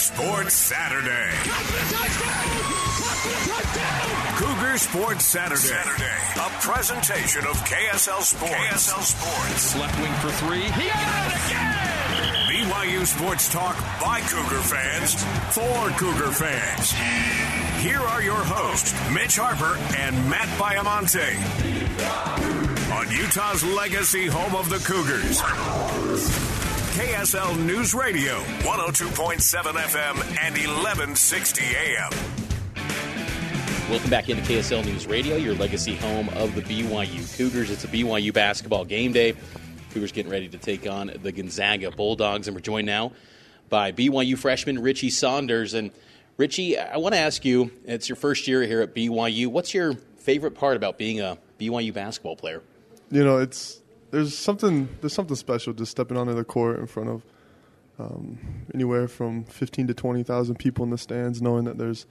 Sports 0.00 0.54
Saturday. 0.54 1.30
Cougar 4.38 4.78
Sports 4.78 5.26
Saturday. 5.26 5.56
Saturday. 5.60 6.16
A 6.36 6.48
presentation 6.62 7.46
of 7.46 7.56
KSL 7.64 8.22
Sports. 8.22 8.54
KSL 8.54 9.02
Sports. 9.02 9.76
Left 9.76 10.00
wing 10.00 10.12
for 10.14 10.30
three. 10.30 10.62
He 10.62 10.88
got 10.88 11.26
it 11.26 11.36
again. 11.46 11.90
BYU 12.48 13.06
Sports 13.06 13.52
Talk 13.52 13.76
by 14.00 14.20
Cougar 14.20 14.62
fans 14.62 15.22
for 15.54 15.90
Cougar 15.98 16.32
fans. 16.32 16.92
Here 17.82 18.00
are 18.00 18.22
your 18.22 18.42
hosts, 18.42 18.94
Mitch 19.12 19.36
Harper 19.36 19.76
and 19.98 20.16
Matt 20.30 20.48
Baiamonte. 20.58 21.36
On 22.98 23.10
Utah's 23.10 23.62
legacy 23.64 24.26
home 24.26 24.56
of 24.56 24.70
the 24.70 24.78
Cougars. 24.78 26.69
KSL 27.00 27.64
News 27.64 27.94
Radio, 27.94 28.40
102.7 28.60 29.62
FM 29.62 30.16
and 30.38 30.54
1160 30.54 31.64
AM. 31.64 32.10
Welcome 33.88 34.10
back 34.10 34.28
into 34.28 34.42
KSL 34.42 34.84
News 34.84 35.06
Radio, 35.06 35.36
your 35.36 35.54
legacy 35.54 35.96
home 35.96 36.28
of 36.36 36.54
the 36.54 36.60
BYU 36.60 37.38
Cougars. 37.38 37.70
It's 37.70 37.84
a 37.84 37.88
BYU 37.88 38.34
basketball 38.34 38.84
game 38.84 39.12
day. 39.12 39.34
Cougars 39.94 40.12
getting 40.12 40.30
ready 40.30 40.50
to 40.50 40.58
take 40.58 40.86
on 40.86 41.10
the 41.22 41.32
Gonzaga 41.32 41.90
Bulldogs, 41.90 42.48
and 42.48 42.54
we're 42.54 42.60
joined 42.60 42.86
now 42.86 43.12
by 43.70 43.92
BYU 43.92 44.36
freshman 44.36 44.78
Richie 44.78 45.08
Saunders. 45.08 45.72
And 45.72 45.92
Richie, 46.36 46.78
I 46.78 46.98
want 46.98 47.14
to 47.14 47.18
ask 47.18 47.46
you, 47.46 47.70
it's 47.86 48.10
your 48.10 48.16
first 48.16 48.46
year 48.46 48.60
here 48.64 48.82
at 48.82 48.94
BYU. 48.94 49.46
What's 49.46 49.72
your 49.72 49.94
favorite 50.18 50.54
part 50.54 50.76
about 50.76 50.98
being 50.98 51.22
a 51.22 51.38
BYU 51.58 51.94
basketball 51.94 52.36
player? 52.36 52.62
You 53.10 53.24
know, 53.24 53.38
it's 53.38 53.79
there's 54.10 54.36
something 54.36 54.88
there's 55.00 55.12
something 55.12 55.36
special 55.36 55.72
just 55.72 55.90
stepping 55.90 56.16
onto 56.16 56.34
the 56.34 56.44
court 56.44 56.78
in 56.78 56.86
front 56.86 57.08
of 57.08 57.24
um, 57.98 58.38
anywhere 58.74 59.08
from 59.08 59.44
15 59.44 59.88
to 59.88 59.94
20 59.94 60.22
thousand 60.22 60.56
people 60.56 60.84
in 60.84 60.90
the 60.90 60.98
stands, 60.98 61.42
knowing 61.42 61.64
that 61.64 61.78
there's 61.78 62.06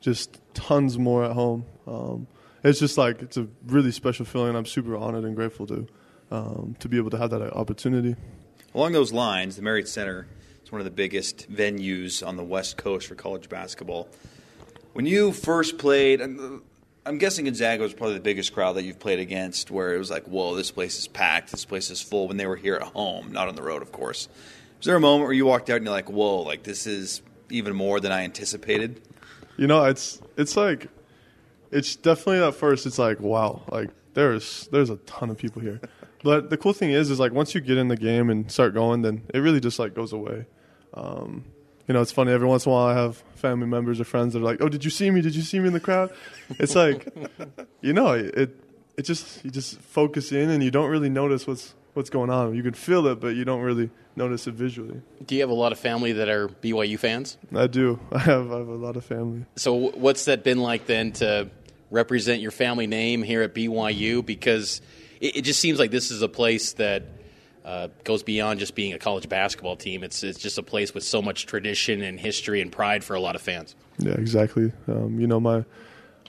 just 0.00 0.40
tons 0.54 0.98
more 0.98 1.24
at 1.24 1.32
home. 1.32 1.66
Um, 1.86 2.26
it's 2.62 2.78
just 2.78 2.96
like 2.96 3.20
it's 3.20 3.36
a 3.36 3.46
really 3.66 3.90
special 3.90 4.24
feeling. 4.24 4.56
I'm 4.56 4.66
super 4.66 4.96
honored 4.96 5.24
and 5.24 5.34
grateful 5.34 5.66
to 5.66 5.86
um, 6.30 6.76
to 6.78 6.88
be 6.88 6.96
able 6.96 7.10
to 7.10 7.18
have 7.18 7.30
that 7.30 7.42
opportunity. 7.52 8.16
Along 8.74 8.92
those 8.92 9.12
lines, 9.12 9.56
the 9.56 9.62
Marriott 9.62 9.88
Center 9.88 10.26
is 10.62 10.72
one 10.72 10.80
of 10.80 10.84
the 10.84 10.90
biggest 10.90 11.50
venues 11.52 12.26
on 12.26 12.36
the 12.36 12.44
West 12.44 12.76
Coast 12.76 13.06
for 13.06 13.14
college 13.14 13.48
basketball. 13.48 14.08
When 14.94 15.06
you 15.06 15.32
first 15.32 15.78
played, 15.78 16.20
I'm 17.06 17.18
guessing 17.18 17.44
Gonzaga 17.44 17.82
was 17.82 17.92
probably 17.92 18.14
the 18.14 18.20
biggest 18.20 18.54
crowd 18.54 18.74
that 18.74 18.84
you've 18.84 18.98
played 18.98 19.18
against, 19.18 19.70
where 19.70 19.94
it 19.94 19.98
was 19.98 20.10
like, 20.10 20.24
"Whoa, 20.24 20.54
this 20.54 20.70
place 20.70 20.98
is 20.98 21.06
packed. 21.06 21.50
This 21.50 21.64
place 21.64 21.90
is 21.90 22.00
full." 22.00 22.28
When 22.28 22.38
they 22.38 22.46
were 22.46 22.56
here 22.56 22.76
at 22.76 22.82
home, 22.82 23.32
not 23.32 23.48
on 23.48 23.56
the 23.56 23.62
road, 23.62 23.82
of 23.82 23.92
course. 23.92 24.28
Was 24.78 24.86
there 24.86 24.96
a 24.96 25.00
moment 25.00 25.24
where 25.24 25.32
you 25.32 25.46
walked 25.46 25.68
out 25.70 25.76
and 25.76 25.84
you're 25.84 25.94
like, 25.94 26.10
"Whoa, 26.10 26.42
like 26.42 26.62
this 26.62 26.86
is 26.86 27.22
even 27.50 27.76
more 27.76 28.00
than 28.00 28.10
I 28.10 28.22
anticipated"? 28.24 29.02
You 29.56 29.66
know, 29.66 29.84
it's 29.84 30.20
it's 30.36 30.56
like 30.56 30.88
it's 31.70 31.96
definitely 31.96 32.42
at 32.42 32.54
first 32.54 32.86
it's 32.86 32.98
like, 32.98 33.20
wow, 33.20 33.62
like 33.70 33.90
there's 34.14 34.68
there's 34.72 34.90
a 34.90 34.96
ton 34.98 35.28
of 35.30 35.36
people 35.36 35.60
here. 35.60 35.80
But 36.22 36.48
the 36.48 36.56
cool 36.56 36.72
thing 36.72 36.90
is, 36.90 37.10
is 37.10 37.20
like 37.20 37.32
once 37.32 37.54
you 37.54 37.60
get 37.60 37.76
in 37.76 37.88
the 37.88 37.96
game 37.96 38.30
and 38.30 38.50
start 38.50 38.72
going, 38.72 39.02
then 39.02 39.22
it 39.34 39.40
really 39.40 39.60
just 39.60 39.78
like 39.78 39.94
goes 39.94 40.12
away. 40.12 40.46
Um, 40.94 41.44
you 41.86 41.94
know, 41.94 42.00
it's 42.00 42.12
funny. 42.12 42.32
Every 42.32 42.48
once 42.48 42.66
in 42.66 42.72
a 42.72 42.74
while, 42.74 42.86
I 42.86 42.94
have 42.94 43.16
family 43.34 43.66
members 43.66 44.00
or 44.00 44.04
friends 44.04 44.32
that 44.32 44.40
are 44.40 44.42
like, 44.42 44.60
"Oh, 44.60 44.68
did 44.68 44.84
you 44.84 44.90
see 44.90 45.10
me? 45.10 45.20
Did 45.20 45.34
you 45.34 45.42
see 45.42 45.58
me 45.58 45.68
in 45.68 45.72
the 45.72 45.80
crowd?" 45.80 46.10
It's 46.58 46.74
like, 46.74 47.06
you 47.80 47.92
know, 47.92 48.12
it 48.12 48.56
it 48.96 49.02
just 49.02 49.44
you 49.44 49.50
just 49.50 49.80
focus 49.80 50.32
in 50.32 50.50
and 50.50 50.62
you 50.62 50.70
don't 50.70 50.90
really 50.90 51.10
notice 51.10 51.46
what's 51.46 51.74
what's 51.94 52.10
going 52.10 52.30
on. 52.30 52.54
You 52.54 52.62
can 52.62 52.74
feel 52.74 53.06
it, 53.06 53.20
but 53.20 53.36
you 53.36 53.44
don't 53.44 53.60
really 53.60 53.90
notice 54.16 54.46
it 54.46 54.54
visually. 54.54 55.00
Do 55.24 55.34
you 55.34 55.40
have 55.40 55.50
a 55.50 55.54
lot 55.54 55.72
of 55.72 55.78
family 55.78 56.12
that 56.12 56.28
are 56.28 56.48
BYU 56.48 56.98
fans? 56.98 57.38
I 57.54 57.66
do. 57.66 57.98
I 58.12 58.18
have 58.18 58.52
I 58.52 58.58
have 58.58 58.68
a 58.68 58.74
lot 58.74 58.96
of 58.96 59.04
family. 59.04 59.46
So, 59.56 59.74
what's 59.74 60.26
that 60.26 60.44
been 60.44 60.60
like 60.60 60.86
then 60.86 61.12
to 61.12 61.50
represent 61.90 62.40
your 62.40 62.50
family 62.50 62.86
name 62.86 63.22
here 63.22 63.42
at 63.42 63.54
BYU? 63.54 64.24
Because 64.24 64.80
it, 65.20 65.36
it 65.36 65.42
just 65.42 65.60
seems 65.60 65.78
like 65.78 65.90
this 65.90 66.10
is 66.10 66.22
a 66.22 66.28
place 66.28 66.74
that 66.74 67.04
uh, 67.64 67.88
goes 68.04 68.22
beyond 68.22 68.60
just 68.60 68.74
being 68.74 68.92
a 68.92 68.98
college 68.98 69.28
basketball 69.28 69.76
team. 69.76 70.04
It's 70.04 70.22
it's 70.22 70.38
just 70.38 70.58
a 70.58 70.62
place 70.62 70.92
with 70.92 71.04
so 71.04 71.22
much 71.22 71.46
tradition 71.46 72.02
and 72.02 72.20
history 72.20 72.60
and 72.60 72.70
pride 72.70 73.02
for 73.02 73.14
a 73.14 73.20
lot 73.20 73.34
of 73.34 73.42
fans. 73.42 73.74
Yeah, 73.98 74.12
exactly. 74.12 74.72
Um, 74.86 75.18
you 75.18 75.26
know, 75.26 75.40
my 75.40 75.64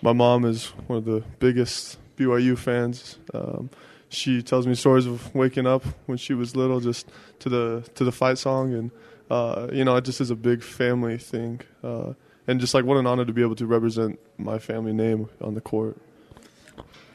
my 0.02 0.14
mom 0.14 0.46
is 0.46 0.68
one 0.88 0.98
of 0.98 1.06
the 1.06 1.24
biggest 1.40 1.98
BYU 2.18 2.58
fans. 2.58 3.20
Um, 3.34 3.70
she 4.10 4.42
tells 4.42 4.66
me 4.66 4.76
stories 4.76 5.06
of 5.06 5.34
waking 5.36 5.68
up 5.68 5.84
when 6.06 6.18
she 6.18 6.34
was 6.34 6.56
little, 6.56 6.80
just 6.80 7.10
to 7.40 7.50
the 7.50 7.90
to 7.96 8.04
the 8.04 8.12
fight 8.12 8.38
song, 8.38 8.74
and 8.74 8.92
uh, 9.30 9.68
you 9.74 9.84
know, 9.84 9.96
it 9.98 10.06
just 10.06 10.22
is 10.22 10.32
a 10.32 10.36
big 10.36 10.64
family 10.64 11.18
thing. 11.18 11.62
Uh, 11.84 12.14
and 12.48 12.60
just 12.60 12.74
like 12.74 12.86
what 12.86 12.98
an 12.98 13.08
honor 13.08 13.26
to 13.26 13.34
be 13.34 13.42
able 13.42 13.56
to 13.56 13.66
represent 13.66 14.20
my 14.38 14.60
family 14.60 14.94
name 14.94 15.30
on 15.42 15.56
the 15.56 15.62
court. 15.62 15.98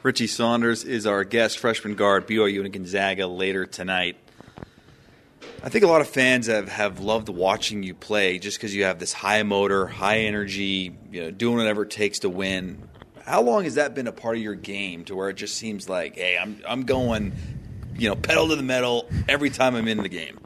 Richie 0.03 0.29
Saunders 0.29 0.83
is 0.83 1.07
our 1.07 1.25
guest 1.25 1.59
freshman 1.59 1.95
guard, 1.95 2.27
BYU 2.27 2.65
and 2.65 2.73
Gonzaga 2.73 3.27
later 3.27 3.67
tonight. 3.67 4.17
I 5.63 5.69
think 5.69 5.85
a 5.85 5.89
lot 5.89 6.01
of 6.01 6.09
fans 6.09 6.47
have, 6.47 6.71
have 6.71 7.01
loved 7.01 7.29
watching 7.29 7.83
you 7.83 7.93
play 7.93 8.39
just 8.39 8.57
because 8.57 8.75
you 8.75 8.85
have 8.85 8.99
this 8.99 9.13
high 9.13 9.43
motor, 9.43 9.87
high 9.87 10.21
energy, 10.21 10.97
you 11.13 11.21
know, 11.21 11.31
doing 11.31 11.59
whatever 11.59 11.83
it 11.83 11.91
takes 11.91 12.21
to 12.21 12.31
win. 12.31 12.89
How 13.27 13.43
long 13.43 13.65
has 13.65 13.75
that 13.75 13.95
been 13.95 14.07
a 14.07 14.13
part 14.13 14.37
of 14.37 14.43
your 14.43 14.55
game 14.55 15.05
to 15.05 15.15
where 15.15 15.29
it 15.29 15.35
just 15.35 15.57
seems 15.57 15.87
like, 15.87 16.17
hey, 16.17 16.39
I'm 16.39 16.63
I'm 16.67 16.85
going, 16.85 17.35
you 17.95 18.09
know, 18.09 18.17
pedal 18.17 18.49
to 18.49 18.57
the 18.57 18.63
metal 18.63 19.07
every 19.29 19.51
time 19.51 19.75
I'm 19.75 19.87
in 19.87 19.99
the 19.99 20.09
game? 20.09 20.41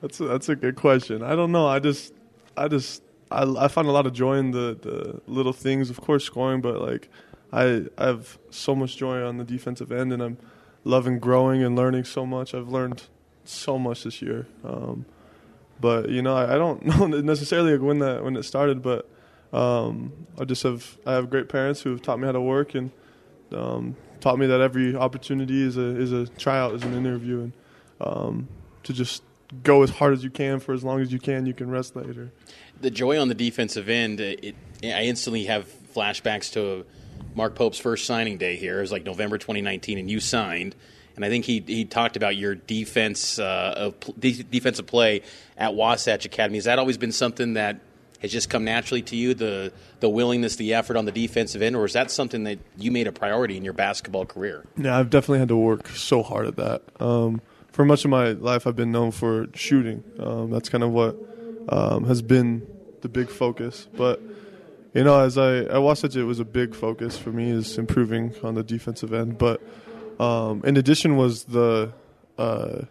That's 0.00 0.18
a, 0.18 0.24
that's 0.24 0.48
a 0.48 0.56
good 0.56 0.76
question. 0.76 1.22
I 1.22 1.36
don't 1.36 1.52
know. 1.52 1.66
I 1.66 1.78
just 1.78 2.14
I 2.56 2.68
just 2.68 3.02
I, 3.30 3.42
I 3.42 3.68
find 3.68 3.86
a 3.86 3.92
lot 3.92 4.06
of 4.06 4.14
joy 4.14 4.36
in 4.36 4.50
the, 4.50 4.78
the 4.80 5.20
little 5.30 5.52
things. 5.52 5.90
Of 5.90 6.00
course, 6.00 6.24
scoring, 6.24 6.62
but 6.62 6.80
like 6.80 7.10
I 7.52 7.86
I 7.98 8.06
have 8.06 8.38
so 8.50 8.74
much 8.74 8.96
joy 8.96 9.26
on 9.26 9.38
the 9.38 9.44
defensive 9.44 9.92
end, 9.92 10.12
and 10.12 10.22
I'm 10.22 10.38
loving 10.84 11.18
growing 11.18 11.62
and 11.62 11.76
learning 11.76 12.04
so 12.04 12.26
much. 12.26 12.54
I've 12.54 12.68
learned 12.68 13.04
so 13.44 13.78
much 13.78 14.04
this 14.04 14.22
year. 14.22 14.46
Um, 14.64 15.04
but 15.80 16.08
you 16.08 16.22
know, 16.22 16.36
I, 16.36 16.54
I, 16.54 16.58
don't 16.58 16.84
know 16.86 17.06
necessarily 17.06 17.76
when 17.78 17.98
that 17.98 18.24
when 18.24 18.36
it 18.36 18.44
started, 18.44 18.82
but 18.82 19.08
um, 19.52 20.12
I 20.38 20.44
just 20.44 20.62
have 20.62 20.98
I 21.04 21.12
have 21.12 21.30
great 21.30 21.48
parents 21.48 21.82
who 21.82 21.90
have 21.90 22.02
taught 22.02 22.18
me 22.18 22.26
how 22.26 22.32
to 22.32 22.40
work 22.40 22.74
and 22.74 22.90
um, 23.52 23.96
taught 24.20 24.38
me 24.38 24.46
that 24.46 24.60
every 24.60 24.96
opportunity 24.96 25.62
is 25.62 25.76
a 25.76 25.96
is 26.00 26.12
a 26.12 26.26
tryout, 26.26 26.74
is 26.74 26.84
an 26.84 26.94
interview, 26.94 27.40
and 27.40 27.52
um, 28.00 28.48
to 28.84 28.92
just 28.92 29.22
go 29.62 29.82
as 29.82 29.90
hard 29.90 30.14
as 30.14 30.24
you 30.24 30.30
can 30.30 30.60
for 30.60 30.72
as 30.72 30.82
long 30.82 31.00
as 31.00 31.12
you 31.12 31.18
can. 31.18 31.44
You 31.44 31.54
can 31.54 31.70
rest 31.70 31.94
later. 31.94 32.32
The 32.80 32.90
joy 32.90 33.20
on 33.20 33.28
the 33.28 33.34
defensive 33.34 33.88
end, 33.88 34.20
it, 34.20 34.56
I 34.82 35.02
instantly 35.02 35.44
have 35.44 35.66
flashbacks 35.94 36.52
to 36.54 36.86
Mark 37.34 37.54
Pope's 37.54 37.78
first 37.78 38.06
signing 38.06 38.38
day 38.38 38.56
here. 38.56 38.78
It 38.78 38.82
was 38.82 38.92
like 38.92 39.04
November 39.04 39.38
2019, 39.38 39.98
and 39.98 40.10
you 40.10 40.20
signed. 40.20 40.74
And 41.16 41.24
I 41.24 41.28
think 41.28 41.44
he 41.44 41.62
he 41.66 41.84
talked 41.84 42.16
about 42.16 42.36
your 42.36 42.54
defense 42.54 43.38
uh, 43.38 43.74
of 43.76 44.20
defensive 44.20 44.86
play 44.86 45.22
at 45.56 45.74
Wasatch 45.74 46.24
Academy. 46.24 46.56
Has 46.56 46.64
that 46.64 46.78
always 46.78 46.96
been 46.96 47.12
something 47.12 47.54
that 47.54 47.80
has 48.20 48.30
just 48.30 48.48
come 48.48 48.64
naturally 48.64 49.02
to 49.02 49.16
you 49.16 49.34
the 49.34 49.72
the 50.00 50.08
willingness, 50.08 50.56
the 50.56 50.74
effort 50.74 50.96
on 50.96 51.04
the 51.04 51.12
defensive 51.12 51.60
end, 51.60 51.76
or 51.76 51.84
is 51.84 51.92
that 51.92 52.10
something 52.10 52.44
that 52.44 52.58
you 52.78 52.90
made 52.90 53.06
a 53.06 53.12
priority 53.12 53.56
in 53.56 53.64
your 53.64 53.74
basketball 53.74 54.24
career? 54.24 54.64
Yeah, 54.76 54.98
I've 54.98 55.10
definitely 55.10 55.40
had 55.40 55.48
to 55.48 55.56
work 55.56 55.88
so 55.88 56.22
hard 56.22 56.46
at 56.46 56.56
that. 56.56 56.82
Um, 56.98 57.42
for 57.72 57.84
much 57.84 58.04
of 58.04 58.10
my 58.10 58.32
life, 58.32 58.66
I've 58.66 58.76
been 58.76 58.92
known 58.92 59.10
for 59.10 59.48
shooting. 59.54 60.04
Um, 60.18 60.50
that's 60.50 60.68
kind 60.68 60.84
of 60.84 60.90
what 60.90 61.16
um, 61.68 62.04
has 62.04 62.22
been 62.22 62.66
the 63.00 63.08
big 63.08 63.28
focus. 63.28 63.88
But 63.96 64.20
you 64.94 65.04
know, 65.04 65.20
as 65.20 65.38
I 65.38 65.58
at 65.58 65.78
Wasatch, 65.78 66.16
it 66.16 66.24
was 66.24 66.40
a 66.40 66.44
big 66.44 66.74
focus 66.74 67.16
for 67.16 67.30
me 67.30 67.50
is 67.50 67.78
improving 67.78 68.34
on 68.42 68.54
the 68.54 68.62
defensive 68.62 69.12
end. 69.12 69.38
But 69.38 69.62
um, 70.20 70.62
in 70.64 70.76
addition, 70.76 71.16
was 71.16 71.44
the 71.44 71.92
uh, 72.38 72.82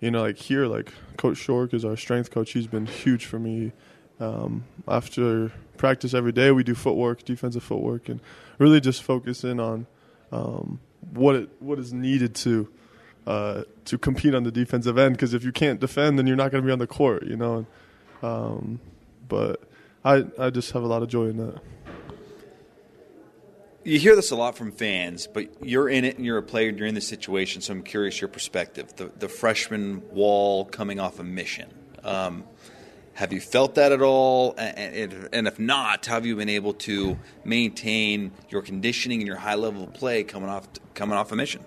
you 0.00 0.10
know, 0.10 0.22
like 0.22 0.38
here, 0.38 0.66
like 0.66 0.92
Coach 1.16 1.38
Shork 1.38 1.74
is 1.74 1.84
our 1.84 1.96
strength 1.96 2.30
coach. 2.30 2.52
He's 2.52 2.66
been 2.66 2.86
huge 2.86 3.26
for 3.26 3.38
me. 3.38 3.72
Um, 4.20 4.64
after 4.86 5.52
practice 5.76 6.14
every 6.14 6.32
day, 6.32 6.50
we 6.50 6.64
do 6.64 6.74
footwork, 6.74 7.24
defensive 7.24 7.62
footwork, 7.62 8.08
and 8.08 8.20
really 8.58 8.80
just 8.80 9.02
focus 9.02 9.44
in 9.44 9.60
on 9.60 9.86
um, 10.32 10.80
what 11.12 11.36
it 11.36 11.50
what 11.60 11.78
is 11.78 11.92
needed 11.92 12.34
to 12.36 12.68
uh, 13.26 13.62
to 13.84 13.98
compete 13.98 14.34
on 14.34 14.42
the 14.42 14.50
defensive 14.50 14.98
end. 14.98 15.14
Because 15.14 15.34
if 15.34 15.44
you 15.44 15.52
can't 15.52 15.80
defend, 15.80 16.18
then 16.18 16.26
you're 16.26 16.36
not 16.36 16.50
going 16.50 16.62
to 16.62 16.66
be 16.66 16.72
on 16.72 16.78
the 16.78 16.86
court, 16.86 17.24
you 17.24 17.36
know. 17.36 17.66
Um, 18.22 18.80
but 19.28 19.67
I 20.08 20.24
I 20.38 20.50
just 20.50 20.72
have 20.72 20.82
a 20.82 20.86
lot 20.86 21.02
of 21.02 21.08
joy 21.08 21.26
in 21.26 21.36
that. 21.36 21.60
You 23.84 23.98
hear 23.98 24.16
this 24.16 24.30
a 24.30 24.36
lot 24.36 24.56
from 24.56 24.72
fans, 24.72 25.26
but 25.26 25.64
you're 25.66 25.88
in 25.88 26.04
it 26.04 26.16
and 26.16 26.24
you're 26.24 26.38
a 26.38 26.42
player 26.42 26.68
and 26.68 26.78
you're 26.78 26.88
in 26.88 26.94
the 26.94 27.00
situation. 27.00 27.62
So 27.62 27.72
I'm 27.72 27.82
curious 27.82 28.20
your 28.20 28.28
perspective. 28.28 28.96
The 28.96 29.10
the 29.18 29.28
freshman 29.28 30.02
wall 30.10 30.64
coming 30.64 30.98
off 30.98 31.18
a 31.18 31.24
mission. 31.24 31.68
Um, 32.02 32.44
have 33.14 33.32
you 33.32 33.40
felt 33.40 33.74
that 33.74 33.90
at 33.92 34.00
all? 34.00 34.54
And, 34.56 35.28
and 35.32 35.48
if 35.48 35.58
not, 35.58 36.06
how 36.06 36.14
have 36.14 36.24
you 36.24 36.36
been 36.36 36.48
able 36.48 36.74
to 36.74 37.18
maintain 37.44 38.30
your 38.48 38.62
conditioning 38.62 39.20
and 39.20 39.26
your 39.26 39.36
high 39.36 39.56
level 39.56 39.82
of 39.84 39.92
play 39.92 40.22
coming 40.22 40.48
off 40.48 40.68
coming 40.94 41.18
off 41.18 41.32
a 41.32 41.36
mission? 41.36 41.64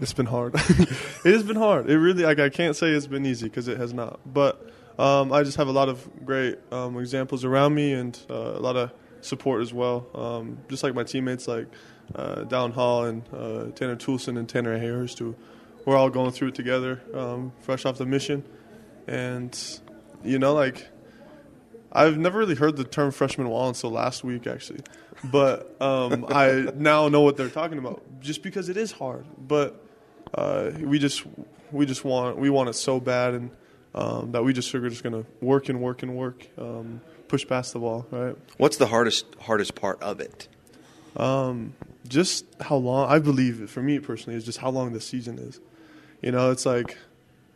It's 0.00 0.12
been 0.12 0.26
hard. 0.26 0.54
it 0.54 1.32
has 1.32 1.42
been 1.42 1.56
hard. 1.56 1.90
It 1.90 1.98
really 1.98 2.22
like 2.22 2.38
I 2.38 2.50
can't 2.50 2.76
say 2.76 2.90
it's 2.90 3.06
been 3.06 3.26
easy 3.26 3.48
because 3.48 3.66
it 3.66 3.78
has 3.78 3.92
not. 3.92 4.20
But 4.24 4.70
um, 4.98 5.32
I 5.32 5.42
just 5.42 5.56
have 5.56 5.68
a 5.68 5.72
lot 5.72 5.88
of 5.88 6.08
great 6.24 6.58
um, 6.72 6.98
examples 6.98 7.44
around 7.44 7.74
me 7.74 7.92
and 7.92 8.18
uh, 8.30 8.34
a 8.34 8.60
lot 8.60 8.76
of 8.76 8.92
support 9.20 9.62
as 9.62 9.72
well. 9.72 10.06
Um, 10.14 10.58
just 10.68 10.82
like 10.82 10.94
my 10.94 11.04
teammates, 11.04 11.46
like 11.48 11.66
uh, 12.14 12.44
Dallin 12.44 12.72
Hall 12.72 13.04
and 13.04 13.22
uh, 13.32 13.64
Tanner 13.74 13.96
Toolson 13.96 14.38
and 14.38 14.48
Tanner 14.48 14.78
Hayhurst, 14.78 15.18
who 15.18 15.34
we're 15.84 15.96
all 15.96 16.10
going 16.10 16.32
through 16.32 16.48
it 16.48 16.54
together, 16.54 17.00
um, 17.14 17.52
fresh 17.60 17.84
off 17.84 17.98
the 17.98 18.06
mission. 18.06 18.44
And 19.06 19.56
you 20.24 20.38
know, 20.38 20.54
like 20.54 20.88
I've 21.92 22.18
never 22.18 22.38
really 22.38 22.54
heard 22.54 22.76
the 22.76 22.84
term 22.84 23.10
freshman 23.10 23.48
wall 23.48 23.68
until 23.68 23.90
last 23.90 24.24
week, 24.24 24.46
actually. 24.46 24.80
But 25.24 25.80
um, 25.80 26.26
I 26.28 26.68
now 26.74 27.08
know 27.08 27.22
what 27.22 27.36
they're 27.36 27.48
talking 27.48 27.78
about, 27.78 28.02
just 28.20 28.42
because 28.42 28.68
it 28.68 28.76
is 28.76 28.92
hard. 28.92 29.24
But 29.38 29.82
uh, 30.34 30.72
we 30.78 30.98
just 30.98 31.24
we 31.72 31.86
just 31.86 32.04
want 32.04 32.38
we 32.38 32.50
want 32.50 32.68
it 32.68 32.74
so 32.74 33.00
bad, 33.00 33.34
and 33.34 33.50
um, 33.96 34.32
that 34.32 34.44
we 34.44 34.52
just 34.52 34.70
figured 34.70 34.92
just 34.92 35.02
going 35.02 35.24
to 35.24 35.28
work 35.40 35.68
and 35.68 35.80
work 35.80 36.02
and 36.02 36.14
work, 36.14 36.46
um, 36.58 37.00
push 37.28 37.46
past 37.46 37.72
the 37.72 37.80
wall. 37.80 38.06
Right. 38.10 38.36
What's 38.58 38.76
the 38.76 38.86
hardest 38.86 39.26
hardest 39.40 39.74
part 39.74 40.00
of 40.02 40.20
it? 40.20 40.48
Um, 41.16 41.74
just 42.06 42.44
how 42.60 42.76
long. 42.76 43.10
I 43.10 43.18
believe 43.18 43.68
for 43.70 43.82
me 43.82 43.98
personally 43.98 44.36
is 44.36 44.44
just 44.44 44.58
how 44.58 44.70
long 44.70 44.92
the 44.92 45.00
season 45.00 45.38
is. 45.38 45.60
You 46.22 46.30
know, 46.30 46.50
it's 46.50 46.66
like 46.66 46.98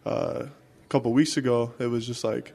uh, 0.07 0.47
a 0.47 0.89
couple 0.89 1.13
weeks 1.13 1.37
ago. 1.37 1.75
It 1.79 1.87
was 1.87 2.07
just 2.07 2.25
like, 2.25 2.55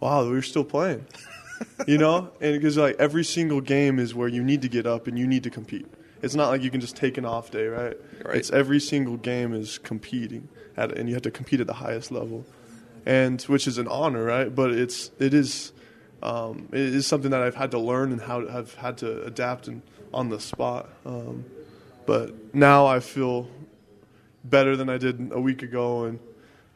wow, 0.00 0.24
we 0.24 0.30
we're 0.30 0.42
still 0.42 0.64
playing. 0.64 1.06
you 1.86 1.98
know, 1.98 2.30
and 2.40 2.54
because 2.54 2.78
like 2.78 2.96
every 2.98 3.24
single 3.24 3.60
game 3.60 3.98
is 3.98 4.14
where 4.14 4.28
you 4.28 4.42
need 4.42 4.62
to 4.62 4.68
get 4.68 4.86
up 4.86 5.06
and 5.06 5.18
you 5.18 5.26
need 5.26 5.42
to 5.42 5.50
compete. 5.50 5.86
It's 6.22 6.34
not 6.34 6.48
like 6.48 6.62
you 6.62 6.70
can 6.70 6.80
just 6.80 6.96
take 6.96 7.18
an 7.18 7.26
off 7.26 7.50
day, 7.50 7.66
right? 7.66 7.96
Right. 8.24 8.36
It's 8.36 8.50
every 8.50 8.80
single 8.80 9.18
game 9.18 9.52
is 9.52 9.76
competing 9.76 10.48
at, 10.74 10.96
and 10.96 11.08
you 11.10 11.14
have 11.14 11.22
to 11.22 11.30
compete 11.30 11.60
at 11.60 11.66
the 11.66 11.74
highest 11.74 12.10
level 12.10 12.46
and 13.06 13.40
which 13.42 13.66
is 13.66 13.78
an 13.78 13.88
honor, 13.88 14.24
right? 14.24 14.54
But 14.54 14.72
it's 14.72 15.10
it 15.18 15.32
is 15.32 15.72
um, 16.22 16.68
it 16.72 16.80
is 16.80 17.06
something 17.06 17.30
that 17.30 17.42
I've 17.42 17.54
had 17.54 17.70
to 17.70 17.78
learn 17.78 18.12
and 18.12 18.20
how 18.20 18.46
I've 18.46 18.74
had 18.74 18.98
to 18.98 19.22
adapt 19.24 19.68
and 19.68 19.80
on 20.12 20.28
the 20.28 20.40
spot. 20.40 20.88
Um, 21.04 21.44
but 22.04 22.54
now 22.54 22.86
I 22.86 23.00
feel 23.00 23.48
better 24.44 24.76
than 24.76 24.88
I 24.88 24.98
did 24.98 25.30
a 25.32 25.40
week 25.40 25.62
ago, 25.62 26.04
and 26.04 26.18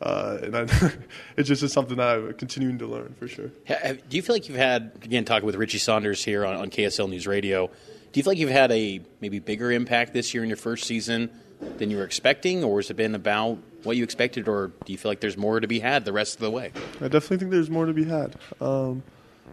uh, 0.01 0.39
and 0.43 0.57
I, 0.57 0.63
it 1.37 1.43
just 1.43 1.63
is 1.63 1.73
something 1.73 1.97
that 1.97 2.09
I'm 2.09 2.33
continuing 2.35 2.79
to 2.79 2.87
learn 2.87 3.15
for 3.19 3.29
sure. 3.29 3.51
Do 3.67 4.17
you 4.17 4.23
feel 4.23 4.35
like 4.35 4.49
you've 4.49 4.57
had 4.57 4.93
again 5.03 5.25
talking 5.25 5.47
with 5.47 5.57
Richie 5.57 5.79
Saunders 5.79 6.25
here 6.25 6.47
on, 6.47 6.57
on 6.57 6.71
KSL 6.71 7.11
News 7.11 7.27
Radio? 7.27 7.67
Do 7.67 8.19
you 8.19 8.25
feel 8.25 8.33
like 8.33 8.39
you've 8.39 8.51
had 8.51 8.73
a 8.73 9.01
maybe 9.21 9.39
bigger 9.39 9.71
impact 9.71 10.13
this 10.13 10.35
year 10.35 10.43
in 10.43 10.49
your 10.49 10.57
first 10.57 10.85
season 10.85 11.31
than 11.79 11.91
you 11.91 11.97
were 11.97 12.05
expecting, 12.05 12.65
or 12.65 12.79
has 12.79 12.91
it 12.91 12.95
been 12.95 13.15
about 13.15 13.59
what 13.85 13.97
you 13.97 14.05
expected, 14.05 14.49
or 14.49 14.73
do 14.85 14.93
you 14.93 14.99
feel 14.99 15.11
like 15.11 15.21
there's 15.21 15.37
more 15.37 15.61
to 15.61 15.69
be 15.69 15.81
had 15.81 16.05
the 16.05 16.13
rest 16.13 16.35
of 16.35 16.41
the 16.41 16.51
way? 16.51 16.73
I 17.01 17.09
definitely 17.09 17.39
think 17.39 17.51
there's 17.51 17.71
more 17.71 17.87
to 17.87 17.93
be 17.93 18.05
had. 18.05 18.37
Um, 18.61 19.03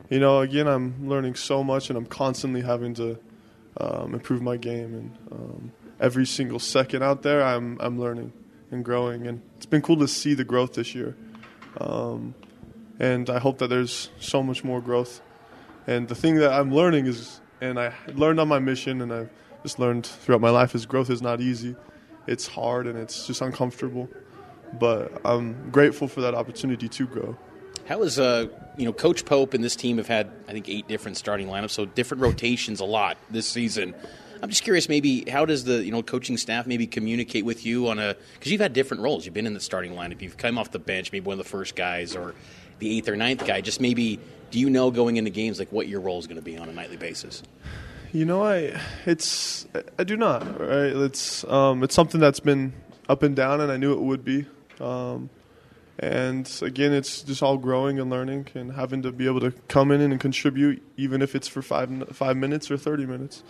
you 0.09 0.19
know, 0.19 0.41
again, 0.41 0.67
I'm 0.67 1.07
learning 1.09 1.35
so 1.35 1.63
much, 1.63 1.89
and 1.89 1.97
I'm 1.97 2.05
constantly 2.05 2.61
having 2.61 2.93
to 2.95 3.17
um, 3.79 4.13
improve 4.13 4.41
my 4.41 4.57
game, 4.57 4.93
and 4.93 5.17
um, 5.31 5.71
every 5.99 6.25
single 6.25 6.59
second 6.59 7.03
out 7.03 7.21
there, 7.23 7.43
I'm 7.43 7.77
I'm 7.79 7.99
learning 7.99 8.33
and 8.71 8.83
growing, 8.83 9.27
and 9.27 9.41
it's 9.57 9.65
been 9.65 9.81
cool 9.81 9.97
to 9.97 10.07
see 10.07 10.33
the 10.33 10.43
growth 10.43 10.73
this 10.73 10.93
year. 10.93 11.15
Um, 11.79 12.35
and 12.99 13.29
I 13.29 13.39
hope 13.39 13.59
that 13.59 13.67
there's 13.67 14.09
so 14.19 14.41
much 14.41 14.63
more 14.63 14.81
growth. 14.81 15.21
And 15.85 16.07
the 16.07 16.15
thing 16.15 16.35
that 16.35 16.51
I'm 16.51 16.73
learning 16.73 17.05
is, 17.05 17.39
and 17.61 17.79
I 17.79 17.93
learned 18.13 18.39
on 18.39 18.47
my 18.47 18.59
mission, 18.59 19.01
and 19.01 19.13
I've 19.13 19.29
just 19.63 19.79
learned 19.79 20.05
throughout 20.05 20.41
my 20.41 20.49
life, 20.49 20.73
is 20.73 20.85
growth 20.85 21.09
is 21.09 21.21
not 21.21 21.39
easy 21.39 21.75
it's 22.27 22.47
hard 22.47 22.87
and 22.87 22.97
it's 22.97 23.25
just 23.27 23.41
uncomfortable. 23.41 24.09
But 24.79 25.21
I'm 25.23 25.71
grateful 25.71 26.07
for 26.07 26.21
that 26.21 26.35
opportunity 26.35 26.89
to 26.89 27.07
grow. 27.07 27.37
How 27.87 28.03
is 28.03 28.19
uh 28.19 28.47
you 28.77 28.85
know 28.85 28.93
Coach 28.93 29.25
Pope 29.25 29.53
and 29.53 29.63
this 29.63 29.75
team 29.75 29.97
have 29.97 30.07
had 30.07 30.29
I 30.47 30.51
think 30.51 30.67
eight 30.67 30.87
different 30.87 31.17
starting 31.17 31.47
lineups, 31.47 31.71
so 31.71 31.85
different 31.85 32.21
rotations 32.21 32.79
a 32.79 32.85
lot 32.85 33.17
this 33.29 33.47
season. 33.47 33.95
I'm 34.41 34.49
just 34.49 34.63
curious, 34.63 34.87
maybe 34.87 35.27
how 35.29 35.45
does 35.45 35.63
the 35.63 35.83
you 35.83 35.91
know 35.91 36.03
coaching 36.03 36.37
staff 36.37 36.67
maybe 36.67 36.85
communicate 36.85 37.45
with 37.45 37.65
you 37.65 37.87
on 37.87 37.97
a 37.97 38.15
because 38.33 38.51
you've 38.51 38.61
had 38.61 38.73
different 38.73 39.03
roles. 39.03 39.25
You've 39.25 39.33
been 39.33 39.47
in 39.47 39.53
the 39.53 39.59
starting 39.59 39.93
lineup, 39.93 40.21
you've 40.21 40.37
come 40.37 40.57
off 40.57 40.71
the 40.71 40.79
bench, 40.79 41.11
maybe 41.11 41.25
one 41.25 41.39
of 41.39 41.45
the 41.45 41.49
first 41.49 41.75
guys 41.75 42.15
or 42.15 42.35
the 42.79 42.97
eighth 42.97 43.07
or 43.07 43.15
ninth 43.15 43.47
guy. 43.47 43.61
Just 43.61 43.81
maybe 43.81 44.19
do 44.51 44.59
you 44.59 44.69
know 44.69 44.91
going 44.91 45.17
into 45.17 45.31
games 45.31 45.59
like 45.59 45.71
what 45.71 45.87
your 45.87 46.01
role 46.01 46.19
is 46.19 46.27
going 46.27 46.37
to 46.37 46.43
be 46.43 46.57
on 46.57 46.69
a 46.69 46.73
nightly 46.73 46.97
basis? 46.97 47.41
You 48.17 48.25
know, 48.25 48.43
I 48.43 48.81
it's 49.05 49.67
I 49.99 50.03
do 50.03 50.17
not. 50.17 50.59
Right, 50.59 50.91
it's 51.05 51.43
um, 51.43 51.83
it's 51.83 51.93
something 51.93 52.19
that's 52.19 52.39
been 52.39 52.73
up 53.07 53.21
and 53.21 53.35
down, 53.35 53.61
and 53.61 53.71
I 53.71 53.77
knew 53.77 53.93
it 53.93 54.01
would 54.01 54.25
be. 54.25 54.47
Um, 54.79 55.29
and 55.99 56.51
again, 56.63 56.93
it's 56.93 57.21
just 57.21 57.43
all 57.43 57.59
growing 57.59 57.99
and 57.99 58.09
learning, 58.09 58.47
and 58.55 58.71
having 58.71 59.03
to 59.03 59.11
be 59.11 59.27
able 59.27 59.41
to 59.41 59.51
come 59.67 59.91
in 59.91 60.01
and 60.01 60.19
contribute, 60.19 60.81
even 60.97 61.21
if 61.21 61.35
it's 61.35 61.47
for 61.47 61.61
five 61.61 61.91
five 62.11 62.37
minutes 62.37 62.71
or 62.71 62.77
thirty 62.77 63.05
minutes. 63.05 63.43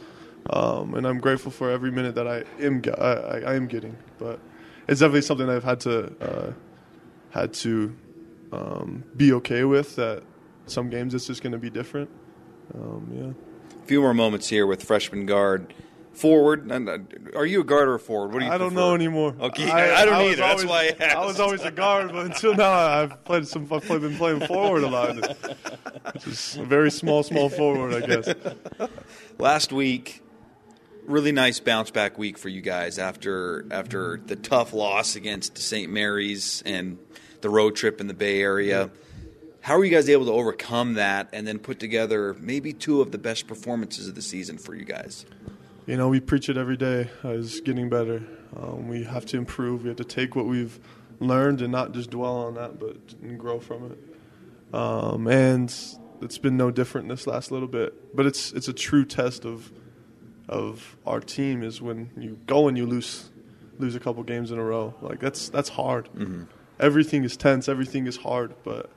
Um, 0.49 0.95
and 0.95 1.07
I'm 1.07 1.19
grateful 1.19 1.49
for 1.49 1.71
every 1.71 1.89
minute 1.89 2.15
that 2.15 2.27
I 2.27 2.43
am 2.59 2.81
I, 2.97 3.51
I, 3.51 3.55
am 3.55 3.67
getting. 3.67 3.95
But 4.17 4.37
it's 4.89 4.99
definitely 4.99 5.21
something 5.21 5.47
I've 5.47 5.63
had 5.63 5.79
to 5.81 6.13
uh, 6.19 6.51
had 7.29 7.53
to 7.53 7.95
um, 8.51 9.05
be 9.15 9.31
okay 9.31 9.63
with. 9.63 9.95
That 9.95 10.23
some 10.65 10.89
games 10.89 11.15
it's 11.15 11.27
just 11.27 11.41
going 11.41 11.53
to 11.53 11.57
be 11.57 11.69
different. 11.69 12.09
Um, 12.75 13.09
yeah 13.15 13.46
few 13.87 14.01
more 14.01 14.13
moments 14.13 14.49
here 14.49 14.67
with 14.67 14.83
freshman 14.83 15.25
guard. 15.25 15.73
Forward, 16.13 16.71
uh, 16.71 16.97
are 17.35 17.45
you 17.45 17.61
a 17.61 17.63
guard 17.63 17.87
or 17.87 17.93
a 17.93 17.99
forward? 17.99 18.33
What 18.33 18.39
do 18.39 18.45
you? 18.45 18.51
I 18.51 18.57
don't 18.57 18.73
know 18.73 18.95
anymore. 18.95 19.35
Okay, 19.39 19.69
I, 19.69 20.01
I 20.01 20.05
don't 20.05 20.15
I 20.15 20.31
either. 20.31 20.43
Always, 20.43 20.65
That's 20.65 20.65
why 20.65 20.95
I, 20.99 21.13
I, 21.21 21.25
was 21.25 21.39
always 21.39 21.61
a 21.61 21.69
guard, 21.69 22.11
but 22.11 22.25
until 22.25 22.55
now 22.55 22.71
I've 22.71 23.23
played 23.23 23.47
some. 23.47 23.67
I've 23.71 23.87
been 23.87 24.17
playing 24.17 24.39
forward 24.47 24.83
a 24.83 24.87
lot, 24.87 25.15
just 26.21 26.57
a 26.57 26.65
very 26.65 26.89
small, 26.89 27.21
small 27.21 27.49
forward, 27.49 28.03
I 28.03 28.07
guess. 28.07 28.33
Last 29.37 29.71
week, 29.71 30.23
really 31.05 31.31
nice 31.31 31.59
bounce 31.59 31.91
back 31.91 32.17
week 32.17 32.39
for 32.39 32.49
you 32.49 32.61
guys 32.61 32.97
after 32.97 33.67
after 33.69 34.19
the 34.25 34.35
tough 34.35 34.73
loss 34.73 35.15
against 35.15 35.59
St. 35.59 35.91
Mary's 35.91 36.63
and 36.65 36.97
the 37.41 37.49
road 37.51 37.75
trip 37.75 38.01
in 38.01 38.07
the 38.07 38.15
Bay 38.15 38.41
Area. 38.41 38.85
Yeah 38.85 38.89
how 39.67 39.75
are 39.75 39.83
you 39.83 39.91
guys 39.91 40.07
able 40.07 40.25
to 40.25 40.31
overcome 40.31 40.93
that 40.93 41.27
and 41.33 41.45
then 41.45 41.59
put 41.59 41.77
together 41.77 42.37
maybe 42.39 42.71
two 42.71 43.01
of 43.01 43.11
the 43.11 43.17
best 43.17 43.47
performances 43.47 44.07
of 44.07 44.15
the 44.15 44.21
season 44.21 44.57
for 44.57 44.73
you 44.73 44.85
guys? 44.85 45.25
You 45.85 45.97
know, 45.97 46.07
we 46.07 46.21
preach 46.21 46.47
it 46.47 46.55
every 46.55 46.77
day 46.77 47.09
as 47.21 47.59
getting 47.59 47.89
better. 47.89 48.23
Um, 48.55 48.87
we 48.87 49.03
have 49.03 49.25
to 49.25 49.37
improve. 49.37 49.83
We 49.83 49.89
have 49.89 49.97
to 49.97 50.05
take 50.05 50.37
what 50.37 50.45
we've 50.45 50.79
learned 51.19 51.61
and 51.61 51.69
not 51.69 51.91
just 51.91 52.11
dwell 52.11 52.37
on 52.37 52.53
that, 52.53 52.79
but 52.79 53.37
grow 53.37 53.59
from 53.59 53.91
it. 53.91 54.73
Um, 54.73 55.27
and 55.27 55.75
it's 56.21 56.37
been 56.37 56.55
no 56.55 56.71
different 56.71 57.09
this 57.09 57.27
last 57.27 57.51
little 57.51 57.67
bit. 57.67 58.15
But 58.15 58.25
it's 58.25 58.53
it's 58.53 58.69
a 58.69 58.73
true 58.73 59.03
test 59.03 59.43
of 59.43 59.73
of 60.47 60.95
our 61.05 61.19
team 61.19 61.61
is 61.61 61.81
when 61.81 62.11
you 62.15 62.39
go 62.47 62.69
and 62.69 62.77
you 62.77 62.85
lose 62.85 63.31
lose 63.79 63.95
a 63.95 63.99
couple 63.99 64.23
games 64.23 64.49
in 64.49 64.59
a 64.59 64.63
row. 64.63 64.93
Like 65.01 65.19
that's 65.19 65.49
that's 65.49 65.67
hard. 65.67 66.07
Mm-hmm. 66.15 66.43
Everything 66.79 67.25
is 67.25 67.35
tense. 67.35 67.67
Everything 67.67 68.07
is 68.07 68.15
hard. 68.15 68.53
But 68.63 68.91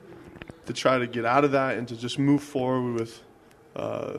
to 0.65 0.73
try 0.73 0.97
to 0.97 1.07
get 1.07 1.25
out 1.25 1.43
of 1.43 1.51
that 1.51 1.77
and 1.77 1.87
to 1.87 1.95
just 1.95 2.19
move 2.19 2.43
forward 2.43 2.99
with 2.99 3.21
uh, 3.75 4.17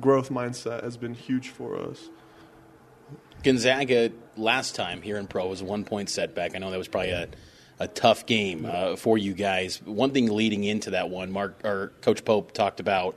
growth 0.00 0.30
mindset 0.30 0.82
has 0.82 0.96
been 0.96 1.14
huge 1.14 1.48
for 1.48 1.76
us. 1.76 2.08
Gonzaga 3.42 4.12
last 4.36 4.74
time 4.74 5.02
here 5.02 5.16
in 5.16 5.26
pro 5.26 5.46
was 5.46 5.62
a 5.62 5.64
one 5.64 5.84
point 5.84 6.08
setback. 6.08 6.54
I 6.54 6.58
know 6.58 6.70
that 6.70 6.78
was 6.78 6.88
probably 6.88 7.10
a, 7.10 7.28
a 7.78 7.88
tough 7.88 8.26
game 8.26 8.66
uh, 8.66 8.96
for 8.96 9.16
you 9.16 9.32
guys. 9.32 9.82
One 9.82 10.12
thing 10.12 10.30
leading 10.30 10.64
into 10.64 10.90
that 10.90 11.08
one, 11.10 11.30
Mark 11.30 11.60
or 11.64 11.92
Coach 12.02 12.24
Pope 12.24 12.52
talked 12.52 12.80
about 12.80 13.16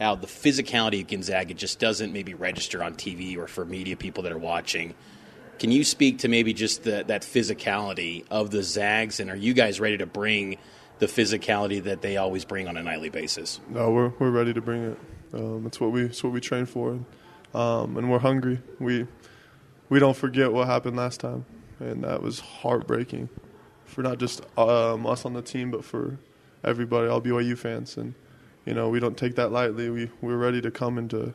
how 0.00 0.16
the 0.16 0.26
physicality 0.26 1.02
of 1.02 1.08
Gonzaga 1.08 1.54
just 1.54 1.78
doesn't 1.78 2.12
maybe 2.12 2.34
register 2.34 2.82
on 2.82 2.94
TV 2.94 3.36
or 3.36 3.46
for 3.46 3.64
media 3.64 3.96
people 3.96 4.24
that 4.24 4.32
are 4.32 4.38
watching. 4.38 4.94
Can 5.58 5.70
you 5.70 5.84
speak 5.84 6.18
to 6.18 6.28
maybe 6.28 6.52
just 6.52 6.82
the, 6.82 7.04
that 7.06 7.22
physicality 7.22 8.24
of 8.30 8.50
the 8.50 8.64
Zags, 8.64 9.20
and 9.20 9.30
are 9.30 9.36
you 9.36 9.54
guys 9.54 9.78
ready 9.78 9.98
to 9.98 10.06
bring 10.06 10.58
the 11.02 11.08
physicality 11.08 11.82
that 11.82 12.00
they 12.00 12.16
always 12.16 12.44
bring 12.44 12.68
on 12.68 12.76
a 12.76 12.82
nightly 12.82 13.08
basis? 13.08 13.60
No, 13.68 13.90
we're 13.90 14.12
we're 14.20 14.30
ready 14.30 14.54
to 14.54 14.60
bring 14.60 14.84
it. 14.84 14.98
Um, 15.34 15.66
it's 15.66 15.80
what 15.80 15.90
we 15.90 16.04
it's 16.04 16.22
what 16.22 16.32
we 16.32 16.40
train 16.40 16.64
for, 16.64 17.00
um, 17.54 17.96
and 17.96 18.08
we're 18.08 18.20
hungry. 18.20 18.62
We 18.78 19.08
we 19.88 19.98
don't 19.98 20.16
forget 20.16 20.52
what 20.52 20.68
happened 20.68 20.96
last 20.96 21.18
time, 21.18 21.44
and 21.80 22.04
that 22.04 22.22
was 22.22 22.38
heartbreaking 22.38 23.30
for 23.84 24.02
not 24.02 24.18
just 24.18 24.42
um, 24.56 25.04
us 25.04 25.24
on 25.24 25.32
the 25.32 25.42
team, 25.42 25.72
but 25.72 25.84
for 25.84 26.18
everybody, 26.62 27.08
all 27.08 27.20
BYU 27.20 27.58
fans. 27.58 27.96
And 27.96 28.14
you 28.64 28.72
know, 28.72 28.88
we 28.88 29.00
don't 29.00 29.16
take 29.16 29.34
that 29.34 29.50
lightly. 29.50 29.90
We 29.90 30.08
we're 30.20 30.36
ready 30.36 30.60
to 30.60 30.70
come 30.70 30.98
and 30.98 31.10
to 31.10 31.34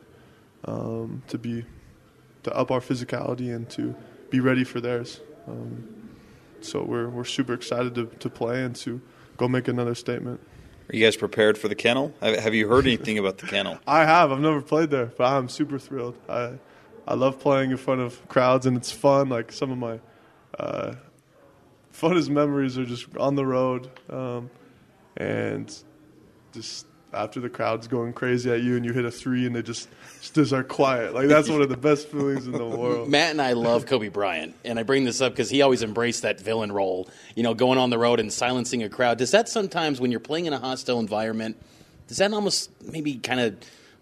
um, 0.64 1.22
to 1.28 1.36
be 1.36 1.66
to 2.44 2.56
up 2.56 2.70
our 2.70 2.80
physicality 2.80 3.54
and 3.54 3.68
to 3.68 3.94
be 4.30 4.40
ready 4.40 4.64
for 4.64 4.80
theirs. 4.80 5.20
Um, 5.46 6.08
so 6.62 6.82
we're 6.82 7.10
we're 7.10 7.24
super 7.24 7.52
excited 7.52 7.94
to 7.96 8.06
to 8.06 8.30
play 8.30 8.62
and 8.62 8.74
to 8.76 9.02
go 9.38 9.48
make 9.48 9.68
another 9.68 9.94
statement. 9.94 10.40
Are 10.90 10.96
you 10.96 11.04
guys 11.04 11.16
prepared 11.16 11.56
for 11.56 11.68
the 11.68 11.74
kennel? 11.74 12.12
Have 12.20 12.54
you 12.54 12.68
heard 12.68 12.86
anything 12.86 13.18
about 13.18 13.38
the 13.38 13.46
kennel? 13.46 13.78
I 13.86 14.04
have. 14.04 14.32
I've 14.32 14.40
never 14.40 14.60
played 14.60 14.90
there, 14.90 15.06
but 15.06 15.24
I'm 15.24 15.48
super 15.48 15.78
thrilled. 15.78 16.16
I 16.28 16.58
I 17.06 17.14
love 17.14 17.40
playing 17.40 17.70
in 17.70 17.78
front 17.78 18.02
of 18.02 18.26
crowds 18.28 18.66
and 18.66 18.76
it's 18.76 18.92
fun. 18.92 19.30
Like 19.30 19.50
some 19.50 19.70
of 19.70 19.78
my 19.78 19.98
uh, 20.58 20.94
funnest 21.92 22.28
memories 22.28 22.76
are 22.76 22.84
just 22.84 23.06
on 23.16 23.34
the 23.34 23.46
road 23.46 23.90
um, 24.10 24.50
and 25.16 25.74
just 26.52 26.86
after 27.12 27.40
the 27.40 27.48
crowd's 27.48 27.88
going 27.88 28.12
crazy 28.12 28.50
at 28.50 28.60
you 28.60 28.76
and 28.76 28.84
you 28.84 28.92
hit 28.92 29.04
a 29.04 29.10
three 29.10 29.46
and 29.46 29.56
they 29.56 29.62
just 29.62 29.88
just 30.32 30.52
are 30.52 30.64
quiet. 30.64 31.14
Like 31.14 31.28
that's 31.28 31.48
one 31.48 31.62
of 31.62 31.68
the 31.68 31.76
best 31.76 32.08
feelings 32.08 32.46
in 32.46 32.52
the 32.52 32.64
world. 32.78 33.08
Matt 33.08 33.30
and 33.30 33.42
I 33.42 33.52
love 33.52 33.86
Kobe 33.86 34.08
Bryant, 34.08 34.54
and 34.64 34.78
I 34.78 34.82
bring 34.82 35.04
this 35.04 35.20
up 35.20 35.32
because 35.32 35.50
he 35.50 35.62
always 35.62 35.82
embraced 35.82 36.22
that 36.22 36.40
villain 36.40 36.72
role. 36.72 37.08
You 37.34 37.42
know, 37.42 37.54
going 37.54 37.78
on 37.78 37.90
the 37.90 37.98
road 37.98 38.20
and 38.20 38.32
silencing 38.32 38.82
a 38.82 38.88
crowd. 38.88 39.18
Does 39.18 39.30
that 39.30 39.48
sometimes, 39.48 40.00
when 40.00 40.10
you're 40.10 40.20
playing 40.20 40.46
in 40.46 40.52
a 40.52 40.58
hostile 40.58 41.00
environment, 41.00 41.56
does 42.06 42.18
that 42.18 42.32
almost 42.32 42.70
maybe 42.82 43.16
kind 43.16 43.40
of 43.40 43.56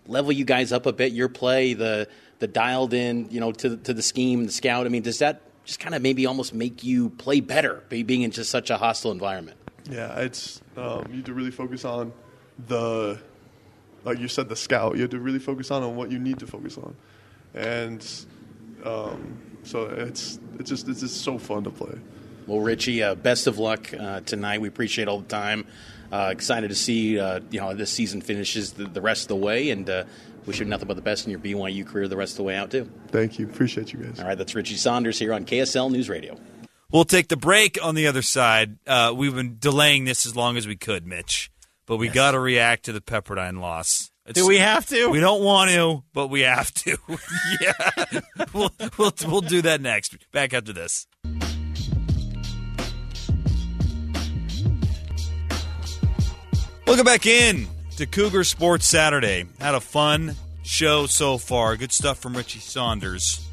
level 0.06 0.32
you 0.32 0.44
guys 0.44 0.72
up 0.72 0.86
a 0.86 0.92
bit? 0.92 1.12
Your 1.12 1.28
play, 1.28 1.74
the 1.74 2.08
the 2.38 2.46
dialed 2.46 2.92
in, 2.92 3.30
you 3.30 3.40
know, 3.40 3.52
to 3.52 3.76
to 3.76 3.94
the 3.94 4.02
scheme, 4.02 4.46
the 4.46 4.52
scout. 4.52 4.86
I 4.86 4.88
mean, 4.88 5.02
does 5.02 5.18
that 5.20 5.42
just 5.64 5.80
kind 5.80 5.94
of 5.94 6.02
maybe 6.02 6.26
almost 6.26 6.54
make 6.54 6.84
you 6.84 7.10
play 7.10 7.40
better, 7.40 7.82
being 7.88 8.22
in 8.22 8.30
just 8.30 8.50
such 8.50 8.70
a 8.70 8.76
hostile 8.76 9.12
environment? 9.12 9.56
Yeah, 9.88 10.18
it's 10.20 10.60
um, 10.76 11.04
you 11.10 11.16
have 11.16 11.24
to 11.26 11.34
really 11.34 11.50
focus 11.50 11.84
on 11.84 12.12
the 12.58 13.18
like 14.04 14.18
you 14.18 14.28
said 14.28 14.48
the 14.48 14.56
scout. 14.56 14.94
You 14.94 15.02
have 15.02 15.10
to 15.10 15.20
really 15.20 15.38
focus 15.38 15.70
on 15.70 15.82
on 15.82 15.96
what 15.96 16.10
you 16.10 16.18
need 16.18 16.38
to 16.38 16.46
focus 16.46 16.78
on. 16.78 16.94
And 17.54 18.06
um, 18.84 19.38
so 19.64 19.86
it's 19.86 20.38
it's 20.58 20.70
just 20.70 20.88
it's 20.88 21.00
just 21.00 21.22
so 21.22 21.38
fun 21.38 21.64
to 21.64 21.70
play. 21.70 21.98
Well 22.46 22.60
richie 22.60 23.02
uh, 23.02 23.16
best 23.16 23.46
of 23.46 23.58
luck 23.58 23.92
uh, 23.92 24.20
tonight. 24.20 24.60
We 24.60 24.68
appreciate 24.68 25.08
all 25.08 25.20
the 25.20 25.28
time. 25.28 25.66
Uh, 26.10 26.30
excited 26.30 26.68
to 26.68 26.76
see 26.76 27.18
uh, 27.18 27.40
you 27.50 27.60
know 27.60 27.74
this 27.74 27.90
season 27.90 28.20
finishes 28.20 28.72
the, 28.72 28.84
the, 28.84 29.00
rest 29.00 29.22
of 29.22 29.28
the 29.28 29.36
way. 29.36 29.70
And 29.70 29.90
uh, 29.90 30.04
wish 30.46 30.60
you 30.60 30.64
nothing 30.64 30.86
but 30.86 30.94
the 30.94 31.02
best 31.02 31.26
in 31.26 31.32
your 31.32 31.40
byu 31.40 31.84
career 31.84 32.06
the 32.06 32.16
rest 32.16 32.34
of 32.34 32.36
the 32.38 32.44
way 32.44 32.54
out 32.54 32.70
too. 32.70 32.88
Thank 33.08 33.38
you. 33.38 33.46
Appreciate 33.46 33.92
you 33.92 33.98
guys. 33.98 34.20
All 34.20 34.26
right. 34.26 34.38
That's 34.38 34.54
richie 34.54 34.76
saunders 34.76 35.18
here 35.18 35.32
on 35.32 35.44
ksl 35.44 35.90
news 35.90 36.08
radio. 36.08 36.38
We'll 36.92 37.04
take 37.04 37.26
the 37.26 37.36
break 37.36 37.78
on 37.82 37.96
the 37.96 38.06
other 38.06 38.22
side. 38.22 38.78
Uh, 38.86 39.12
we've 39.14 39.34
been 39.34 39.56
delaying 39.58 40.04
this 40.04 40.24
as 40.24 40.36
long 40.36 40.56
as 40.56 40.68
we 40.68 40.76
could, 40.76 41.04
Mitch 41.04 41.50
but 41.86 41.96
we 41.96 42.06
yes. 42.06 42.14
got 42.14 42.30
to 42.32 42.40
react 42.40 42.84
to 42.84 42.92
the 42.92 43.00
Pepperdine 43.00 43.60
loss. 43.60 44.10
It's, 44.26 44.38
do 44.38 44.46
we 44.46 44.58
have 44.58 44.86
to? 44.86 45.08
We 45.08 45.20
don't 45.20 45.42
want 45.42 45.70
to, 45.70 46.02
but 46.12 46.28
we 46.28 46.40
have 46.40 46.74
to. 46.74 46.98
yeah, 47.60 48.20
we'll, 48.52 48.72
we'll 48.98 49.12
we'll 49.26 49.40
do 49.40 49.62
that 49.62 49.80
next. 49.80 50.16
Back 50.32 50.52
after 50.52 50.72
this. 50.72 51.06
Welcome 56.86 57.04
back 57.04 57.26
in 57.26 57.66
to 57.96 58.06
Cougar 58.06 58.44
Sports 58.44 58.86
Saturday. 58.86 59.44
Had 59.60 59.74
a 59.74 59.80
fun 59.80 60.34
show 60.64 61.06
so 61.06 61.38
far. 61.38 61.76
Good 61.76 61.92
stuff 61.92 62.18
from 62.18 62.36
Richie 62.36 62.58
Saunders. 62.58 63.46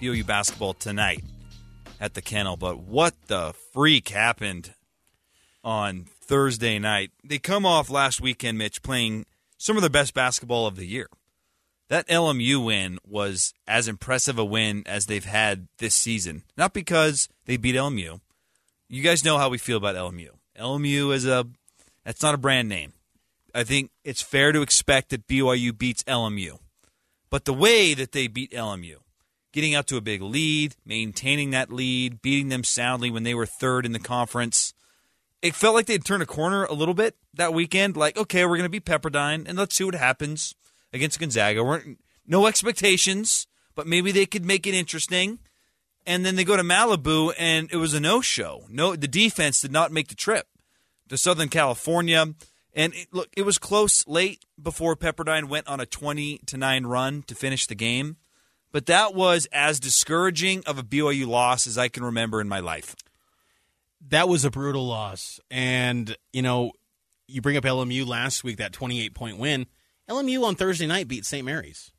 BYU 0.00 0.26
basketball 0.26 0.74
tonight 0.74 1.24
at 2.00 2.14
the 2.14 2.22
kennel, 2.22 2.56
but 2.56 2.78
what 2.78 3.14
the 3.26 3.54
freak 3.72 4.10
happened 4.10 4.74
on 5.64 6.06
Thursday 6.26 6.78
night. 6.78 7.10
They 7.24 7.38
come 7.38 7.64
off 7.64 7.90
last 7.90 8.20
weekend, 8.20 8.58
Mitch, 8.58 8.82
playing 8.82 9.26
some 9.58 9.76
of 9.76 9.82
the 9.82 9.90
best 9.90 10.14
basketball 10.14 10.66
of 10.66 10.76
the 10.76 10.86
year. 10.86 11.08
That 11.88 12.08
LMU 12.08 12.64
win 12.64 12.98
was 13.06 13.54
as 13.66 13.86
impressive 13.86 14.38
a 14.38 14.44
win 14.44 14.82
as 14.86 15.06
they've 15.06 15.24
had 15.24 15.68
this 15.78 15.94
season. 15.94 16.42
Not 16.56 16.72
because 16.72 17.28
they 17.44 17.56
beat 17.56 17.76
LMU. 17.76 18.20
You 18.88 19.02
guys 19.02 19.24
know 19.24 19.38
how 19.38 19.48
we 19.48 19.58
feel 19.58 19.76
about 19.76 19.94
LMU. 19.94 20.30
LMU 20.58 21.14
is 21.14 21.26
a 21.26 21.46
that's 22.04 22.22
not 22.22 22.34
a 22.34 22.38
brand 22.38 22.68
name. 22.68 22.92
I 23.54 23.64
think 23.64 23.90
it's 24.04 24.22
fair 24.22 24.52
to 24.52 24.62
expect 24.62 25.10
that 25.10 25.26
BYU 25.26 25.76
beats 25.76 26.02
LMU. 26.04 26.58
But 27.30 27.44
the 27.44 27.54
way 27.54 27.94
that 27.94 28.12
they 28.12 28.26
beat 28.26 28.52
LMU, 28.52 28.96
getting 29.52 29.74
out 29.74 29.86
to 29.88 29.96
a 29.96 30.02
big 30.02 30.22
lead, 30.22 30.76
maintaining 30.84 31.50
that 31.50 31.72
lead, 31.72 32.22
beating 32.22 32.48
them 32.48 32.64
soundly 32.64 33.10
when 33.10 33.22
they 33.22 33.34
were 33.34 33.46
third 33.46 33.86
in 33.86 33.92
the 33.92 33.98
conference, 33.98 34.74
it 35.42 35.54
felt 35.54 35.74
like 35.74 35.86
they'd 35.86 36.04
turned 36.04 36.22
a 36.22 36.26
corner 36.26 36.64
a 36.64 36.72
little 36.72 36.94
bit 36.94 37.16
that 37.34 37.52
weekend. 37.54 37.96
Like, 37.96 38.16
okay, 38.16 38.44
we're 38.44 38.56
going 38.56 38.62
to 38.62 38.68
be 38.68 38.80
Pepperdine, 38.80 39.48
and 39.48 39.56
let's 39.58 39.74
see 39.74 39.84
what 39.84 39.94
happens 39.94 40.54
against 40.92 41.20
Gonzaga. 41.20 41.62
We're 41.62 41.82
no 42.26 42.46
expectations, 42.46 43.46
but 43.74 43.86
maybe 43.86 44.12
they 44.12 44.26
could 44.26 44.44
make 44.44 44.66
it 44.66 44.74
interesting. 44.74 45.38
And 46.06 46.24
then 46.24 46.36
they 46.36 46.44
go 46.44 46.56
to 46.56 46.62
Malibu, 46.62 47.32
and 47.36 47.68
it 47.72 47.76
was 47.76 47.92
a 47.92 48.00
no-show. 48.00 48.64
No, 48.68 48.94
the 48.94 49.08
defense 49.08 49.60
did 49.60 49.72
not 49.72 49.90
make 49.92 50.08
the 50.08 50.14
trip 50.14 50.46
to 51.08 51.18
Southern 51.18 51.48
California. 51.48 52.34
And 52.74 52.94
it, 52.94 53.08
look, 53.12 53.28
it 53.36 53.42
was 53.42 53.58
close 53.58 54.06
late 54.06 54.44
before 54.60 54.96
Pepperdine 54.96 55.48
went 55.48 55.66
on 55.66 55.80
a 55.80 55.86
twenty 55.86 56.38
to 56.46 56.56
nine 56.56 56.86
run 56.86 57.22
to 57.22 57.34
finish 57.34 57.66
the 57.66 57.74
game. 57.74 58.16
But 58.70 58.86
that 58.86 59.14
was 59.14 59.48
as 59.52 59.80
discouraging 59.80 60.62
of 60.66 60.78
a 60.78 60.82
BYU 60.82 61.26
loss 61.26 61.66
as 61.66 61.78
I 61.78 61.88
can 61.88 62.04
remember 62.04 62.40
in 62.40 62.48
my 62.48 62.60
life 62.60 62.94
that 64.08 64.28
was 64.28 64.44
a 64.44 64.50
brutal 64.50 64.86
loss. 64.86 65.40
And, 65.50 66.16
you 66.32 66.42
know, 66.42 66.72
you 67.26 67.40
bring 67.40 67.56
up 67.56 67.64
LMU 67.64 68.06
last 68.06 68.44
week, 68.44 68.58
that 68.58 68.72
28 68.72 69.14
point 69.14 69.38
win. 69.38 69.66
LMU 70.08 70.44
on 70.44 70.54
Thursday 70.54 70.86
night 70.86 71.08
beat 71.08 71.24
St. 71.24 71.44
Mary's. 71.44 71.90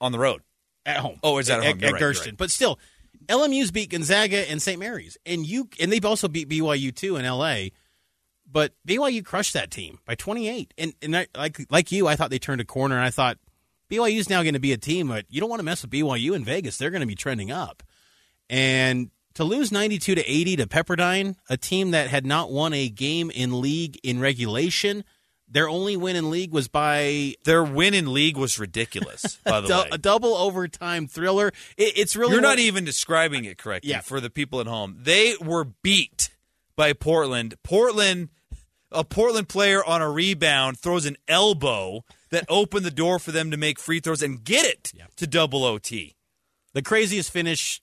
On 0.00 0.12
the 0.12 0.18
road. 0.18 0.42
At 0.86 0.98
home. 0.98 1.18
Oh, 1.22 1.38
is 1.38 1.48
that 1.48 1.60
at, 1.60 1.64
home? 1.64 1.84
At, 1.84 1.92
right, 1.92 2.00
Gersten. 2.00 2.32
Right. 2.32 2.38
But 2.38 2.50
still, 2.50 2.78
LMU's 3.26 3.70
beat 3.70 3.90
Gonzaga 3.90 4.50
and 4.50 4.60
St. 4.60 4.78
Mary's. 4.78 5.16
And 5.26 5.46
you 5.46 5.68
and 5.80 5.92
they've 5.92 6.04
also 6.04 6.28
beat 6.28 6.48
BYU 6.48 6.94
too 6.94 7.16
in 7.16 7.26
LA. 7.26 7.68
But 8.50 8.72
BYU 8.86 9.24
crushed 9.24 9.52
that 9.52 9.70
team 9.70 9.98
by 10.06 10.14
28. 10.14 10.72
And 10.78 10.94
and 11.02 11.16
I, 11.16 11.26
like 11.36 11.66
like 11.70 11.92
you, 11.92 12.06
I 12.06 12.16
thought 12.16 12.30
they 12.30 12.38
turned 12.38 12.60
a 12.60 12.64
corner 12.64 12.96
and 12.96 13.04
I 13.04 13.10
thought 13.10 13.38
BYU's 13.90 14.30
now 14.30 14.42
going 14.42 14.54
to 14.54 14.60
be 14.60 14.72
a 14.72 14.78
team, 14.78 15.08
but 15.08 15.26
you 15.28 15.40
don't 15.40 15.50
want 15.50 15.60
to 15.60 15.64
mess 15.64 15.82
with 15.82 15.90
BYU 15.90 16.34
in 16.34 16.44
Vegas. 16.44 16.76
They're 16.76 16.90
going 16.90 17.00
to 17.00 17.06
be 17.06 17.14
trending 17.14 17.50
up. 17.50 17.82
And 18.48 19.10
to 19.34 19.44
lose 19.44 19.70
92 19.70 20.16
to 20.16 20.24
80 20.30 20.56
to 20.56 20.66
Pepperdine, 20.66 21.36
a 21.48 21.56
team 21.56 21.92
that 21.92 22.08
had 22.08 22.26
not 22.26 22.50
won 22.50 22.72
a 22.72 22.88
game 22.88 23.30
in 23.30 23.60
league 23.60 23.98
in 24.02 24.20
regulation, 24.20 25.04
their 25.50 25.68
only 25.68 25.96
win 25.96 26.16
in 26.16 26.30
league 26.30 26.52
was 26.52 26.68
by 26.68 27.34
their 27.44 27.64
win 27.64 27.94
in 27.94 28.12
league 28.12 28.36
was 28.36 28.58
ridiculous. 28.58 29.38
By 29.44 29.60
the 29.60 29.68
way, 29.68 29.88
a 29.92 29.98
double 29.98 30.34
overtime 30.34 31.06
thriller. 31.06 31.48
It, 31.76 31.96
it's 31.96 32.16
really 32.16 32.32
you're 32.32 32.42
not 32.42 32.58
even 32.58 32.84
describing 32.84 33.44
it 33.44 33.58
correctly 33.58 33.90
yeah. 33.90 34.00
for 34.00 34.20
the 34.20 34.30
people 34.30 34.60
at 34.60 34.66
home. 34.66 34.98
They 35.00 35.34
were 35.40 35.64
beat 35.64 36.30
by 36.76 36.92
Portland. 36.92 37.54
Portland, 37.64 38.28
a 38.92 39.04
Portland 39.04 39.48
player 39.48 39.82
on 39.84 40.02
a 40.02 40.10
rebound 40.10 40.78
throws 40.78 41.06
an 41.06 41.16
elbow 41.26 42.04
that 42.30 42.44
opened 42.48 42.84
the 42.84 42.90
door 42.90 43.18
for 43.18 43.32
them 43.32 43.50
to 43.50 43.56
make 43.56 43.78
free 43.78 44.00
throws 44.00 44.22
and 44.22 44.44
get 44.44 44.66
it 44.66 44.92
yeah. 44.94 45.06
to 45.16 45.26
double 45.26 45.64
OT. 45.64 46.14
The 46.74 46.82
craziest 46.82 47.30
finish 47.30 47.80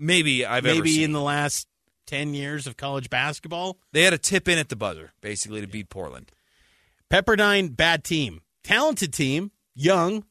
maybe 0.00 0.44
I've 0.44 0.64
maybe 0.64 1.04
in 1.04 1.12
the 1.12 1.20
last 1.20 1.68
ten 2.06 2.34
years 2.34 2.66
of 2.66 2.76
college 2.76 3.10
basketball. 3.10 3.78
They 3.92 4.02
had 4.02 4.12
a 4.12 4.18
tip 4.18 4.48
in 4.48 4.58
at 4.58 4.68
the 4.68 4.76
buzzer, 4.76 5.12
basically, 5.20 5.60
to 5.60 5.66
yeah. 5.66 5.72
beat 5.72 5.90
Portland. 5.90 6.32
Pepperdine, 7.10 7.76
bad 7.76 8.02
team, 8.02 8.40
talented 8.64 9.12
team, 9.12 9.52
young, 9.74 10.24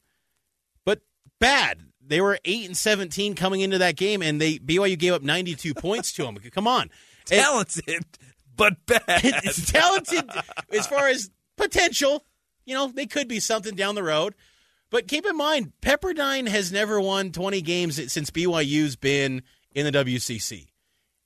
but 0.84 1.00
bad. 1.38 1.80
They 2.04 2.20
were 2.20 2.38
eight 2.44 2.66
and 2.66 2.76
seventeen 2.76 3.34
coming 3.34 3.60
into 3.60 3.78
that 3.78 3.96
game, 3.96 4.20
and 4.20 4.40
they 4.40 4.58
BYU 4.58 4.98
gave 4.98 5.12
up 5.12 5.22
ninety 5.22 5.54
two 5.54 5.72
points 5.72 6.12
to 6.14 6.24
them. 6.24 6.36
Come 6.50 6.66
on, 6.66 6.90
talented, 7.24 7.84
and, 7.88 8.04
but 8.56 8.74
bad. 8.86 9.02
It's 9.08 9.70
talented 9.70 10.28
as 10.72 10.86
far 10.86 11.08
as 11.08 11.30
potential. 11.56 12.24
You 12.64 12.74
know, 12.74 12.88
they 12.88 13.06
could 13.06 13.28
be 13.28 13.40
something 13.40 13.74
down 13.74 13.94
the 13.94 14.02
road. 14.02 14.34
But 14.90 15.06
keep 15.06 15.24
in 15.24 15.36
mind, 15.36 15.72
Pepperdine 15.80 16.48
has 16.48 16.72
never 16.72 17.00
won 17.00 17.30
20 17.30 17.62
games 17.62 18.12
since 18.12 18.30
BYU's 18.30 18.96
been 18.96 19.42
in 19.72 19.90
the 19.90 19.92
WCC. 19.92 20.68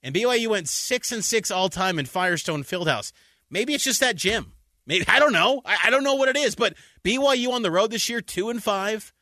And 0.03 0.15
BYU 0.15 0.49
went 0.49 0.69
6 0.69 1.13
and 1.13 1.25
6 1.25 1.51
all 1.51 1.69
time 1.69 1.99
in 1.99 2.07
Firestone 2.07 2.63
Fieldhouse. 2.63 3.13
Maybe 3.51 3.75
it's 3.75 3.85
just 3.85 4.01
that 4.01 4.17
gym. 4.17 4.53
Maybe 4.87 5.05
I 5.09 5.19
don't 5.19 5.33
know. 5.33 5.63
I, 5.65 5.79
I 5.85 5.91
don't 5.91 6.05
know 6.05 6.15
what 6.15 6.29
it 6.29 6.37
is, 6.37 6.55
but 6.55 6.75
BYU 7.03 7.53
on 7.53 7.63
the 7.63 7.71
road 7.71 7.91
this 7.91 8.09
year 8.09 8.21
2 8.21 8.51
and 8.51 8.63
5. 8.63 9.13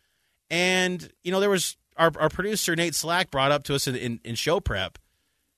And 0.51 1.11
you 1.23 1.33
know 1.33 1.41
there 1.41 1.51
was 1.51 1.77
our, 1.97 2.13
our 2.19 2.29
producer 2.29 2.75
Nate 2.77 2.95
Slack 2.95 3.31
brought 3.31 3.53
up 3.53 3.65
to 3.65 3.75
us 3.75 3.87
in, 3.87 3.97
in, 3.97 4.21
in 4.25 4.35
show 4.35 4.61
prep. 4.61 4.95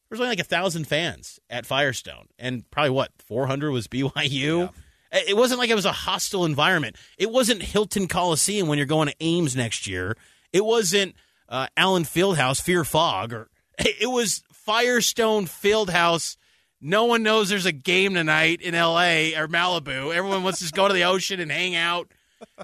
There 0.09 0.17
was 0.17 0.21
only 0.21 0.31
like 0.31 0.41
a 0.41 0.45
thousand 0.45 0.87
fans 0.87 1.41
at 1.49 1.67
Firestone, 1.67 2.27
and 2.39 2.71
probably 2.71 2.91
what 2.91 3.11
400 3.27 3.71
was 3.71 3.89
BYU. 3.89 4.71
Yeah. 5.13 5.21
It 5.29 5.37
wasn't 5.37 5.61
like 5.61 5.71
it 5.71 5.75
was 5.75 5.85
a 5.85 5.93
hostile 5.93 6.45
environment. 6.45 6.97
It 7.19 7.31
wasn't 7.31 7.63
Hilton 7.63 8.09
Coliseum 8.09 8.69
when 8.69 8.79
you're 8.79 8.87
going 8.87 9.09
to 9.09 9.15
Ames 9.21 9.55
next 9.55 9.87
year. 9.87 10.17
It 10.53 10.65
wasn't 10.65 11.15
uh, 11.49 11.69
Allen 11.77 12.03
Fieldhouse, 12.03 12.61
Fear 12.61 12.85
Fog, 12.85 13.33
or 13.33 13.49
it 14.01 14.11
was 14.11 14.43
Firestone 14.53 15.47
Fieldhouse. 15.47 16.37
No 16.81 17.05
one 17.05 17.23
knows 17.23 17.49
there's 17.49 17.67
a 17.67 17.73
game 17.73 18.15
tonight 18.15 18.61
in 18.61 18.75
L.A. 18.75 19.35
or 19.37 19.49
Malibu. 19.49 20.15
Everyone 20.15 20.43
wants 20.43 20.59
to 20.59 20.65
just 20.65 20.75
go 20.75 20.87
to 20.87 20.93
the 20.93 21.05
ocean 21.05 21.41
and 21.41 21.51
hang 21.51 21.75
out. 21.75 22.13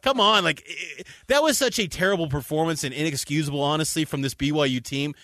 Come 0.02 0.20
on, 0.20 0.44
like 0.44 0.68
that 1.28 1.42
was 1.42 1.56
such 1.56 1.78
a 1.78 1.88
terrible 1.88 2.28
performance 2.28 2.84
and 2.84 2.92
inexcusable, 2.92 3.62
honestly, 3.62 4.04
from 4.04 4.20
this 4.20 4.34
BYU 4.34 4.82
team. 4.82 5.14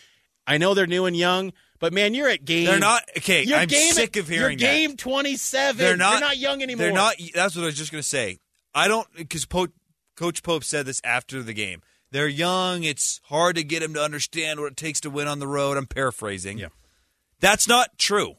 I 0.46 0.56
know 0.56 0.72
they're 0.72 0.86
new 0.86 1.04
and 1.04 1.14
young, 1.14 1.52
but 1.78 1.92
man, 1.92 2.14
you're 2.14 2.28
at 2.28 2.44
game. 2.44 2.64
They're 2.66 2.78
not 2.78 3.02
okay. 3.18 3.42
You're 3.42 3.58
I'm 3.58 3.68
game 3.68 3.92
sick 3.92 4.16
of 4.16 4.28
hearing 4.28 4.58
you're 4.58 4.70
that. 4.70 4.74
game 4.74 4.96
27. 4.96 5.76
They're 5.76 5.96
not. 5.96 6.12
You're 6.12 6.20
not 6.20 6.38
young 6.38 6.62
anymore. 6.62 6.84
They're 6.86 6.92
not. 6.92 7.16
That's 7.34 7.54
what 7.54 7.62
I 7.62 7.66
was 7.66 7.76
just 7.76 7.92
going 7.92 8.02
to 8.02 8.08
say. 8.08 8.38
I 8.74 8.88
don't 8.88 9.06
because 9.14 9.44
po- 9.44 9.68
Coach 10.16 10.42
Pope 10.42 10.64
said 10.64 10.86
this 10.86 11.00
after 11.04 11.42
the 11.42 11.52
game. 11.52 11.82
They're 12.10 12.28
young. 12.28 12.84
It's 12.84 13.20
hard 13.24 13.56
to 13.56 13.64
get 13.64 13.80
them 13.80 13.94
to 13.94 14.00
understand 14.00 14.60
what 14.60 14.72
it 14.72 14.76
takes 14.76 15.00
to 15.00 15.10
win 15.10 15.28
on 15.28 15.38
the 15.38 15.46
road. 15.46 15.76
I'm 15.76 15.86
paraphrasing. 15.86 16.58
Yeah. 16.58 16.68
That's 17.40 17.68
not 17.68 17.98
true. 17.98 18.36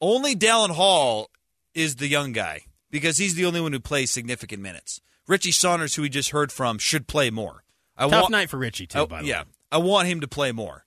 Only 0.00 0.34
Dallin 0.34 0.70
Hall 0.70 1.30
is 1.74 1.96
the 1.96 2.06
young 2.06 2.32
guy 2.32 2.62
because 2.90 3.18
he's 3.18 3.34
the 3.34 3.44
only 3.44 3.60
one 3.60 3.72
who 3.72 3.80
plays 3.80 4.10
significant 4.10 4.62
minutes. 4.62 5.00
Richie 5.26 5.52
Saunders, 5.52 5.94
who 5.94 6.02
we 6.02 6.08
just 6.08 6.30
heard 6.30 6.50
from, 6.50 6.78
should 6.78 7.06
play 7.06 7.30
more. 7.30 7.64
I 7.96 8.08
Tough 8.08 8.30
night 8.30 8.48
for 8.48 8.58
Richie 8.58 8.86
too. 8.86 9.00
I, 9.00 9.06
by 9.06 9.22
the 9.22 9.28
yeah, 9.28 9.40
way. 9.40 9.46
Yeah. 9.48 9.76
I 9.76 9.78
want 9.78 10.08
him 10.08 10.20
to 10.20 10.28
play 10.28 10.52
more. 10.52 10.86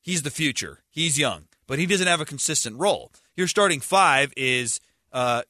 He's 0.00 0.22
the 0.22 0.30
future. 0.30 0.82
He's 0.90 1.18
young, 1.18 1.46
but 1.66 1.78
he 1.78 1.86
doesn't 1.86 2.06
have 2.06 2.20
a 2.20 2.24
consistent 2.24 2.78
role. 2.78 3.12
Your 3.36 3.48
starting 3.48 3.80
five 3.80 4.32
is 4.36 4.80
uh, 5.12 5.42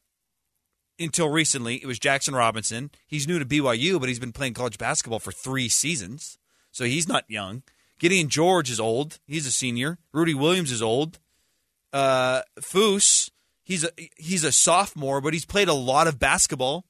until 1.02 1.28
recently 1.28 1.76
it 1.76 1.86
was 1.86 1.98
Jackson 1.98 2.34
Robinson. 2.34 2.90
He's 3.06 3.28
new 3.28 3.38
to 3.38 3.44
BYU, 3.44 3.98
but 4.00 4.08
he's 4.08 4.18
been 4.18 4.32
playing 4.32 4.54
college 4.54 4.78
basketball 4.78 5.18
for 5.18 5.32
three 5.32 5.68
seasons, 5.68 6.38
so 6.70 6.84
he's 6.84 7.08
not 7.08 7.24
young. 7.28 7.62
Gideon 7.98 8.28
George 8.28 8.70
is 8.70 8.80
old. 8.80 9.20
He's 9.26 9.46
a 9.46 9.52
senior. 9.52 9.98
Rudi 10.12 10.34
Williams 10.34 10.72
is 10.72 10.82
old. 10.82 11.18
Uh, 11.92 12.42
Foose, 12.60 13.30
he's 13.62 13.84
a 13.84 13.90
he's 14.16 14.44
a 14.44 14.52
sophomore, 14.52 15.20
but 15.20 15.32
he's 15.32 15.44
played 15.44 15.68
a 15.68 15.74
lot 15.74 16.06
of 16.06 16.18
basketball, 16.18 16.84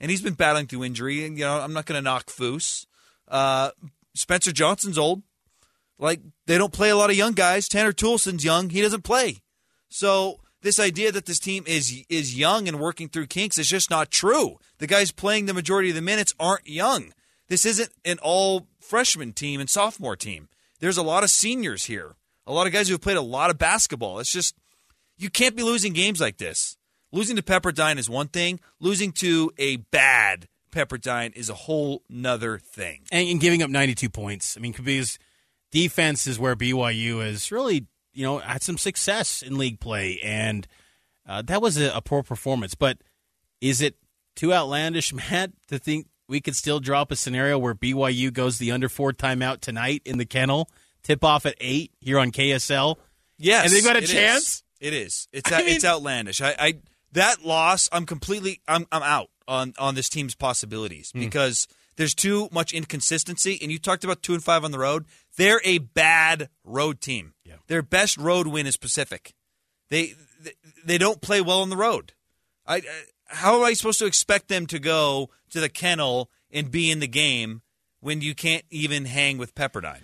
and 0.00 0.10
he's 0.10 0.22
been 0.22 0.34
battling 0.34 0.66
through 0.66 0.84
injury. 0.84 1.24
And 1.24 1.38
you 1.38 1.44
know, 1.44 1.60
I'm 1.60 1.72
not 1.72 1.86
going 1.86 1.98
to 1.98 2.02
knock 2.02 2.26
Foose. 2.26 2.86
Uh, 3.28 3.70
Spencer 4.14 4.52
Johnson's 4.52 4.98
old. 4.98 5.22
Like 5.98 6.20
they 6.46 6.58
don't 6.58 6.72
play 6.72 6.90
a 6.90 6.96
lot 6.96 7.10
of 7.10 7.16
young 7.16 7.32
guys. 7.32 7.68
Tanner 7.68 7.92
Toolson's 7.92 8.44
young. 8.44 8.70
He 8.70 8.82
doesn't 8.82 9.02
play. 9.02 9.38
So 9.88 10.40
this 10.62 10.80
idea 10.80 11.12
that 11.12 11.26
this 11.26 11.38
team 11.38 11.64
is 11.66 12.04
is 12.08 12.36
young 12.36 12.68
and 12.68 12.80
working 12.80 13.08
through 13.08 13.26
kinks 13.26 13.58
is 13.58 13.68
just 13.68 13.90
not 13.90 14.10
true. 14.10 14.58
The 14.78 14.86
guys 14.86 15.12
playing 15.12 15.46
the 15.46 15.54
majority 15.54 15.90
of 15.90 15.94
the 15.94 16.02
minutes 16.02 16.34
aren't 16.38 16.66
young. 16.66 17.12
This 17.48 17.64
isn't 17.64 17.90
an 18.04 18.18
all 18.22 18.66
freshman 18.80 19.32
team 19.32 19.60
and 19.60 19.70
sophomore 19.70 20.16
team. 20.16 20.48
There's 20.80 20.96
a 20.96 21.02
lot 21.02 21.22
of 21.22 21.30
seniors 21.30 21.84
here. 21.84 22.16
A 22.46 22.52
lot 22.52 22.66
of 22.66 22.72
guys 22.72 22.88
who 22.88 22.94
have 22.94 23.00
played 23.00 23.16
a 23.16 23.22
lot 23.22 23.50
of 23.50 23.58
basketball. 23.58 24.18
It's 24.18 24.32
just 24.32 24.54
you 25.16 25.30
can't 25.30 25.56
be 25.56 25.62
losing 25.62 25.92
games 25.92 26.20
like 26.20 26.38
this. 26.38 26.76
Losing 27.12 27.36
to 27.36 27.42
Pepperdine 27.42 27.98
is 27.98 28.10
one 28.10 28.28
thing. 28.28 28.60
Losing 28.80 29.12
to 29.12 29.52
a 29.58 29.76
bad 29.76 30.48
Pepperdine 30.70 31.34
is 31.34 31.48
a 31.48 31.54
whole 31.54 32.02
nother 32.08 32.58
thing. 32.58 33.02
And, 33.10 33.28
and 33.28 33.40
giving 33.40 33.62
up 33.62 33.70
92 33.70 34.10
points. 34.10 34.56
I 34.56 34.60
mean, 34.60 34.72
because 34.72 35.18
defense 35.70 36.26
is 36.26 36.38
where 36.38 36.54
BYU 36.54 37.24
has 37.24 37.50
really, 37.50 37.86
you 38.16 38.24
know, 38.24 38.38
had 38.38 38.62
some 38.62 38.78
success 38.78 39.42
in 39.42 39.56
league 39.58 39.78
play, 39.80 40.18
and 40.24 40.66
uh, 41.28 41.42
that 41.42 41.60
was 41.62 41.76
a, 41.76 41.90
a 41.96 42.00
poor 42.00 42.22
performance. 42.22 42.74
But 42.74 42.98
is 43.60 43.80
it 43.80 43.96
too 44.34 44.52
outlandish, 44.52 45.12
Matt, 45.30 45.52
to 45.68 45.78
think 45.78 46.06
we 46.28 46.40
could 46.40 46.56
still 46.56 46.80
drop 46.80 47.10
a 47.12 47.16
scenario 47.16 47.58
where 47.58 47.74
BYU 47.74 48.32
goes 48.32 48.58
the 48.58 48.72
under 48.72 48.88
four 48.88 49.12
timeout 49.12 49.60
tonight 49.60 50.02
in 50.04 50.18
the 50.18 50.24
kennel, 50.26 50.68
tip 51.02 51.22
off 51.22 51.46
at 51.46 51.54
eight 51.60 51.92
here 52.00 52.18
on 52.18 52.32
KSL? 52.32 52.96
Yes, 53.38 53.66
and 53.66 53.72
they've 53.74 53.84
got 53.84 53.96
a 53.96 54.02
it 54.02 54.06
chance. 54.06 54.42
Is. 54.44 54.62
It 54.80 54.92
is. 54.92 55.28
It's 55.32 55.52
I 55.52 55.58
mean- 55.58 55.68
it's 55.76 55.84
outlandish. 55.84 56.40
I, 56.40 56.54
I 56.58 56.74
that 57.12 57.44
loss. 57.44 57.88
I'm 57.92 58.06
completely. 58.06 58.60
I'm 58.66 58.86
I'm 58.90 59.02
out 59.02 59.28
on 59.48 59.74
on 59.78 59.94
this 59.94 60.08
team's 60.08 60.34
possibilities 60.34 61.10
Hmm. 61.12 61.20
because 61.20 61.66
there's 61.96 62.14
too 62.14 62.48
much 62.52 62.72
inconsistency. 62.74 63.58
And 63.62 63.70
you 63.72 63.78
talked 63.78 64.04
about 64.04 64.22
two 64.22 64.34
and 64.34 64.42
five 64.44 64.64
on 64.64 64.70
the 64.70 64.78
road. 64.78 65.06
They're 65.36 65.60
a 65.64 65.78
bad 65.78 66.50
road 66.64 67.00
team. 67.00 67.32
Their 67.68 67.82
best 67.82 68.16
road 68.16 68.46
win 68.46 68.66
is 68.66 68.76
Pacific. 68.76 69.34
They 69.90 70.14
they, 70.84 70.98
don't 70.98 71.20
play 71.20 71.40
well 71.40 71.62
on 71.62 71.70
the 71.70 71.76
road. 71.76 72.12
I 72.66 72.82
how 73.26 73.56
am 73.56 73.64
I 73.64 73.72
supposed 73.72 73.98
to 74.00 74.06
expect 74.06 74.48
them 74.48 74.66
to 74.66 74.78
go 74.78 75.30
to 75.50 75.60
the 75.60 75.68
kennel 75.68 76.30
and 76.50 76.70
be 76.70 76.90
in 76.90 77.00
the 77.00 77.08
game 77.08 77.62
when 78.00 78.20
you 78.20 78.34
can't 78.34 78.64
even 78.70 79.04
hang 79.04 79.38
with 79.38 79.54
Pepperdine? 79.54 80.02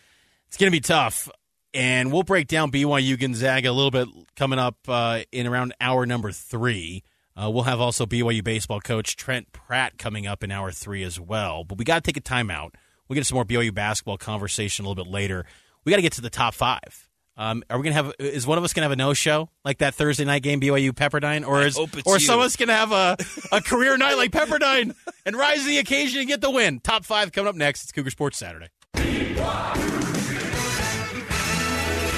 It's 0.48 0.56
going 0.56 0.70
to 0.70 0.76
be 0.76 0.80
tough. 0.80 1.28
And 1.74 2.12
we'll 2.12 2.24
break 2.24 2.48
down 2.48 2.70
BYU 2.70 3.18
Gonzaga 3.18 3.70
a 3.70 3.72
little 3.72 3.90
bit 3.90 4.08
coming 4.36 4.58
up 4.58 4.76
uh, 4.88 5.20
in 5.30 5.46
around 5.46 5.74
hour 5.80 6.04
number 6.04 6.30
three. 6.30 7.02
Uh, 7.34 7.50
we'll 7.50 7.62
have 7.62 7.80
also 7.80 8.04
BYU 8.04 8.44
baseball 8.44 8.80
coach 8.80 9.16
Trent 9.16 9.52
Pratt 9.52 9.96
coming 9.96 10.26
up 10.26 10.44
in 10.44 10.50
hour 10.50 10.70
three 10.70 11.02
as 11.02 11.18
well. 11.18 11.64
But 11.64 11.78
we 11.78 11.84
got 11.84 12.04
to 12.04 12.12
take 12.12 12.18
a 12.18 12.20
timeout. 12.20 12.74
We'll 13.08 13.14
get 13.14 13.26
some 13.26 13.36
more 13.36 13.44
BYU 13.44 13.72
basketball 13.72 14.18
conversation 14.18 14.84
a 14.84 14.88
little 14.88 15.02
bit 15.02 15.10
later. 15.10 15.46
We 15.84 15.90
got 15.90 15.96
to 15.96 16.02
get 16.02 16.12
to 16.14 16.20
the 16.20 16.30
top 16.30 16.54
five. 16.54 17.08
Um, 17.36 17.64
are 17.70 17.78
we 17.78 17.84
gonna 17.84 17.94
have? 17.94 18.12
Is 18.18 18.46
one 18.46 18.58
of 18.58 18.64
us 18.64 18.72
gonna 18.74 18.84
have 18.84 18.92
a 18.92 18.96
no 18.96 19.14
show 19.14 19.48
like 19.64 19.78
that 19.78 19.94
Thursday 19.94 20.24
night 20.24 20.42
game 20.42 20.60
BYU 20.60 20.92
Pepperdine, 20.92 21.46
or 21.46 21.62
is 21.62 21.76
hope 21.76 21.96
it's 21.96 22.06
or 22.06 22.16
you. 22.16 22.20
some 22.20 22.38
of 22.38 22.44
us 22.44 22.56
gonna 22.56 22.74
have 22.74 22.92
a, 22.92 23.16
a 23.52 23.60
career 23.62 23.96
night 23.96 24.14
like 24.18 24.30
Pepperdine 24.32 24.94
and 25.24 25.36
rise 25.36 25.60
to 25.60 25.66
the 25.66 25.78
occasion 25.78 26.20
and 26.20 26.28
get 26.28 26.40
the 26.42 26.50
win? 26.50 26.80
Top 26.80 27.04
five 27.06 27.32
coming 27.32 27.48
up 27.48 27.54
next. 27.54 27.84
It's 27.84 27.92
Cougar 27.92 28.10
Sports 28.10 28.36
Saturday. 28.38 28.68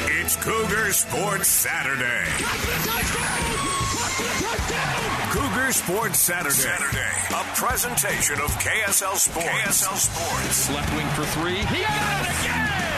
It's 0.07 0.37
Cougar 0.37 0.93
Sports 0.93 1.49
Saturday. 1.49 2.25
Cougar 5.31 5.73
Sports 5.73 6.19
Saturday. 6.19 6.55
Saturday. 6.55 7.13
A 7.31 7.45
presentation 7.55 8.41
of 8.41 8.51
KSL 8.59 9.17
Sports. 9.17 9.49
KSL 9.49 9.97
Sports. 9.97 10.71
Left 10.71 10.95
wing 10.97 11.07
for 11.09 11.25
three. 11.39 11.59
He 11.59 11.83
got 11.83 12.25
it 12.25 12.41
again! 12.41 12.94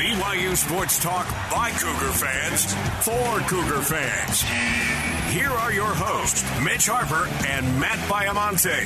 BYU 0.00 0.56
Sports 0.56 0.98
Talk 0.98 1.28
by 1.50 1.70
Cougar 1.72 2.12
fans 2.12 2.72
for 3.04 3.38
Cougar 3.40 3.82
fans. 3.82 4.40
Here 5.30 5.50
are 5.50 5.74
your 5.74 5.92
hosts, 5.92 6.42
Mitch 6.64 6.86
Harper 6.86 7.28
and 7.46 7.66
Matt 7.78 7.98
Baiamonte. 8.08 8.80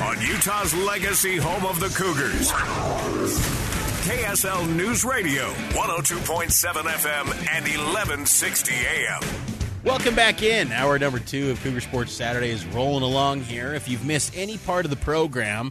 On 0.00 0.18
Utah's 0.22 0.74
legacy 0.74 1.36
home 1.36 1.66
of 1.66 1.78
the 1.78 1.88
Cougars. 1.88 2.50
KSL 4.08 4.74
News 4.74 5.04
Radio, 5.04 5.50
102.7 5.72 6.72
FM 6.72 7.26
and 7.54 7.66
1160 7.66 8.72
AM. 8.72 9.20
Welcome 9.84 10.14
back 10.14 10.42
in. 10.42 10.72
Hour 10.72 10.98
number 10.98 11.18
two 11.18 11.50
of 11.50 11.62
Cougar 11.62 11.82
Sports 11.82 12.12
Saturday 12.12 12.48
is 12.48 12.64
rolling 12.64 13.02
along 13.02 13.42
here. 13.42 13.74
If 13.74 13.90
you've 13.90 14.06
missed 14.06 14.34
any 14.34 14.56
part 14.56 14.86
of 14.86 14.90
the 14.90 14.96
program, 14.96 15.70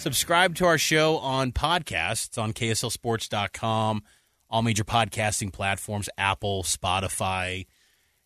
subscribe 0.00 0.54
to 0.56 0.64
our 0.64 0.78
show 0.78 1.18
on 1.18 1.52
podcasts 1.52 2.42
on 2.42 2.52
KSLSports.com, 2.52 4.02
all 4.48 4.62
major 4.62 4.84
podcasting 4.84 5.52
platforms 5.52 6.08
Apple, 6.16 6.62
Spotify, 6.62 7.66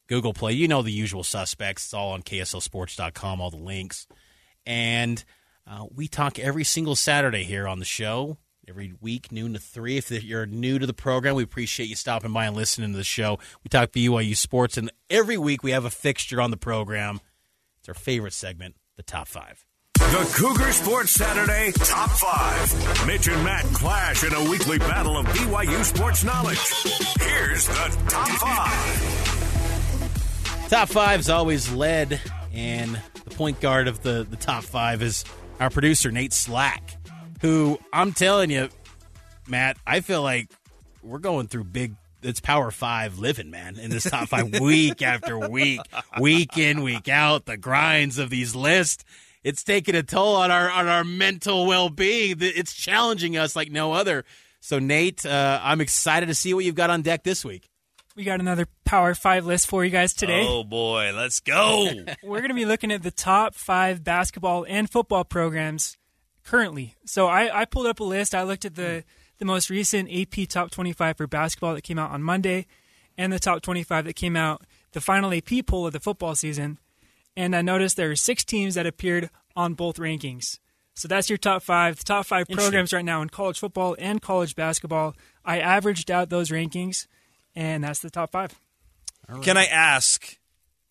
Google 0.08 0.32
Play. 0.32 0.52
You 0.52 0.68
know 0.68 0.82
the 0.82 0.92
usual 0.92 1.24
suspects. 1.24 1.86
It's 1.86 1.94
all 1.94 2.12
on 2.12 2.22
KSLSports.com, 2.22 3.40
all 3.40 3.50
the 3.50 3.56
links. 3.56 4.06
And 4.64 5.22
uh, 5.66 5.86
we 5.92 6.06
talk 6.06 6.38
every 6.38 6.64
single 6.64 6.94
Saturday 6.94 7.42
here 7.42 7.66
on 7.66 7.80
the 7.80 7.84
show, 7.84 8.38
every 8.68 8.94
week, 9.00 9.32
noon 9.32 9.54
to 9.54 9.58
3. 9.58 9.96
If 9.96 10.10
you're 10.22 10.46
new 10.46 10.78
to 10.78 10.86
the 10.86 10.94
program, 10.94 11.34
we 11.34 11.42
appreciate 11.42 11.88
you 11.88 11.96
stopping 11.96 12.32
by 12.32 12.46
and 12.46 12.56
listening 12.56 12.92
to 12.92 12.96
the 12.96 13.04
show. 13.04 13.38
We 13.64 13.68
talk 13.68 13.90
BYU 13.90 14.36
sports, 14.36 14.76
and 14.76 14.92
every 15.10 15.36
week 15.36 15.62
we 15.64 15.72
have 15.72 15.84
a 15.84 15.90
fixture 15.90 16.40
on 16.40 16.52
the 16.52 16.56
program. 16.56 17.20
It's 17.80 17.88
our 17.88 17.94
favorite 17.94 18.32
segment, 18.32 18.76
the 18.96 19.02
top 19.02 19.26
five. 19.26 19.66
The 20.14 20.30
Cougar 20.36 20.70
Sports 20.70 21.10
Saturday 21.10 21.72
Top 21.72 22.08
5. 22.08 23.06
Mitch 23.08 23.26
and 23.26 23.42
Matt 23.42 23.64
clash 23.64 24.22
in 24.22 24.32
a 24.32 24.48
weekly 24.48 24.78
battle 24.78 25.16
of 25.16 25.26
BYU 25.26 25.82
sports 25.82 26.22
knowledge. 26.22 26.60
Here's 27.20 27.66
the 27.66 27.96
Top 28.06 28.28
5. 28.28 30.68
Top 30.68 30.88
five 30.88 31.18
is 31.18 31.28
always 31.28 31.72
led, 31.72 32.20
and 32.52 32.96
the 33.24 33.30
point 33.30 33.60
guard 33.60 33.88
of 33.88 34.04
the, 34.04 34.24
the 34.30 34.36
top 34.36 34.62
five 34.62 35.02
is 35.02 35.24
our 35.58 35.68
producer 35.68 36.12
Nate 36.12 36.32
Slack, 36.32 36.96
who 37.40 37.80
I'm 37.92 38.12
telling 38.12 38.50
you, 38.50 38.68
Matt, 39.48 39.78
I 39.84 39.98
feel 39.98 40.22
like 40.22 40.48
we're 41.02 41.18
going 41.18 41.48
through 41.48 41.64
big. 41.64 41.96
It's 42.22 42.38
Power 42.38 42.70
Five 42.70 43.18
living, 43.18 43.50
man, 43.50 43.80
in 43.80 43.90
this 43.90 44.04
top 44.04 44.28
five 44.28 44.60
week 44.60 45.02
after 45.02 45.40
week, 45.40 45.80
week 46.20 46.56
in, 46.56 46.84
week 46.84 47.08
out. 47.08 47.46
The 47.46 47.56
grinds 47.56 48.18
of 48.18 48.30
these 48.30 48.54
lists, 48.54 49.04
it's 49.44 49.62
taking 49.62 49.94
a 49.94 50.02
toll 50.02 50.36
on 50.36 50.50
our 50.50 50.70
on 50.70 50.88
our 50.88 51.04
mental 51.04 51.66
well 51.66 51.90
being. 51.90 52.36
It's 52.40 52.74
challenging 52.74 53.36
us 53.36 53.54
like 53.54 53.70
no 53.70 53.92
other. 53.92 54.24
So, 54.60 54.78
Nate, 54.78 55.26
uh, 55.26 55.60
I'm 55.62 55.82
excited 55.82 56.26
to 56.26 56.34
see 56.34 56.54
what 56.54 56.64
you've 56.64 56.74
got 56.74 56.88
on 56.88 57.02
deck 57.02 57.22
this 57.22 57.44
week. 57.44 57.68
We 58.16 58.24
got 58.24 58.40
another 58.40 58.66
Power 58.84 59.14
Five 59.14 59.44
list 59.44 59.66
for 59.66 59.84
you 59.84 59.90
guys 59.90 60.14
today. 60.14 60.46
Oh 60.48 60.64
boy, 60.64 61.12
let's 61.14 61.40
go! 61.40 61.90
We're 62.22 62.38
going 62.38 62.48
to 62.48 62.54
be 62.54 62.64
looking 62.64 62.90
at 62.90 63.02
the 63.02 63.10
top 63.10 63.54
five 63.54 64.02
basketball 64.02 64.64
and 64.68 64.88
football 64.88 65.24
programs 65.24 65.98
currently. 66.44 66.94
So 67.04 67.26
I, 67.26 67.62
I 67.62 67.64
pulled 67.66 67.86
up 67.86 68.00
a 68.00 68.04
list. 68.04 68.34
I 68.34 68.42
looked 68.42 68.64
at 68.64 68.76
the 68.76 69.04
the 69.38 69.44
most 69.44 69.68
recent 69.68 70.08
AP 70.10 70.48
Top 70.48 70.70
25 70.70 71.16
for 71.18 71.26
basketball 71.26 71.74
that 71.74 71.82
came 71.82 71.98
out 71.98 72.12
on 72.12 72.22
Monday, 72.22 72.66
and 73.18 73.32
the 73.32 73.38
Top 73.38 73.60
25 73.62 74.06
that 74.06 74.16
came 74.16 74.36
out 74.36 74.62
the 74.92 75.00
final 75.00 75.34
AP 75.34 75.66
poll 75.66 75.86
of 75.86 75.92
the 75.92 76.00
football 76.00 76.34
season. 76.34 76.78
And 77.36 77.54
I 77.56 77.62
noticed 77.62 77.96
there 77.96 78.10
are 78.10 78.16
six 78.16 78.44
teams 78.44 78.74
that 78.74 78.86
appeared 78.86 79.30
on 79.56 79.74
both 79.74 79.96
rankings. 79.96 80.58
So 80.94 81.08
that's 81.08 81.28
your 81.28 81.38
top 81.38 81.62
five. 81.62 81.96
The 81.98 82.04
top 82.04 82.26
five 82.26 82.48
programs 82.48 82.92
right 82.92 83.04
now 83.04 83.20
in 83.22 83.28
college 83.28 83.58
football 83.58 83.96
and 83.98 84.22
college 84.22 84.54
basketball. 84.54 85.16
I 85.44 85.58
averaged 85.58 86.10
out 86.10 86.30
those 86.30 86.50
rankings, 86.50 87.06
and 87.54 87.82
that's 87.82 87.98
the 87.98 88.10
top 88.10 88.30
five. 88.30 88.54
Right. 89.28 89.42
Can 89.42 89.56
I 89.56 89.64
ask? 89.64 90.38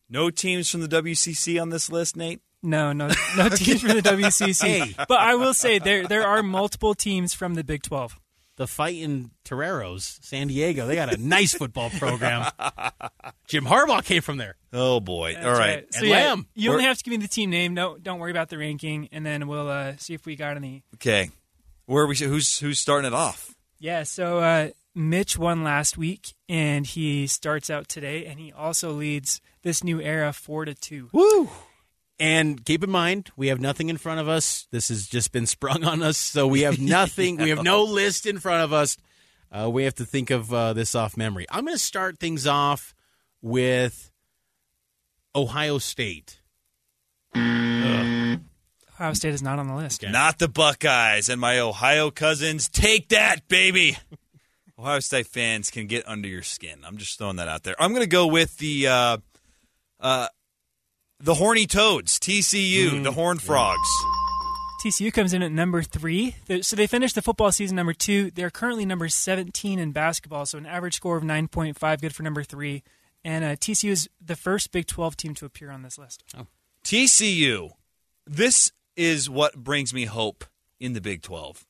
No 0.10 0.30
teams 0.30 0.70
from 0.70 0.82
the 0.82 0.88
WCC 0.88 1.62
on 1.62 1.70
this 1.70 1.90
list, 1.90 2.18
Nate. 2.18 2.42
No, 2.62 2.94
no, 2.94 3.10
no 3.38 3.50
teams 3.56 3.82
from 3.82 3.92
the 3.92 4.02
WCC. 4.02 4.64
hey. 4.66 4.96
But 4.98 5.20
I 5.20 5.36
will 5.36 5.54
say 5.54 5.80
there 5.80 6.08
there 6.08 6.28
are 6.28 6.44
multiple 6.44 6.94
teams 6.94 7.34
from 7.34 7.56
the 7.56 7.64
Big 7.64 7.84
Twelve 7.84 8.20
the 8.56 8.68
fighting 8.68 9.32
Toreros, 9.44 10.20
San 10.22 10.48
Diego. 10.48 10.86
They 10.88 10.96
got 10.96 11.14
a 11.14 11.18
nice 11.18 11.54
football 11.54 11.90
program. 11.90 12.50
Jim 13.48 13.66
Harbaugh 13.66 14.04
came 14.04 14.22
from 14.22 14.38
there. 14.38 14.56
Oh 14.72 15.00
boy! 15.00 15.34
That's 15.34 15.46
All 15.46 15.52
right, 15.54 15.76
right. 15.76 15.94
so 15.94 16.06
yeah, 16.06 16.28
Lamb. 16.28 16.48
you 16.56 16.72
only 16.72 16.84
have 16.84 16.98
to 16.98 17.04
give 17.04 17.12
me 17.12 17.18
the 17.18 17.28
team 17.28 17.50
name. 17.50 17.74
No, 17.74 17.98
don't 17.98 18.20
worry 18.20 18.32
about 18.32 18.50
the 18.50 18.58
ranking, 18.58 19.10
and 19.12 19.26
then 19.26 19.48
we'll 19.48 19.70
uh, 19.70 19.94
see 19.98 20.14
if 20.14 20.26
we 20.26 20.36
got 20.36 20.58
any. 20.58 20.84
Okay, 20.96 21.30
where 21.86 22.04
are 22.04 22.08
we? 22.08 22.16
Who's 22.16 22.60
who's 22.60 22.80
starting 22.80 23.08
it 23.08 23.14
off? 23.14 23.56
Yeah, 23.80 24.04
so 24.04 24.40
uh, 24.40 24.70
Mitch 24.96 25.38
won 25.38 25.64
last 25.64 25.98
week, 25.98 26.34
and 26.48 26.86
he 26.88 27.28
starts 27.28 27.70
out 27.70 27.88
today, 27.90 28.26
and 28.26 28.40
he 28.40 28.52
also 28.52 28.92
leads 28.94 29.42
this 29.64 29.84
new 29.84 30.00
era 30.02 30.32
four 30.32 30.66
to 30.66 30.74
two. 30.74 31.10
Woo! 31.12 31.50
And 32.20 32.64
keep 32.64 32.84
in 32.84 32.90
mind, 32.90 33.32
we 33.36 33.48
have 33.48 33.60
nothing 33.60 33.90
in 33.90 33.98
front 33.98 34.20
of 34.20 34.28
us. 34.30 34.68
This 34.72 34.90
has 34.90 35.08
just 35.08 35.32
been 35.32 35.46
sprung 35.46 35.84
on 35.84 36.04
us, 36.04 36.18
so 36.18 36.48
we 36.48 36.62
have 36.62 36.80
nothing. 36.82 37.38
we 37.38 37.50
have 37.50 37.64
no 37.64 37.84
list 37.84 38.26
in 38.26 38.40
front 38.40 38.64
of 38.64 38.72
us. 38.74 38.98
Uh, 39.52 39.70
we 39.70 39.84
have 39.84 39.96
to 39.96 40.06
think 40.06 40.30
of 40.30 40.54
uh, 40.54 40.74
this 40.74 40.96
off 40.96 41.18
memory. 41.18 41.46
I'm 41.50 41.66
going 41.66 41.76
to 41.76 41.84
start 41.84 42.20
things 42.20 42.48
off 42.48 42.96
with 43.42 44.12
Ohio 45.36 45.78
State. 45.78 46.40
Ohio 47.36 49.14
State 49.14 49.34
is 49.34 49.42
not 49.42 49.60
on 49.60 49.68
the 49.68 49.76
list. 49.76 50.04
Not 50.04 50.40
the 50.40 50.48
Buckeyes 50.48 51.28
and 51.30 51.42
my 51.42 51.60
Ohio 51.60 52.12
cousins. 52.12 52.70
Take 52.70 53.10
that, 53.10 53.48
baby. 53.48 53.98
Ohio 54.80 55.00
State 55.00 55.28
fans 55.28 55.72
can 55.72 55.88
get 55.88 56.08
under 56.08 56.28
your 56.28 56.44
skin. 56.44 56.80
I'm 56.86 56.98
just 56.98 57.18
throwing 57.18 57.38
that 57.38 57.48
out 57.48 57.64
there. 57.64 57.76
I'm 57.80 57.92
going 57.92 58.04
to 58.04 58.08
go 58.08 58.28
with 58.28 58.58
the 58.58 58.88
uh, 58.88 59.18
uh, 60.00 60.28
the 61.24 61.36
Horny 61.36 61.66
Toads, 61.66 62.20
TCU, 62.20 62.90
mm, 62.90 63.04
the 63.04 63.14
Horned 63.14 63.42
Frogs. 63.42 63.88
TCU 64.84 65.14
comes 65.14 65.34
in 65.34 65.42
at 65.42 65.54
number 65.54 65.82
three. 65.82 66.36
So 66.62 66.76
they 66.76 66.86
finished 66.86 67.16
the 67.16 67.22
football 67.22 67.54
season 67.54 67.78
number 67.78 67.94
two. 67.94 68.30
They're 68.32 68.50
currently 68.50 68.86
number 68.86 69.08
17 69.08 69.80
in 69.80 69.94
basketball, 69.94 70.46
so 70.46 70.58
an 70.58 70.66
average 70.66 70.96
score 70.96 71.16
of 71.16 71.24
9.5, 71.24 72.02
good 72.02 72.14
for 72.14 72.24
number 72.24 72.44
three. 72.44 72.84
And 73.24 73.46
uh, 73.46 73.56
TCU 73.56 73.92
is 73.92 74.10
the 74.24 74.36
first 74.36 74.74
Big 74.74 74.86
12 74.86 75.16
team 75.16 75.34
to 75.36 75.46
appear 75.46 75.72
on 75.72 75.82
this 75.82 75.98
list. 75.98 76.26
Oh. 76.38 76.48
TCU, 76.84 77.70
this 78.28 78.74
is 78.98 79.30
what 79.30 79.56
brings 79.56 79.94
me 79.94 80.04
hope 80.04 80.44
in 80.82 80.92
the 80.92 81.00
Big 81.00 81.22
12. 81.22 81.66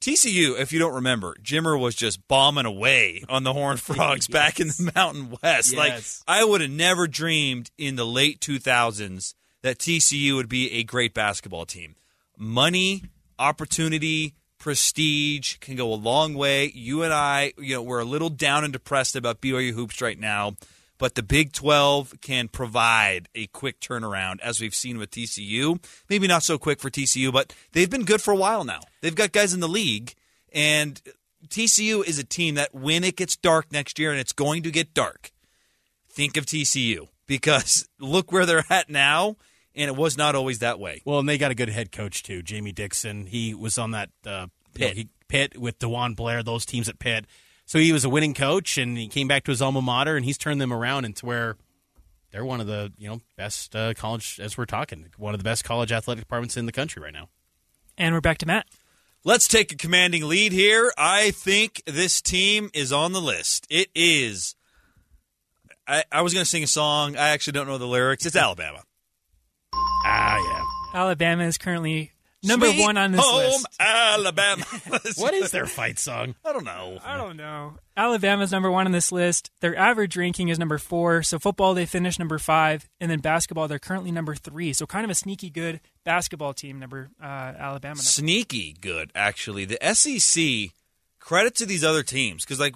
TCU, 0.00 0.58
if 0.58 0.72
you 0.72 0.78
don't 0.78 0.94
remember, 0.94 1.34
Jimmer 1.42 1.78
was 1.78 1.94
just 1.94 2.26
bombing 2.28 2.66
away 2.66 3.24
on 3.28 3.42
the 3.42 3.52
Horned 3.52 3.80
Frogs 3.80 4.28
yes. 4.28 4.32
back 4.32 4.60
in 4.60 4.68
the 4.68 4.92
Mountain 4.94 5.30
West. 5.42 5.72
Yes. 5.72 6.22
Like 6.26 6.38
I 6.40 6.44
would 6.44 6.60
have 6.60 6.70
never 6.70 7.06
dreamed 7.06 7.70
in 7.76 7.96
the 7.96 8.06
late 8.06 8.40
2000s 8.40 9.34
that 9.62 9.78
TCU 9.78 10.36
would 10.36 10.48
be 10.48 10.72
a 10.72 10.84
great 10.84 11.14
basketball 11.14 11.66
team. 11.66 11.96
Money, 12.36 13.02
opportunity, 13.38 14.34
prestige 14.58 15.56
can 15.58 15.76
go 15.76 15.92
a 15.92 15.94
long 15.94 16.34
way. 16.34 16.70
You 16.74 17.02
and 17.02 17.12
I, 17.12 17.52
you 17.58 17.74
know, 17.74 17.82
we're 17.82 18.00
a 18.00 18.04
little 18.04 18.30
down 18.30 18.64
and 18.64 18.72
depressed 18.72 19.16
about 19.16 19.40
BYU 19.40 19.72
hoops 19.72 20.00
right 20.00 20.18
now 20.18 20.56
but 20.98 21.14
the 21.14 21.22
Big 21.22 21.52
12 21.52 22.20
can 22.20 22.48
provide 22.48 23.28
a 23.34 23.46
quick 23.46 23.80
turnaround, 23.80 24.40
as 24.40 24.60
we've 24.60 24.74
seen 24.74 24.98
with 24.98 25.10
TCU. 25.10 25.82
Maybe 26.10 26.26
not 26.26 26.42
so 26.42 26.58
quick 26.58 26.80
for 26.80 26.90
TCU, 26.90 27.32
but 27.32 27.54
they've 27.72 27.88
been 27.90 28.04
good 28.04 28.20
for 28.20 28.32
a 28.32 28.36
while 28.36 28.64
now. 28.64 28.80
They've 29.00 29.14
got 29.14 29.32
guys 29.32 29.54
in 29.54 29.60
the 29.60 29.68
league, 29.68 30.14
and 30.52 31.00
TCU 31.48 32.04
is 32.04 32.18
a 32.18 32.24
team 32.24 32.56
that 32.56 32.74
when 32.74 33.04
it 33.04 33.16
gets 33.16 33.36
dark 33.36 33.72
next 33.72 33.98
year, 33.98 34.10
and 34.10 34.20
it's 34.20 34.32
going 34.32 34.62
to 34.64 34.70
get 34.70 34.92
dark, 34.92 35.30
think 36.10 36.36
of 36.36 36.46
TCU 36.46 37.08
because 37.26 37.88
look 38.00 38.32
where 38.32 38.44
they're 38.44 38.64
at 38.68 38.90
now. 38.90 39.36
And 39.76 39.88
it 39.88 39.94
was 39.94 40.18
not 40.18 40.34
always 40.34 40.58
that 40.58 40.80
way. 40.80 41.02
Well, 41.04 41.20
and 41.20 41.28
they 41.28 41.38
got 41.38 41.52
a 41.52 41.54
good 41.54 41.68
head 41.68 41.92
coach 41.92 42.24
too, 42.24 42.42
Jamie 42.42 42.72
Dixon. 42.72 43.26
He 43.26 43.54
was 43.54 43.78
on 43.78 43.92
that 43.92 44.10
uh, 44.26 44.48
Pitt. 44.74 44.80
You 44.80 44.88
know, 44.88 44.94
he, 44.94 45.08
Pitt 45.28 45.58
with 45.58 45.78
DeJuan 45.78 46.16
Blair, 46.16 46.42
those 46.42 46.66
teams 46.66 46.88
at 46.88 46.98
Pitt 46.98 47.26
so 47.68 47.78
he 47.78 47.92
was 47.92 48.02
a 48.02 48.08
winning 48.08 48.32
coach, 48.32 48.78
and 48.78 48.96
he 48.96 49.08
came 49.08 49.28
back 49.28 49.44
to 49.44 49.50
his 49.50 49.60
alma 49.60 49.82
mater, 49.82 50.16
and 50.16 50.24
he's 50.24 50.38
turned 50.38 50.58
them 50.58 50.72
around 50.72 51.04
into 51.04 51.26
where 51.26 51.58
they're 52.30 52.44
one 52.44 52.62
of 52.62 52.66
the 52.66 52.90
you 52.96 53.06
know 53.06 53.20
best 53.36 53.76
uh, 53.76 53.92
college 53.92 54.40
as 54.42 54.56
we're 54.56 54.64
talking, 54.64 55.04
one 55.18 55.34
of 55.34 55.38
the 55.38 55.44
best 55.44 55.64
college 55.64 55.92
athletic 55.92 56.24
departments 56.24 56.56
in 56.56 56.64
the 56.64 56.72
country 56.72 57.02
right 57.02 57.12
now. 57.12 57.28
And 57.98 58.14
we're 58.14 58.22
back 58.22 58.38
to 58.38 58.46
Matt. 58.46 58.64
Let's 59.22 59.46
take 59.46 59.70
a 59.70 59.76
commanding 59.76 60.26
lead 60.26 60.52
here. 60.52 60.90
I 60.96 61.30
think 61.32 61.82
this 61.84 62.22
team 62.22 62.70
is 62.72 62.90
on 62.90 63.12
the 63.12 63.20
list. 63.20 63.66
It 63.68 63.88
is. 63.94 64.54
I, 65.86 66.04
I 66.10 66.22
was 66.22 66.32
going 66.32 66.44
to 66.44 66.48
sing 66.48 66.62
a 66.62 66.68
song. 66.68 67.16
I 67.16 67.28
actually 67.28 67.52
don't 67.52 67.66
know 67.66 67.76
the 67.76 67.86
lyrics. 67.86 68.24
It's 68.24 68.36
Alabama. 68.36 68.82
Ah, 69.74 70.38
yeah. 70.38 71.00
Alabama 71.00 71.44
is 71.44 71.58
currently 71.58 72.12
Number 72.42 72.66
Sweet 72.66 72.80
one 72.80 72.96
on 72.96 73.12
this 73.12 73.20
home 73.20 73.50
list. 73.50 73.66
Alabama. 73.80 74.64
what 75.16 75.34
is 75.34 75.50
their 75.50 75.66
fight 75.66 75.98
song? 75.98 76.36
I 76.44 76.52
don't 76.52 76.64
know. 76.64 76.98
I 77.04 77.16
don't 77.16 77.36
know. 77.36 77.74
Alabama's 77.96 78.52
number 78.52 78.70
one 78.70 78.86
on 78.86 78.92
this 78.92 79.10
list. 79.10 79.50
Their 79.60 79.76
average 79.76 80.16
ranking 80.16 80.48
is 80.48 80.58
number 80.58 80.78
four. 80.78 81.24
So 81.24 81.40
football, 81.40 81.74
they 81.74 81.84
finished 81.84 82.20
number 82.20 82.38
five, 82.38 82.88
and 83.00 83.10
then 83.10 83.18
basketball, 83.18 83.66
they're 83.66 83.80
currently 83.80 84.12
number 84.12 84.36
three. 84.36 84.72
So 84.72 84.86
kind 84.86 85.04
of 85.04 85.10
a 85.10 85.16
sneaky 85.16 85.50
good 85.50 85.80
basketball 86.04 86.54
team. 86.54 86.78
Number 86.78 87.10
uh, 87.20 87.26
Alabama. 87.26 87.94
Number 87.94 88.02
sneaky 88.02 88.76
good, 88.80 89.10
actually. 89.14 89.64
The 89.64 89.78
SEC. 89.94 90.72
Credit 91.18 91.54
to 91.56 91.66
these 91.66 91.84
other 91.84 92.02
teams 92.02 92.44
because, 92.44 92.58
like, 92.58 92.74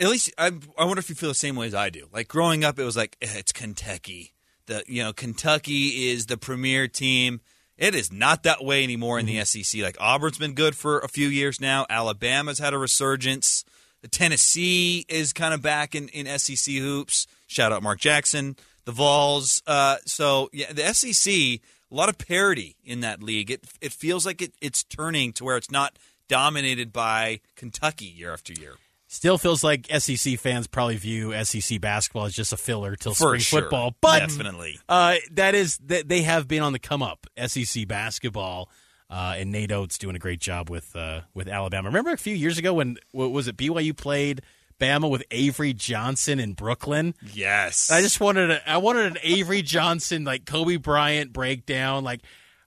at 0.00 0.08
least 0.08 0.32
I, 0.38 0.52
I 0.78 0.84
wonder 0.84 1.00
if 1.00 1.08
you 1.08 1.14
feel 1.14 1.28
the 1.28 1.34
same 1.34 1.56
way 1.56 1.66
as 1.66 1.74
I 1.74 1.90
do. 1.90 2.08
Like 2.12 2.28
growing 2.28 2.64
up, 2.64 2.78
it 2.78 2.84
was 2.84 2.96
like 2.96 3.16
eh, 3.20 3.26
it's 3.36 3.52
Kentucky. 3.52 4.32
The 4.66 4.84
you 4.86 5.02
know 5.02 5.12
Kentucky 5.12 6.08
is 6.08 6.26
the 6.26 6.36
premier 6.36 6.88
team 6.88 7.40
it 7.78 7.94
is 7.94 8.12
not 8.12 8.42
that 8.42 8.64
way 8.64 8.82
anymore 8.82 9.18
in 9.18 9.26
the 9.26 9.36
mm-hmm. 9.36 9.62
SEC. 9.62 9.82
Like 9.82 9.96
Auburn's 10.00 10.38
been 10.38 10.54
good 10.54 10.76
for 10.76 10.98
a 10.98 11.08
few 11.08 11.28
years 11.28 11.60
now. 11.60 11.86
Alabama's 11.88 12.58
had 12.58 12.74
a 12.74 12.78
resurgence. 12.78 13.64
Tennessee 14.10 15.04
is 15.08 15.32
kind 15.32 15.54
of 15.54 15.62
back 15.62 15.94
in, 15.94 16.08
in 16.08 16.26
SEC 16.38 16.74
hoops. 16.74 17.26
Shout 17.46 17.72
out 17.72 17.82
Mark 17.82 18.00
Jackson. 18.00 18.56
The 18.84 18.92
Vols. 18.92 19.62
Uh, 19.66 19.96
so 20.06 20.48
yeah, 20.52 20.72
the 20.72 20.92
SEC, 20.94 21.32
a 21.32 21.60
lot 21.90 22.08
of 22.08 22.18
parity 22.18 22.76
in 22.84 23.00
that 23.00 23.22
league. 23.22 23.50
It 23.50 23.66
it 23.80 23.92
feels 23.92 24.24
like 24.26 24.42
it, 24.42 24.52
it's 24.60 24.82
turning 24.82 25.32
to 25.34 25.44
where 25.44 25.56
it's 25.56 25.70
not 25.70 25.98
dominated 26.28 26.92
by 26.92 27.40
Kentucky 27.54 28.06
year 28.06 28.32
after 28.32 28.52
year. 28.52 28.74
Still 29.10 29.38
feels 29.38 29.64
like 29.64 29.86
SEC 29.98 30.38
fans 30.38 30.66
probably 30.66 30.96
view 30.96 31.32
SEC 31.44 31.80
basketball 31.80 32.26
as 32.26 32.34
just 32.34 32.52
a 32.52 32.58
filler 32.58 32.94
till 32.94 33.14
For 33.14 33.28
spring 33.28 33.40
sure. 33.40 33.60
football, 33.62 33.94
but 34.02 34.18
definitely 34.18 34.78
uh, 34.86 35.14
that 35.32 35.54
is 35.54 35.78
that 35.86 36.08
they 36.08 36.22
have 36.22 36.46
been 36.46 36.62
on 36.62 36.74
the 36.74 36.78
come 36.78 37.02
up. 37.02 37.26
SEC 37.46 37.88
basketball, 37.88 38.68
uh, 39.08 39.34
and 39.38 39.50
Nate 39.50 39.72
Oats 39.72 39.96
doing 39.96 40.14
a 40.14 40.18
great 40.18 40.40
job 40.40 40.68
with 40.68 40.94
uh, 40.94 41.22
with 41.32 41.48
Alabama. 41.48 41.88
Remember 41.88 42.12
a 42.12 42.18
few 42.18 42.34
years 42.34 42.58
ago 42.58 42.74
when 42.74 42.98
what 43.12 43.30
was 43.30 43.48
it 43.48 43.56
BYU 43.56 43.96
played 43.96 44.42
Bama 44.78 45.08
with 45.08 45.24
Avery 45.30 45.72
Johnson 45.72 46.38
in 46.38 46.52
Brooklyn? 46.52 47.14
Yes, 47.32 47.90
I 47.90 48.02
just 48.02 48.20
wanted 48.20 48.50
a, 48.50 48.70
I 48.70 48.76
wanted 48.76 49.06
an 49.12 49.18
Avery 49.22 49.62
Johnson 49.62 50.24
like 50.24 50.44
Kobe 50.44 50.76
Bryant 50.76 51.32
breakdown, 51.32 52.04
like 52.04 52.20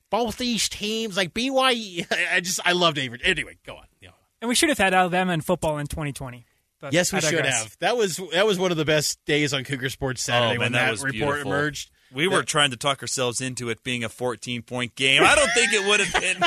both 0.09 0.37
these 0.37 0.67
teams, 0.69 1.15
like 1.15 1.35
BYU. 1.35 2.05
I 2.33 2.39
just 2.39 2.59
I 2.65 2.71
loved 2.71 2.97
Avery. 2.97 3.19
Anyway, 3.23 3.57
go 3.63 3.75
on. 3.75 3.85
Yeah. 4.01 4.09
And 4.41 4.49
we 4.49 4.55
should 4.55 4.69
have 4.69 4.77
had 4.79 4.93
Alabama 4.93 5.33
in 5.33 5.41
football 5.41 5.77
in 5.77 5.87
2020. 5.87 6.45
yes, 6.89 7.13
we 7.13 7.21
should 7.21 7.45
have. 7.45 7.77
That 7.79 7.95
was 7.95 8.19
that 8.33 8.45
was 8.45 8.57
one 8.57 8.71
of 8.71 8.77
the 8.77 8.85
best 8.85 9.23
days 9.25 9.53
on 9.53 9.63
Cougar 9.63 9.89
Sports 9.89 10.23
Saturday 10.23 10.57
oh, 10.57 10.59
when 10.59 10.71
that, 10.71 10.97
that, 10.97 11.03
report 11.03 11.13
beautiful. 11.13 11.51
emerged. 11.51 11.91
We 12.13 12.27
were 12.27 12.43
trying 12.43 12.71
to 12.71 12.77
talk 12.77 13.01
ourselves 13.01 13.39
into 13.39 13.69
it 13.69 13.83
being 13.83 14.03
a 14.03 14.09
14 14.09 14.63
point 14.63 14.95
game. 14.95 15.21
I 15.23 15.35
don't 15.35 15.51
think 15.53 15.71
it 15.71 15.87
would 15.87 16.01
have 16.01 16.21
been. 16.21 16.43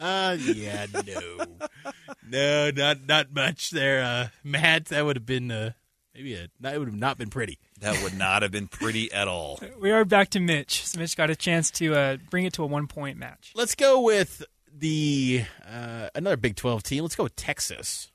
uh, 0.00 0.36
yeah, 0.40 0.86
no, 0.94 1.44
no, 2.30 2.70
not 2.70 3.06
not 3.06 3.34
much 3.34 3.70
there, 3.70 4.02
uh, 4.02 4.28
Matt. 4.42 4.86
That 4.86 5.04
would 5.04 5.16
have 5.16 5.26
been 5.26 5.50
uh, 5.50 5.72
maybe 6.14 6.34
a 6.34 6.48
that 6.60 6.78
would 6.78 6.88
have 6.88 6.96
not 6.96 7.18
been 7.18 7.30
pretty. 7.30 7.58
That 7.80 8.02
would 8.02 8.16
not 8.16 8.42
have 8.42 8.50
been 8.50 8.68
pretty 8.68 9.12
at 9.12 9.28
all. 9.28 9.60
We 9.78 9.90
are 9.90 10.04
back 10.04 10.30
to 10.30 10.40
Mitch. 10.40 10.86
So 10.86 10.98
Mitch 10.98 11.16
got 11.16 11.28
a 11.28 11.36
chance 11.36 11.70
to 11.72 11.94
uh, 11.94 12.16
bring 12.30 12.46
it 12.46 12.54
to 12.54 12.62
a 12.62 12.66
one 12.66 12.86
point 12.86 13.18
match. 13.18 13.52
Let's 13.54 13.74
go 13.74 14.00
with 14.00 14.42
the 14.78 15.44
uh, 15.68 16.08
another 16.14 16.36
Big 16.36 16.56
12 16.56 16.82
team. 16.82 17.02
Let's 17.02 17.16
go 17.16 17.24
with 17.24 17.36
Texas. 17.36 18.10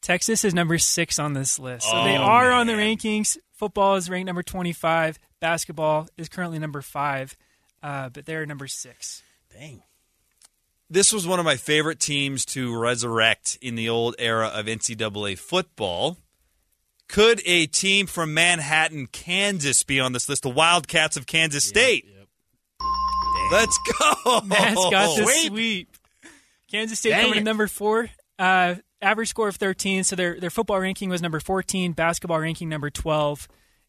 Texas 0.00 0.44
is 0.44 0.54
number 0.54 0.78
six 0.78 1.18
on 1.18 1.32
this 1.32 1.58
list. 1.58 1.88
So 1.88 2.04
they 2.04 2.16
Oh, 2.16 2.22
are 2.22 2.52
on 2.52 2.66
the 2.66 2.74
rankings. 2.74 3.38
Football 3.54 3.96
is 3.96 4.08
ranked 4.08 4.26
number 4.26 4.42
25. 4.42 5.18
Basketball 5.40 6.08
is 6.16 6.28
currently 6.28 6.58
number 6.58 6.80
five, 6.82 7.36
uh, 7.82 8.08
but 8.10 8.24
they're 8.26 8.46
number 8.46 8.66
six. 8.68 9.22
Dang. 9.52 9.82
This 10.88 11.12
was 11.12 11.26
one 11.26 11.40
of 11.40 11.44
my 11.44 11.56
favorite 11.56 11.98
teams 11.98 12.44
to 12.46 12.76
resurrect 12.78 13.58
in 13.60 13.74
the 13.74 13.88
old 13.88 14.14
era 14.18 14.46
of 14.46 14.66
NCAA 14.66 15.36
football. 15.38 16.18
Could 17.08 17.40
a 17.44 17.66
team 17.66 18.06
from 18.06 18.32
Manhattan, 18.34 19.08
Kansas 19.08 19.82
be 19.82 19.98
on 19.98 20.12
this 20.12 20.28
list? 20.28 20.42
The 20.44 20.50
Wildcats 20.50 21.16
of 21.16 21.26
Kansas 21.26 21.64
State. 21.64 22.04
Let's 23.52 23.78
go. 23.98 24.40
Matt's 24.42 24.74
got 24.90 25.16
the 25.16 25.26
sweep. 25.46 25.88
Kansas 26.70 26.98
State 26.98 27.10
Dang 27.10 27.20
coming 27.22 27.36
it. 27.36 27.38
in 27.38 27.44
number 27.44 27.66
four. 27.68 28.08
Uh, 28.38 28.76
average 29.00 29.28
score 29.28 29.48
of 29.48 29.56
13. 29.56 30.04
So 30.04 30.16
their 30.16 30.38
their 30.40 30.50
football 30.50 30.80
ranking 30.80 31.08
was 31.08 31.22
number 31.22 31.40
14, 31.40 31.92
basketball 31.92 32.40
ranking 32.40 32.68
number 32.68 32.90
12, 32.90 33.48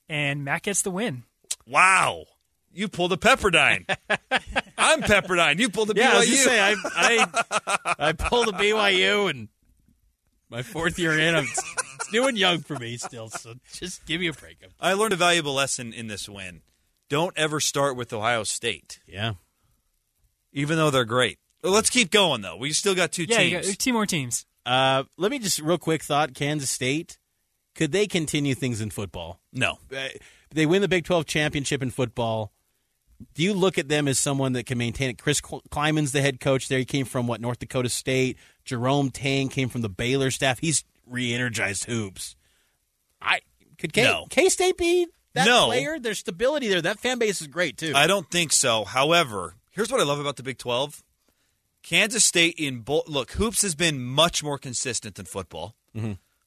and 0.10 0.44
Matt 0.46 0.64
gets 0.64 0.82
the 0.84 0.92
win. 0.92 1.24
Wow. 1.66 2.26
You 2.72 2.88
pulled 2.88 3.12
a 3.14 3.18
Pepperdine. 3.18 3.86
I'm 4.78 5.02
Pepperdine. 5.02 5.58
You 5.60 5.70
pulled 5.70 5.90
a 5.90 5.94
Yeah, 5.96 6.12
BYU. 6.12 6.16
I 6.16 6.20
was 6.20 6.28
gonna 6.28 6.38
say 6.38 6.62
I 6.62 6.76
I, 7.98 8.06
I 8.10 8.12
pulled 8.14 8.50
a 8.50 8.52
BYU 8.54 9.30
and 9.30 9.48
my 10.50 10.62
fourth 10.62 11.00
year 11.00 11.18
in. 11.18 11.36
I'm 11.36 11.46
it's 11.46 12.14
new 12.14 12.28
and 12.28 12.38
young 12.38 12.60
for 12.60 12.76
me 12.78 12.98
still. 12.98 13.30
So 13.30 13.56
just 13.74 14.06
give 14.06 14.22
me 14.22 14.28
a 14.28 14.34
break. 14.34 14.58
I 14.80 14.94
learned 14.94 15.14
a 15.14 15.18
valuable 15.18 15.56
lesson 15.56 15.92
in 15.94 16.08
this 16.08 16.30
win. 16.30 16.62
Don't 17.10 17.36
ever 17.38 17.60
start 17.60 17.96
with 17.96 18.14
Ohio 18.14 18.44
State, 18.44 19.00
Yeah. 19.08 19.34
Even 20.58 20.78
though 20.78 20.90
they're 20.90 21.06
great. 21.06 21.38
Let's 21.64 21.90
keep 21.90 22.10
going 22.12 22.42
though. 22.42 22.56
We 22.58 22.72
still 22.74 22.96
got 22.96 23.12
two 23.12 23.24
Yeah, 23.28 23.42
you 23.42 23.50
teams. 23.58 23.68
got 23.70 23.80
two 23.80 23.94
more 23.94 24.06
teams. 24.06 24.46
Uh, 24.66 25.04
let 25.18 25.32
me 25.32 25.40
just 25.40 25.60
real 25.60 25.78
quick 25.78 26.04
thought. 26.04 26.34
Kansas 26.34 26.70
State 26.70 27.18
could 27.76 27.92
they 27.92 28.08
continue 28.08 28.56
things 28.56 28.82
in 28.82 28.90
football? 28.90 29.40
no. 29.54 29.78
Uh, 29.96 30.08
They 30.50 30.66
win 30.66 30.82
the 30.82 30.88
Big 30.88 31.04
12 31.04 31.26
championship 31.26 31.82
in 31.84 31.92
football. 31.92 32.52
Do 33.34 33.44
you 33.44 33.54
look 33.54 33.78
at 33.78 33.88
them 33.90 34.08
as 34.08 34.18
someone 34.18 34.54
that 34.54 34.66
can 34.66 34.78
maintain 34.78 35.10
it? 35.10 35.18
Chris 35.18 35.42
Kl- 35.42 35.58
Klieman's 35.70 36.12
the 36.14 36.22
head 36.22 36.40
coach 36.40 36.70
there. 36.70 36.80
He 36.80 36.86
came 36.86 37.06
from 37.06 37.28
what 37.28 37.42
North 37.42 37.60
Dakota 37.60 37.90
State. 37.90 38.38
Jerome 38.64 39.10
Tang 39.12 39.50
came 39.50 39.68
from 39.70 39.82
the 39.82 39.90
Baylor 39.90 40.32
staff. 40.32 40.60
He's 40.60 40.84
re-energized 41.06 41.84
hoops. 41.86 42.36
I 43.22 43.42
could 43.78 43.92
K 43.94 44.04
No. 44.04 44.26
K 44.30 44.50
State 44.50 44.78
be 44.78 45.08
that 45.34 45.46
No. 45.46 45.66
player? 45.66 46.00
There's 46.00 46.20
stability 46.20 46.68
there. 46.70 46.82
That 46.82 47.00
fan 47.00 47.20
base 47.20 47.42
is 47.42 47.48
great 47.48 47.78
too. 47.78 47.92
I 47.96 48.08
don't 48.08 48.30
think 48.32 48.52
so. 48.54 48.86
However, 48.86 49.56
here's 49.78 49.92
what 49.92 50.02
I 50.02 50.04
love 50.04 50.20
about 50.20 50.36
the 50.36 50.44
Big 50.44 50.58
12. 50.58 51.04
Kansas 51.84 52.26
State 52.26 52.56
in 52.58 52.80
bo- 52.80 53.04
look, 53.08 53.32
hoops 53.32 53.62
has 53.62 53.76
been 53.76 54.04
much 54.04 54.44
more 54.44 54.58
consistent 54.58 55.16
than 55.16 55.26
football. 55.26 55.76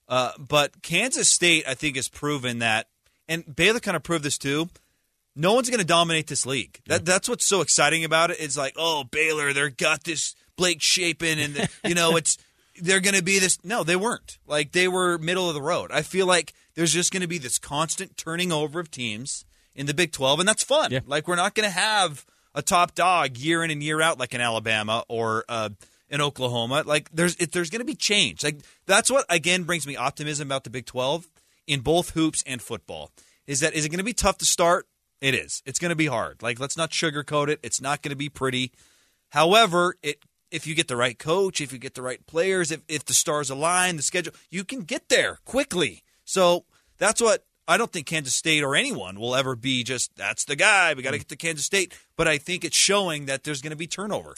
Uh, 0.08 0.32
but 0.38 0.82
Kansas 0.82 1.28
State, 1.28 1.64
I 1.66 1.74
think, 1.74 1.96
has 1.96 2.08
proven 2.08 2.58
that, 2.58 2.88
and 3.28 3.56
Baylor 3.56 3.80
kind 3.80 3.96
of 3.96 4.02
proved 4.02 4.24
this 4.24 4.36
too. 4.36 4.68
No 5.36 5.54
one's 5.54 5.70
going 5.70 5.80
to 5.80 5.86
dominate 5.86 6.26
this 6.26 6.44
league. 6.44 6.80
That 6.86 7.04
that's 7.04 7.28
what's 7.28 7.46
so 7.46 7.60
exciting 7.60 8.04
about 8.04 8.32
it. 8.32 8.38
It's 8.40 8.56
like, 8.56 8.74
oh, 8.76 9.04
Baylor, 9.04 9.52
they're 9.52 9.70
got 9.70 10.02
this 10.02 10.34
Blake 10.56 10.82
Shapen, 10.82 11.38
and 11.38 11.54
the, 11.54 11.68
you 11.84 11.94
know, 11.94 12.16
it's 12.16 12.36
they're 12.82 13.00
going 13.00 13.14
to 13.14 13.22
be 13.22 13.38
this. 13.38 13.58
No, 13.64 13.84
they 13.84 13.94
weren't. 13.96 14.38
Like 14.46 14.72
they 14.72 14.88
were 14.88 15.16
middle 15.18 15.48
of 15.48 15.54
the 15.54 15.62
road. 15.62 15.92
I 15.92 16.02
feel 16.02 16.26
like 16.26 16.52
there's 16.74 16.92
just 16.92 17.12
going 17.12 17.22
to 17.22 17.28
be 17.28 17.38
this 17.38 17.58
constant 17.58 18.16
turning 18.16 18.50
over 18.50 18.80
of 18.80 18.90
teams 18.90 19.44
in 19.76 19.86
the 19.86 19.94
Big 19.94 20.10
12, 20.10 20.40
and 20.40 20.48
that's 20.48 20.64
fun. 20.64 20.90
Like 21.06 21.28
we're 21.28 21.36
not 21.36 21.54
going 21.54 21.68
to 21.68 21.74
have 21.74 22.26
a 22.54 22.62
top 22.62 22.94
dog 22.94 23.36
year 23.36 23.62
in 23.62 23.70
and 23.70 23.82
year 23.82 24.00
out 24.00 24.18
like 24.18 24.34
in 24.34 24.40
Alabama 24.40 25.04
or 25.08 25.44
uh, 25.48 25.70
in 26.08 26.20
Oklahoma. 26.20 26.82
Like 26.84 27.10
there's 27.12 27.36
it, 27.36 27.52
there's 27.52 27.70
going 27.70 27.80
to 27.80 27.86
be 27.86 27.94
change. 27.94 28.42
Like 28.42 28.60
that's 28.86 29.10
what 29.10 29.24
again 29.28 29.62
brings 29.64 29.86
me 29.86 29.96
optimism 29.96 30.48
about 30.48 30.64
the 30.64 30.70
Big 30.70 30.86
12 30.86 31.28
in 31.66 31.80
both 31.80 32.10
hoops 32.10 32.42
and 32.46 32.60
football. 32.60 33.10
Is 33.46 33.60
that 33.60 33.74
is 33.74 33.84
it 33.84 33.88
going 33.88 33.98
to 33.98 34.04
be 34.04 34.12
tough 34.12 34.38
to 34.38 34.44
start? 34.44 34.86
It 35.20 35.34
is. 35.34 35.62
It's 35.66 35.78
going 35.78 35.90
to 35.90 35.96
be 35.96 36.06
hard. 36.06 36.42
Like 36.42 36.58
let's 36.58 36.76
not 36.76 36.90
sugarcoat 36.90 37.48
it. 37.48 37.60
It's 37.62 37.80
not 37.80 38.02
going 38.02 38.10
to 38.10 38.16
be 38.16 38.28
pretty. 38.28 38.72
However, 39.30 39.96
it 40.02 40.24
if 40.50 40.66
you 40.66 40.74
get 40.74 40.88
the 40.88 40.96
right 40.96 41.18
coach, 41.18 41.60
if 41.60 41.72
you 41.72 41.78
get 41.78 41.94
the 41.94 42.02
right 42.02 42.24
players, 42.26 42.70
if 42.70 42.82
if 42.88 43.04
the 43.04 43.14
stars 43.14 43.50
align, 43.50 43.96
the 43.96 44.02
schedule, 44.02 44.32
you 44.50 44.64
can 44.64 44.80
get 44.80 45.08
there 45.08 45.38
quickly. 45.44 46.02
So 46.24 46.64
that's 46.98 47.20
what 47.20 47.44
I 47.70 47.76
don't 47.76 47.92
think 47.92 48.06
Kansas 48.06 48.34
State 48.34 48.64
or 48.64 48.74
anyone 48.74 49.20
will 49.20 49.36
ever 49.36 49.54
be 49.54 49.84
just 49.84 50.16
that's 50.16 50.44
the 50.44 50.56
guy. 50.56 50.92
We 50.92 51.04
got 51.04 51.12
to 51.12 51.18
get 51.18 51.28
to 51.28 51.36
Kansas 51.36 51.64
State. 51.64 51.96
But 52.16 52.26
I 52.26 52.36
think 52.36 52.64
it's 52.64 52.76
showing 52.76 53.26
that 53.26 53.44
there's 53.44 53.62
going 53.62 53.70
to 53.70 53.76
be 53.76 53.86
turnover. 53.86 54.34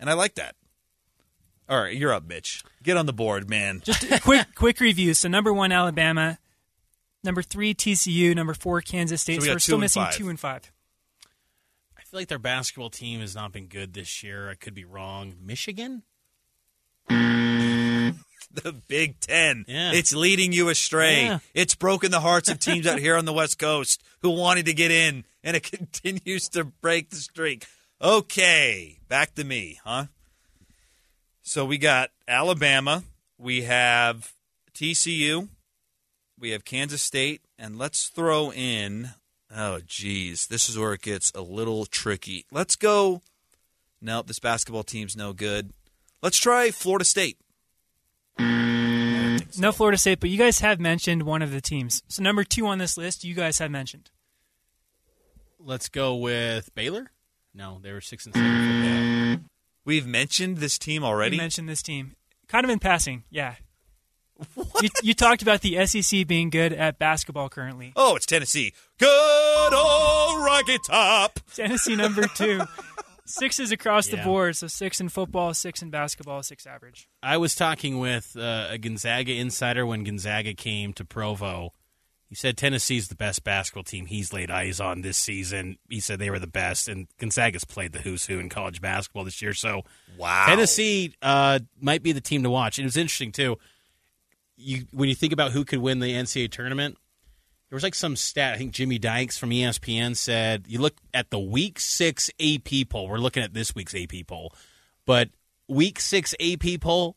And 0.00 0.10
I 0.10 0.14
like 0.14 0.34
that. 0.34 0.56
All 1.68 1.80
right, 1.80 1.96
you're 1.96 2.12
up, 2.12 2.26
Mitch. 2.26 2.64
Get 2.82 2.96
on 2.96 3.06
the 3.06 3.12
board, 3.12 3.48
man. 3.48 3.80
Just 3.84 4.02
a 4.02 4.18
quick 4.20 4.48
quick 4.56 4.80
review. 4.80 5.14
So 5.14 5.28
number 5.28 5.52
one, 5.52 5.70
Alabama. 5.70 6.38
Number 7.22 7.42
three, 7.42 7.74
TCU. 7.74 8.34
Number 8.34 8.54
four, 8.54 8.80
Kansas 8.80 9.22
State. 9.22 9.36
So 9.36 9.42
we 9.42 9.46
so 9.46 9.52
we're 9.54 9.58
still 9.60 9.78
missing 9.78 10.02
five. 10.02 10.14
two 10.14 10.28
and 10.28 10.38
five. 10.38 10.72
I 11.96 12.02
feel 12.02 12.18
like 12.18 12.28
their 12.28 12.40
basketball 12.40 12.90
team 12.90 13.20
has 13.20 13.36
not 13.36 13.52
been 13.52 13.66
good 13.66 13.94
this 13.94 14.24
year. 14.24 14.50
I 14.50 14.54
could 14.56 14.74
be 14.74 14.84
wrong. 14.84 15.34
Michigan? 15.40 16.02
Mm. 17.08 17.53
the 18.52 18.72
Big 18.72 19.20
Ten. 19.20 19.64
Yeah. 19.68 19.92
It's 19.92 20.14
leading 20.14 20.52
you 20.52 20.68
astray. 20.68 21.24
Yeah. 21.24 21.38
It's 21.54 21.74
broken 21.74 22.10
the 22.10 22.20
hearts 22.20 22.48
of 22.48 22.58
teams 22.58 22.86
out 22.86 22.98
here 22.98 23.16
on 23.16 23.24
the 23.24 23.32
West 23.32 23.58
Coast 23.58 24.02
who 24.22 24.30
wanted 24.30 24.66
to 24.66 24.74
get 24.74 24.90
in, 24.90 25.24
and 25.42 25.56
it 25.56 25.62
continues 25.70 26.48
to 26.50 26.64
break 26.64 27.10
the 27.10 27.16
streak. 27.16 27.66
Okay, 28.00 28.98
back 29.08 29.34
to 29.34 29.44
me, 29.44 29.80
huh? 29.84 30.06
So 31.42 31.64
we 31.64 31.78
got 31.78 32.10
Alabama, 32.26 33.04
we 33.38 33.62
have 33.62 34.32
TCU, 34.74 35.48
we 36.38 36.50
have 36.50 36.64
Kansas 36.64 37.02
State, 37.02 37.42
and 37.58 37.78
let's 37.78 38.08
throw 38.08 38.50
in. 38.52 39.10
Oh, 39.54 39.80
geez, 39.86 40.46
this 40.46 40.68
is 40.68 40.78
where 40.78 40.94
it 40.94 41.02
gets 41.02 41.30
a 41.34 41.40
little 41.40 41.86
tricky. 41.86 42.44
Let's 42.50 42.76
go. 42.76 43.22
No, 44.00 44.22
this 44.22 44.38
basketball 44.38 44.82
team's 44.82 45.16
no 45.16 45.32
good. 45.32 45.70
Let's 46.22 46.38
try 46.38 46.70
Florida 46.70 47.04
State. 47.04 47.38
Mm. 48.38 49.58
No 49.58 49.72
Florida 49.72 49.98
State, 49.98 50.20
but 50.20 50.30
you 50.30 50.38
guys 50.38 50.60
have 50.60 50.80
mentioned 50.80 51.22
one 51.22 51.42
of 51.42 51.50
the 51.50 51.60
teams. 51.60 52.02
So 52.08 52.22
number 52.22 52.44
two 52.44 52.66
on 52.66 52.78
this 52.78 52.96
list, 52.96 53.24
you 53.24 53.34
guys 53.34 53.58
have 53.58 53.70
mentioned. 53.70 54.10
Let's 55.58 55.88
go 55.88 56.14
with 56.16 56.74
Baylor? 56.74 57.10
No, 57.54 57.78
they 57.82 57.92
were 57.92 58.00
six 58.00 58.26
and 58.26 58.34
seven. 58.34 58.50
Mm. 58.50 59.44
We've 59.84 60.06
mentioned 60.06 60.58
this 60.58 60.78
team 60.78 61.04
already. 61.04 61.36
You 61.36 61.42
mentioned 61.42 61.68
this 61.68 61.82
team, 61.82 62.16
kind 62.48 62.64
of 62.64 62.70
in 62.70 62.78
passing. 62.78 63.24
Yeah. 63.30 63.54
You, 64.82 64.88
you 65.02 65.14
talked 65.14 65.42
about 65.42 65.60
the 65.60 65.86
SEC 65.86 66.26
being 66.26 66.50
good 66.50 66.72
at 66.72 66.98
basketball 66.98 67.48
currently. 67.48 67.92
Oh, 67.94 68.16
it's 68.16 68.26
Tennessee. 68.26 68.72
Good 68.98 69.72
old 69.72 70.44
Rocky 70.44 70.78
Top. 70.86 71.38
Tennessee 71.54 71.94
number 71.94 72.26
two. 72.34 72.62
Sixes 73.26 73.72
across 73.72 74.06
the 74.08 74.16
Yeah. 74.18 74.24
board. 74.24 74.56
So 74.56 74.66
six 74.66 75.00
in 75.00 75.08
football, 75.08 75.54
six 75.54 75.80
in 75.82 75.90
basketball, 75.90 76.42
six 76.42 76.66
average. 76.66 77.08
I 77.22 77.36
was 77.38 77.54
talking 77.54 77.98
with 77.98 78.36
uh, 78.36 78.68
a 78.70 78.78
Gonzaga 78.78 79.32
insider 79.32 79.86
when 79.86 80.04
Gonzaga 80.04 80.52
came 80.54 80.92
to 80.94 81.04
Provo. 81.04 81.72
He 82.28 82.34
said 82.34 82.56
Tennessee's 82.56 83.08
the 83.08 83.14
best 83.14 83.44
basketball 83.44 83.84
team 83.84 84.06
he's 84.06 84.32
laid 84.32 84.50
eyes 84.50 84.80
on 84.80 85.02
this 85.02 85.16
season. 85.16 85.78
He 85.88 86.00
said 86.00 86.18
they 86.18 86.30
were 86.30 86.38
the 86.40 86.46
best, 86.48 86.88
and 86.88 87.06
Gonzaga's 87.18 87.64
played 87.64 87.92
the 87.92 88.00
who's 88.00 88.26
who 88.26 88.38
in 88.40 88.48
college 88.48 88.80
basketball 88.80 89.24
this 89.24 89.40
year. 89.40 89.54
So, 89.54 89.82
wow, 90.18 90.46
Tennessee 90.46 91.14
uh, 91.22 91.60
might 91.80 92.02
be 92.02 92.12
the 92.12 92.20
team 92.20 92.42
to 92.42 92.50
watch. 92.50 92.78
It 92.78 92.84
was 92.84 92.96
interesting 92.96 93.30
too. 93.30 93.56
You 94.56 94.86
when 94.90 95.08
you 95.08 95.14
think 95.14 95.32
about 95.32 95.52
who 95.52 95.64
could 95.64 95.78
win 95.78 96.00
the 96.00 96.12
NCAA 96.12 96.50
tournament, 96.50 96.96
there 97.74 97.78
was 97.78 97.82
like 97.82 97.96
some 97.96 98.14
stat. 98.14 98.54
I 98.54 98.56
think 98.56 98.70
Jimmy 98.70 99.00
Dykes 99.00 99.36
from 99.36 99.50
ESPN 99.50 100.16
said 100.16 100.66
you 100.68 100.78
look 100.78 100.94
at 101.12 101.30
the 101.30 101.40
Week 101.40 101.80
Six 101.80 102.30
AP 102.38 102.88
poll. 102.88 103.08
We're 103.08 103.18
looking 103.18 103.42
at 103.42 103.52
this 103.52 103.74
week's 103.74 103.96
AP 103.96 104.28
poll, 104.28 104.54
but 105.06 105.30
Week 105.66 105.98
Six 105.98 106.36
AP 106.38 106.80
poll, 106.80 107.16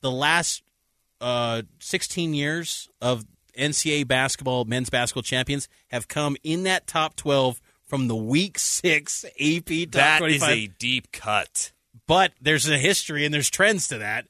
the 0.00 0.10
last 0.10 0.64
uh, 1.20 1.62
16 1.78 2.34
years 2.34 2.88
of 3.00 3.26
NCAA 3.56 4.08
basketball, 4.08 4.64
men's 4.64 4.90
basketball 4.90 5.22
champions 5.22 5.68
have 5.92 6.08
come 6.08 6.36
in 6.42 6.64
that 6.64 6.88
top 6.88 7.14
12 7.14 7.60
from 7.84 8.08
the 8.08 8.16
Week 8.16 8.58
Six 8.58 9.24
AP 9.40 9.68
top 9.68 9.92
That 9.92 10.22
is 10.22 10.38
25. 10.40 10.50
a 10.50 10.66
deep 10.80 11.12
cut. 11.12 11.70
But 12.08 12.32
there's 12.40 12.68
a 12.68 12.76
history 12.76 13.24
and 13.24 13.32
there's 13.32 13.50
trends 13.50 13.86
to 13.86 13.98
that. 13.98 14.26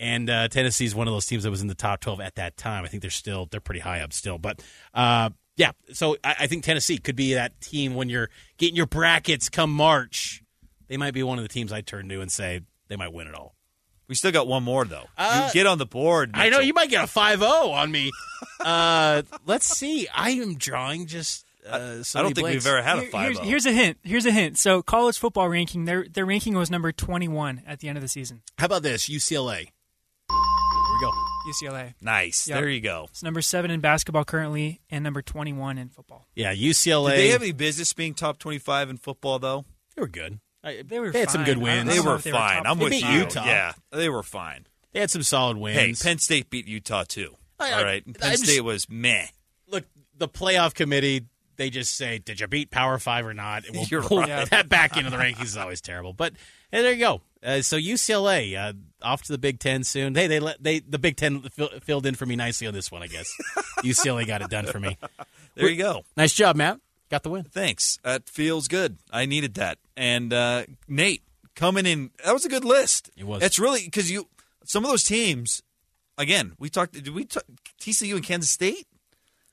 And 0.00 0.28
uh, 0.28 0.48
Tennessee 0.48 0.84
is 0.84 0.94
one 0.94 1.06
of 1.06 1.14
those 1.14 1.26
teams 1.26 1.44
that 1.44 1.50
was 1.50 1.62
in 1.62 1.68
the 1.68 1.74
top 1.74 2.00
12 2.00 2.20
at 2.20 2.34
that 2.34 2.56
time. 2.56 2.84
I 2.84 2.88
think 2.88 3.00
they're 3.02 3.10
still 3.10 3.46
they're 3.50 3.60
pretty 3.60 3.80
high 3.80 4.00
up 4.00 4.12
still, 4.12 4.38
but 4.38 4.62
uh, 4.92 5.30
yeah. 5.56 5.72
So 5.92 6.16
I, 6.24 6.34
I 6.40 6.46
think 6.46 6.64
Tennessee 6.64 6.98
could 6.98 7.16
be 7.16 7.34
that 7.34 7.60
team 7.60 7.94
when 7.94 8.08
you're 8.08 8.28
getting 8.58 8.76
your 8.76 8.86
brackets 8.86 9.48
come 9.48 9.72
March. 9.72 10.42
They 10.88 10.96
might 10.96 11.14
be 11.14 11.22
one 11.22 11.38
of 11.38 11.44
the 11.44 11.48
teams 11.48 11.72
I 11.72 11.80
turn 11.80 12.08
to 12.08 12.20
and 12.20 12.30
say 12.30 12.60
they 12.88 12.96
might 12.96 13.12
win 13.12 13.28
it 13.28 13.34
all. 13.34 13.54
We 14.08 14.14
still 14.14 14.32
got 14.32 14.46
one 14.46 14.62
more 14.62 14.84
though. 14.84 15.06
Uh, 15.16 15.44
you 15.46 15.54
get 15.54 15.66
on 15.66 15.78
the 15.78 15.86
board. 15.86 16.32
I 16.34 16.50
know 16.50 16.58
you 16.60 16.74
might 16.74 16.90
get 16.90 17.02
a 17.02 17.06
5-0 17.06 17.42
on 17.72 17.90
me. 17.90 18.10
uh, 18.60 19.22
let's 19.46 19.66
see. 19.66 20.08
I 20.08 20.30
am 20.30 20.56
drawing 20.56 21.06
just. 21.06 21.46
Uh, 21.66 22.02
so 22.02 22.18
I 22.18 22.22
don't 22.22 22.34
think 22.34 22.44
blanks. 22.44 22.64
we've 22.66 22.74
ever 22.74 22.82
had 22.82 22.98
a 22.98 23.00
Here- 23.02 23.10
five. 23.10 23.24
here's, 23.32 23.38
here's 23.38 23.66
a 23.66 23.72
hint. 23.72 23.98
Here's 24.02 24.26
a 24.26 24.30
hint. 24.30 24.58
So 24.58 24.82
college 24.82 25.16
football 25.18 25.48
ranking, 25.48 25.86
their 25.86 26.04
their 26.06 26.26
ranking 26.26 26.54
was 26.54 26.70
number 26.70 26.92
21 26.92 27.62
at 27.66 27.80
the 27.80 27.88
end 27.88 27.96
of 27.96 28.02
the 28.02 28.08
season. 28.08 28.42
How 28.58 28.66
about 28.66 28.82
this? 28.82 29.08
UCLA. 29.08 29.68
Here 31.44 31.52
we 31.62 31.68
go. 31.68 31.72
UCLA. 31.74 31.94
Nice. 32.00 32.48
Yep. 32.48 32.58
There 32.58 32.68
you 32.68 32.80
go. 32.80 33.06
It's 33.10 33.22
number 33.22 33.42
seven 33.42 33.70
in 33.70 33.80
basketball 33.80 34.24
currently, 34.24 34.80
and 34.90 35.04
number 35.04 35.22
21 35.22 35.78
in 35.78 35.88
football. 35.88 36.26
Yeah, 36.34 36.54
UCLA. 36.54 37.10
Did 37.10 37.18
they 37.18 37.28
have 37.28 37.42
any 37.42 37.52
business 37.52 37.92
being 37.92 38.14
top 38.14 38.38
twenty-five 38.38 38.88
in 38.90 38.96
football 38.96 39.38
though? 39.38 39.64
They 39.94 40.02
were 40.02 40.08
good. 40.08 40.40
I, 40.62 40.82
They 40.86 40.98
were 40.98 41.10
They 41.10 41.20
had 41.20 41.30
some 41.30 41.44
good 41.44 41.58
wins. 41.58 41.88
They 41.92 42.00
were 42.00 42.18
they 42.18 42.30
fine. 42.30 42.58
top- 42.58 42.66
I'm 42.66 42.78
They 42.78 42.84
with 42.84 42.92
beat 42.92 43.04
you. 43.04 43.18
Utah. 43.20 43.44
Yeah, 43.44 43.72
they 43.92 44.08
were 44.08 44.22
fine. 44.22 44.66
They 44.92 45.00
had 45.00 45.10
some 45.10 45.22
solid 45.22 45.56
wins. 45.58 46.02
Hey, 46.02 46.08
Penn 46.08 46.18
State 46.18 46.48
beat 46.50 46.66
Utah 46.66 47.04
too. 47.06 47.36
I- 47.60 47.72
I- 47.72 47.82
right, 47.82 48.04
Penn 48.04 48.14
I 48.22 48.30
just- 48.32 48.44
State 48.44 48.62
was 48.62 48.88
meh. 48.88 49.26
Look, 49.68 49.84
the 50.16 50.28
playoff 50.28 50.74
committee. 50.74 51.26
They 51.56 51.70
just 51.70 51.96
say, 51.96 52.18
"Did 52.18 52.40
you 52.40 52.46
beat 52.46 52.70
Power 52.70 52.98
Five 52.98 53.26
or 53.26 53.34
not?" 53.34 53.66
And 53.66 53.76
we'll 53.76 53.86
You're 53.90 54.02
pull 54.02 54.20
right. 54.20 54.48
that 54.50 54.68
back 54.68 54.96
into 54.96 55.10
the 55.10 55.16
rankings 55.16 55.44
is 55.44 55.56
always 55.56 55.80
terrible. 55.80 56.12
But 56.12 56.34
hey, 56.70 56.82
there 56.82 56.92
you 56.92 56.98
go. 56.98 57.20
Uh, 57.42 57.60
so 57.60 57.76
UCLA 57.76 58.56
uh, 58.56 58.72
off 59.02 59.22
to 59.22 59.32
the 59.32 59.38
Big 59.38 59.58
Ten 59.58 59.84
soon. 59.84 60.14
Hey, 60.14 60.26
they 60.26 60.40
let 60.40 60.62
they 60.62 60.78
the 60.80 60.98
Big 60.98 61.16
Ten 61.16 61.42
fill, 61.42 61.68
filled 61.82 62.06
in 62.06 62.14
for 62.14 62.26
me 62.26 62.36
nicely 62.36 62.66
on 62.66 62.74
this 62.74 62.90
one. 62.90 63.02
I 63.02 63.06
guess 63.06 63.30
UCLA 63.84 64.26
got 64.26 64.42
it 64.42 64.50
done 64.50 64.66
for 64.66 64.80
me. 64.80 64.96
There 65.54 65.68
you 65.68 65.76
go. 65.76 66.04
Nice 66.16 66.32
job, 66.32 66.56
Matt. 66.56 66.80
Got 67.10 67.22
the 67.22 67.30
win. 67.30 67.44
Thanks. 67.44 67.98
That 68.02 68.28
feels 68.28 68.66
good. 68.66 68.96
I 69.12 69.26
needed 69.26 69.54
that. 69.54 69.78
And 69.96 70.32
uh, 70.32 70.64
Nate 70.88 71.22
coming 71.54 71.86
in. 71.86 72.10
That 72.24 72.32
was 72.32 72.44
a 72.44 72.48
good 72.48 72.64
list. 72.64 73.10
It 73.16 73.24
was. 73.24 73.42
It's 73.42 73.58
really 73.58 73.84
because 73.84 74.10
you 74.10 74.28
some 74.64 74.84
of 74.84 74.90
those 74.90 75.04
teams. 75.04 75.62
Again, 76.16 76.52
we 76.58 76.70
talked. 76.70 76.92
Did 76.92 77.08
we 77.10 77.24
talk 77.24 77.44
TCU 77.80 78.14
and 78.14 78.24
Kansas 78.24 78.50
State 78.50 78.86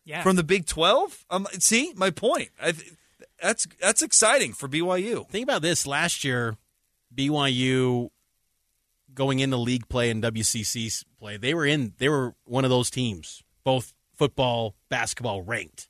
Yeah. 0.04 0.24
from 0.24 0.36
the 0.36 0.44
Big 0.44 0.66
Twelve? 0.66 1.26
Um, 1.30 1.48
see 1.60 1.94
my 1.96 2.10
point. 2.10 2.50
I, 2.62 2.72
th- 2.72 2.94
that's 3.42 3.68
that's 3.80 4.02
exciting 4.02 4.54
for 4.54 4.68
BYU. 4.68 5.28
Think 5.30 5.44
about 5.44 5.62
this. 5.62 5.88
Last 5.88 6.24
year, 6.24 6.58
BYU 7.16 8.10
going 9.14 9.40
into 9.40 9.58
league 9.58 9.90
play 9.90 10.10
and 10.10 10.24
WCC 10.24 11.04
play, 11.20 11.38
they 11.38 11.54
were 11.54 11.66
in. 11.66 11.94
They 11.98 12.10
were 12.10 12.36
one 12.46 12.64
of 12.64 12.70
those 12.70 12.90
teams, 12.90 13.44
both 13.64 13.94
football, 14.16 14.76
basketball 14.90 15.42
ranked. 15.42 15.90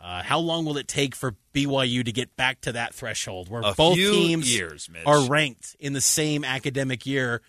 Uh, 0.00 0.22
how 0.22 0.38
long 0.38 0.64
will 0.64 0.76
it 0.76 0.86
take 0.86 1.16
for 1.16 1.34
BYU 1.54 2.04
to 2.04 2.12
get 2.12 2.36
back 2.36 2.60
to 2.60 2.72
that 2.72 2.94
threshold 2.94 3.48
where 3.48 3.62
A 3.64 3.72
both 3.72 3.96
teams 3.96 4.54
years, 4.54 4.88
are 5.06 5.26
ranked 5.26 5.74
in 5.80 5.94
the 5.94 6.00
same 6.00 6.44
academic 6.44 7.06
year? 7.06 7.40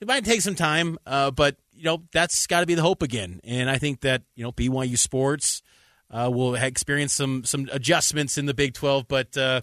It 0.00 0.08
might 0.08 0.24
take 0.24 0.40
some 0.40 0.56
time, 0.56 0.98
uh, 1.06 1.30
but 1.30 1.56
you 1.74 1.84
know 1.84 2.02
that's 2.12 2.46
got 2.46 2.60
to 2.60 2.66
be 2.66 2.74
the 2.74 2.82
hope 2.82 3.02
again. 3.02 3.40
And 3.44 3.70
I 3.70 3.78
think 3.78 4.00
that 4.00 4.22
you 4.34 4.44
know 4.44 4.52
BYU 4.52 4.98
sports 4.98 5.62
uh, 6.10 6.30
will 6.32 6.54
experience 6.54 7.12
some 7.12 7.44
some 7.44 7.68
adjustments 7.72 8.38
in 8.38 8.46
the 8.46 8.54
Big 8.54 8.74
Twelve, 8.74 9.08
but 9.08 9.36
uh, 9.36 9.62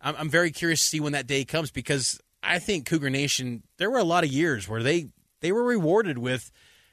I'm, 0.00 0.14
I'm 0.18 0.28
very 0.28 0.50
curious 0.50 0.82
to 0.82 0.88
see 0.88 1.00
when 1.00 1.12
that 1.12 1.26
day 1.26 1.44
comes 1.44 1.70
because 1.70 2.20
I 2.42 2.58
think 2.58 2.86
Cougar 2.86 3.10
Nation. 3.10 3.62
There 3.76 3.90
were 3.90 3.98
a 3.98 4.04
lot 4.04 4.24
of 4.24 4.32
years 4.32 4.68
where 4.68 4.82
they 4.82 5.08
they 5.40 5.52
were 5.52 5.64
rewarded 5.64 6.18
with 6.18 6.50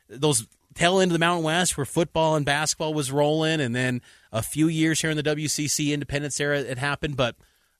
those 0.09 0.47
tail 0.75 0.99
end 0.99 1.11
of 1.11 1.13
the 1.13 1.19
Mountain 1.19 1.43
West 1.43 1.75
where 1.75 1.85
football 1.85 2.35
and 2.35 2.45
basketball 2.45 2.93
was 2.93 3.11
rolling, 3.11 3.59
and 3.59 3.75
then 3.75 4.01
a 4.31 4.41
few 4.41 4.67
years 4.67 5.01
here 5.01 5.09
in 5.09 5.17
the 5.17 5.23
WCC 5.23 5.93
Independence 5.93 6.39
era 6.39 6.59
it 6.59 6.77
happened. 6.77 7.17
But 7.17 7.35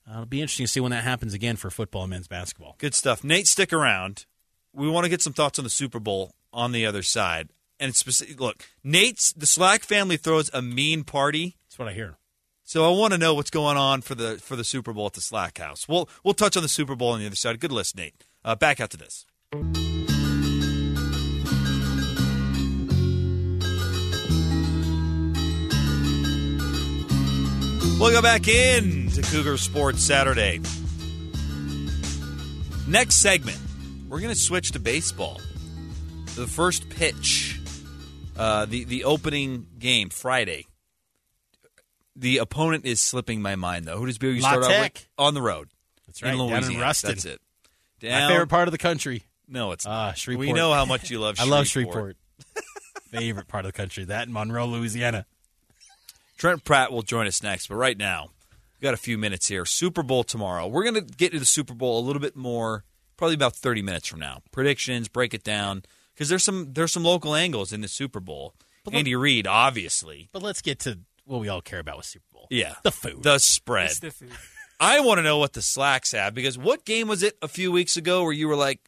uh, 0.08 0.14
it'll 0.14 0.26
be 0.26 0.40
interesting 0.40 0.66
to 0.66 0.72
see 0.72 0.80
when 0.80 0.90
that 0.90 1.04
happens 1.04 1.34
again 1.34 1.56
for 1.56 1.70
football 1.70 2.02
and 2.02 2.10
men's 2.10 2.28
basketball. 2.28 2.74
Good 2.78 2.94
stuff. 2.94 3.22
Nate, 3.22 3.46
stick 3.46 3.72
around. 3.72 4.26
We 4.72 4.88
want 4.88 5.04
to 5.04 5.10
get 5.10 5.22
some 5.22 5.32
thoughts 5.32 5.58
on 5.58 5.64
the 5.64 5.70
Super 5.70 5.98
Bowl 5.98 6.32
on 6.52 6.72
the 6.72 6.86
other 6.86 7.02
side. 7.02 7.50
And 7.80 7.90
it's 7.90 7.98
specific, 7.98 8.40
look, 8.40 8.68
Nate's 8.82 9.32
the 9.32 9.46
Slack 9.46 9.82
family 9.82 10.16
throws 10.16 10.50
a 10.52 10.60
mean 10.60 11.04
party. 11.04 11.56
That's 11.66 11.78
what 11.78 11.88
I 11.88 11.92
hear. 11.92 12.18
So 12.64 12.84
I 12.84 12.98
want 12.98 13.12
to 13.14 13.18
know 13.18 13.32
what's 13.34 13.50
going 13.50 13.78
on 13.78 14.02
for 14.02 14.14
the 14.14 14.36
for 14.36 14.54
the 14.54 14.64
Super 14.64 14.92
Bowl 14.92 15.06
at 15.06 15.14
the 15.14 15.22
Slack 15.22 15.56
House. 15.58 15.88
We'll 15.88 16.08
we'll 16.22 16.34
touch 16.34 16.54
on 16.56 16.62
the 16.62 16.68
Super 16.68 16.94
Bowl 16.94 17.12
on 17.12 17.20
the 17.20 17.26
other 17.26 17.34
side. 17.34 17.58
Good 17.60 17.72
list, 17.72 17.96
Nate. 17.96 18.24
Uh, 18.44 18.56
back 18.56 18.78
out 18.78 18.90
to 18.90 18.96
this. 18.98 19.24
We'll 27.98 28.12
go 28.12 28.22
back 28.22 28.46
in 28.46 29.08
to 29.10 29.22
Cougar 29.22 29.56
Sports 29.56 30.02
Saturday. 30.04 30.60
Next 32.86 33.16
segment, 33.16 33.58
we're 34.08 34.20
going 34.20 34.32
to 34.32 34.38
switch 34.38 34.72
to 34.72 34.78
baseball. 34.78 35.40
The 36.38 36.46
first 36.46 36.88
pitch, 36.88 37.58
uh, 38.36 38.64
the 38.64 38.84
the 38.84 39.02
opening 39.02 39.66
game 39.80 40.08
Friday. 40.08 40.66
The 42.14 42.38
opponent 42.38 42.84
is 42.86 43.00
slipping 43.00 43.42
my 43.42 43.56
mind 43.56 43.86
though. 43.86 43.98
Who 43.98 44.06
does 44.06 44.18
BYU 44.18 44.38
start 44.40 44.62
out 44.62 44.70
with? 44.94 45.08
On 45.18 45.34
the 45.34 45.42
road. 45.42 45.68
That's 46.06 46.22
right, 46.22 46.34
In 46.34 46.38
down 46.38 46.70
in 46.72 46.78
Ruston. 46.80 47.10
That's 47.10 47.24
it. 47.24 47.40
My 48.02 48.28
favorite 48.28 48.46
part 48.48 48.68
of 48.68 48.72
the 48.72 48.78
country. 48.78 49.24
No, 49.48 49.72
it's 49.72 49.84
Ah, 49.84 50.06
not. 50.06 50.18
Shreveport. 50.18 50.46
We 50.46 50.52
know 50.52 50.72
how 50.72 50.84
much 50.84 51.10
you 51.10 51.18
love 51.18 51.36
Shreveport. 51.38 51.52
I 51.54 51.56
love 51.58 51.66
Shreveport. 51.66 52.16
favorite 53.10 53.48
part 53.48 53.64
of 53.64 53.72
the 53.72 53.76
country. 53.76 54.04
That 54.04 54.24
and 54.24 54.32
Monroe, 54.32 54.66
Louisiana. 54.66 55.26
Trent 56.36 56.62
Pratt 56.62 56.92
will 56.92 57.02
join 57.02 57.26
us 57.26 57.42
next, 57.42 57.66
but 57.66 57.74
right 57.74 57.98
now, 57.98 58.30
we 58.80 58.84
got 58.84 58.94
a 58.94 58.98
few 58.98 59.18
minutes 59.18 59.48
here. 59.48 59.64
Super 59.64 60.04
Bowl 60.04 60.22
tomorrow. 60.22 60.68
We're 60.68 60.84
going 60.84 60.94
to 60.94 61.00
get 61.00 61.32
to 61.32 61.40
the 61.40 61.44
Super 61.44 61.74
Bowl 61.74 61.98
a 61.98 62.04
little 62.06 62.20
bit 62.22 62.36
more, 62.36 62.84
probably 63.16 63.34
about 63.34 63.56
30 63.56 63.82
minutes 63.82 64.06
from 64.06 64.20
now. 64.20 64.42
Predictions, 64.52 65.08
break 65.08 65.34
it 65.34 65.42
down, 65.42 65.82
because 66.18 66.28
there's 66.28 66.42
some 66.42 66.72
there's 66.72 66.92
some 66.92 67.04
local 67.04 67.36
angles 67.36 67.72
in 67.72 67.80
the 67.80 67.86
Super 67.86 68.18
Bowl. 68.18 68.52
But 68.84 68.94
Andy 68.94 69.14
Reid, 69.14 69.46
obviously. 69.46 70.28
But 70.32 70.42
let's 70.42 70.60
get 70.60 70.80
to 70.80 70.98
what 71.24 71.40
we 71.40 71.48
all 71.48 71.60
care 71.60 71.78
about 71.78 71.96
with 71.98 72.06
Super 72.06 72.26
Bowl. 72.32 72.48
Yeah. 72.50 72.74
The 72.82 72.90
food. 72.90 73.22
The 73.22 73.38
spread. 73.38 73.86
It's 73.86 74.00
the 74.00 74.10
food. 74.10 74.32
I 74.80 74.98
want 75.00 75.18
to 75.18 75.22
know 75.22 75.38
what 75.38 75.52
the 75.52 75.62
slacks 75.62 76.12
have 76.12 76.34
because 76.34 76.58
what 76.58 76.84
game 76.84 77.06
was 77.06 77.22
it 77.22 77.36
a 77.40 77.46
few 77.48 77.70
weeks 77.70 77.96
ago 77.96 78.24
where 78.24 78.32
you 78.32 78.48
were 78.48 78.56
like, 78.56 78.80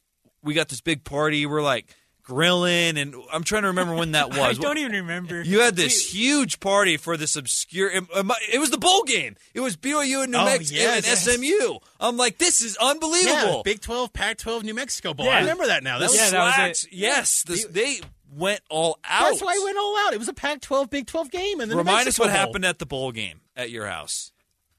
we 0.43 0.55
got 0.55 0.69
this 0.69 0.81
big 0.81 1.05
party, 1.05 1.47
we're 1.47 1.63
like 1.63 1.95
grilling, 2.31 2.97
and 2.97 3.15
I'm 3.33 3.43
trying 3.43 3.63
to 3.63 3.69
remember 3.69 3.95
when 3.95 4.13
that 4.13 4.29
was. 4.37 4.39
I 4.41 4.53
don't 4.63 4.79
even 4.79 4.93
remember. 4.93 5.43
You 5.43 5.61
had 5.61 5.75
this 5.77 6.13
huge 6.15 6.61
party 6.61 6.97
for 6.97 7.17
this 7.17 7.35
obscure. 7.37 7.91
It, 7.91 8.59
was 8.61 8.71
the 8.71 8.79
bowl 8.79 9.03
game. 9.03 9.37
It 9.53 9.61
was 9.61 9.77
BYU 9.77 10.23
and 10.23 10.33
New 10.33 10.39
Oh, 10.39 10.45
Mexico 10.45 10.81
yes. 10.81 11.27
and 11.27 11.43
SMU. 11.43 11.79
I'm 11.99 12.17
like, 12.17 12.39
this 12.39 12.61
is 12.63 12.77
unbelievable. 12.77 13.57
Yeah, 13.57 13.63
Big 13.65 13.81
12, 13.81 14.13
Pac 14.13 14.39
12, 14.39 14.63
New 14.65 14.75
Mexico 14.75 15.13
Bowl. 15.13 15.27
Yeah. 15.27 15.37
I 15.37 15.41
remember 15.41 15.67
that 15.67 15.83
now. 15.83 15.99
That 15.99 16.11
The 16.11 16.13
was, 16.17 16.31
that 16.31 16.69
was 16.69 16.87
yes, 16.93 17.43
this, 17.43 17.65
they 17.67 18.01
went 18.33 18.61
all 18.71 18.99
out. 19.05 19.31
That's 19.31 19.43
why 19.43 19.59
I 19.61 19.65
went 19.65 19.77
all 19.77 19.99
out. 20.07 20.13
It 20.15 20.19
was 20.19 20.29
a 20.29 20.33
Pac 20.33 20.61
12, 20.61 20.89
Big 20.89 21.07
12 21.07 21.31
game. 21.31 21.61
And 21.61 21.71
then 21.71 21.77
Remind 21.79 22.07
us 22.07 22.19
what 22.19 22.31
happened 22.31 22.65
at 22.65 22.79
the 22.79 22.87
bowl 22.87 23.11
game 23.13 23.41
at 23.57 23.71
your 23.71 23.87
house. 23.87 24.31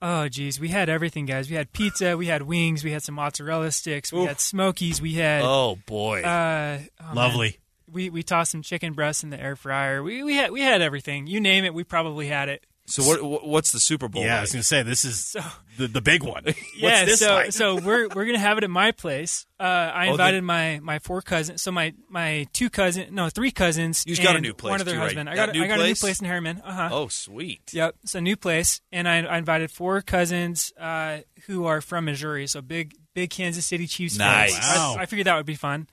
Oh, 0.02 0.28
geez. 0.28 0.60
We 0.60 0.70
had 0.70 0.90
everything, 0.90 1.26
guys. 1.26 1.50
We 1.50 1.56
had 1.56 1.72
pizza. 1.74 2.18
We 2.18 2.26
had 2.28 2.42
wings. 2.42 2.84
We 2.84 2.92
had 2.92 3.04
some 3.04 3.16
mozzarella 3.16 3.72
sticks. 3.72 4.12
We 4.12 4.22
Oof. 4.22 4.28
had 4.28 4.40
smokies. 4.40 5.02
We 5.02 5.14
had. 5.14 5.44
Oh 5.44 5.78
boy, 5.86 6.22
Uh, 6.24 6.80
oh, 7.00 7.06
man. 7.06 7.16
Lovely. 7.16 7.58
We 7.92 8.10
we 8.10 8.24
tossed 8.24 8.52
some 8.52 8.62
chicken 8.62 8.94
breasts 8.94 9.24
in 9.24 9.30
the 9.32 9.40
air 9.40 9.56
fryer. 9.56 10.02
We 10.02 10.24
we 10.24 10.36
had 10.36 10.52
we 10.52 10.62
had 10.62 10.82
everything. 10.82 11.28
You 11.28 11.40
name 11.42 11.66
it, 11.66 11.74
we 11.74 11.84
probably 11.84 12.28
had 12.28 12.48
it. 12.50 12.66
So 12.88 13.04
what? 13.04 13.22
what- 13.24 13.48
What's 13.48 13.72
the 13.72 13.80
Super 13.80 14.08
Bowl? 14.08 14.24
Yeah, 14.24 14.40
I 14.40 14.42
was 14.42 14.52
going 14.52 14.62
to 14.62 14.68
say, 14.68 14.84
this 14.84 15.06
is 15.06 15.36
the, 15.78 15.88
the 15.88 16.02
big 16.02 16.24
one. 16.24 16.44
yeah, 16.78 17.06
this 17.06 17.20
so 17.20 17.34
like? 17.36 17.52
so 17.54 17.76
we're 17.76 18.08
we're 18.10 18.26
gonna 18.26 18.40
have 18.40 18.58
it 18.58 18.64
at 18.64 18.70
my 18.70 18.92
place. 18.92 19.46
Uh, 19.60 19.64
I 19.64 20.08
Oh, 20.08 20.12
invited 20.12 20.40
the- 20.44 20.46
my 20.46 20.80
my 20.82 21.00
four 21.00 21.22
cousins. 21.22 21.62
So 21.62 21.72
my 21.72 21.94
my 22.10 22.48
two 22.54 22.70
cousins, 22.70 23.12
no, 23.12 23.30
three 23.30 23.52
cousins. 23.52 24.04
You 24.06 24.16
got 24.18 24.36
a 24.36 24.42
new 24.42 24.54
place, 24.54 24.72
One 24.72 24.80
of 24.82 24.86
their 24.86 24.96
too, 24.96 25.00
right? 25.00 25.06
husband. 25.06 25.30
I 25.30 25.36
got 25.36 25.50
a- 25.50 25.54
new 25.54 25.64
I 25.64 25.68
got 25.68 25.76
a 25.80 25.84
new 25.84 25.90
place? 25.90 26.00
place 26.02 26.22
in 26.22 26.28
Herriman. 26.28 26.62
Uh 26.64 26.72
huh. 26.74 26.90
Oh 26.92 27.08
sweet. 27.08 27.72
Yep. 27.74 27.96
So 28.06 28.20
new 28.20 28.36
place, 28.36 28.82
and 28.92 29.08
I, 29.08 29.22
I 29.24 29.38
invited 29.38 29.72
four 29.72 30.02
cousins 30.02 30.74
uh, 30.80 31.20
who 31.48 31.66
are 31.66 31.80
from 31.82 32.06
Missouri, 32.06 32.48
so 32.48 32.62
big 32.62 32.94
big 33.14 33.30
Kansas 33.30 33.66
City 33.66 33.88
Chiefs 33.88 34.18
Nice. 34.18 34.54
fans. 34.58 34.66
Wow. 34.78 34.96
I, 34.98 35.04
I 35.04 35.06
figured 35.06 35.28
that 35.28 35.36
would 35.38 35.46
be 35.46 35.56
fun, 35.56 35.88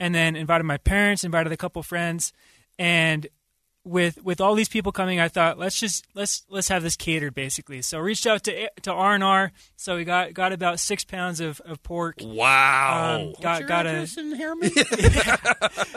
and 0.00 0.14
then 0.14 0.36
invited 0.36 0.64
my 0.64 0.78
parents, 0.78 1.24
invited 1.24 1.52
a 1.52 1.56
couple 1.56 1.82
friends, 1.82 2.32
and 2.78 3.26
with 3.88 4.22
with 4.22 4.40
all 4.40 4.54
these 4.54 4.68
people 4.68 4.92
coming, 4.92 5.18
I 5.18 5.28
thought 5.28 5.58
let's 5.58 5.78
just 5.78 6.06
let's 6.14 6.44
let's 6.48 6.68
have 6.68 6.82
this 6.82 6.96
catered 6.96 7.34
basically. 7.34 7.82
So 7.82 7.98
reached 7.98 8.26
out 8.26 8.44
to 8.44 8.70
to 8.82 8.92
R 8.92 9.14
and 9.14 9.24
R, 9.24 9.52
so 9.76 9.96
we 9.96 10.04
got 10.04 10.34
got 10.34 10.52
about 10.52 10.78
six 10.78 11.04
pounds 11.04 11.40
of, 11.40 11.60
of 11.64 11.82
pork. 11.82 12.16
Wow. 12.22 13.20
Um, 13.20 13.34
got 13.40 13.66
got 13.66 13.86
a 13.86 14.00
in 14.00 14.36
Herriman? 14.36 14.72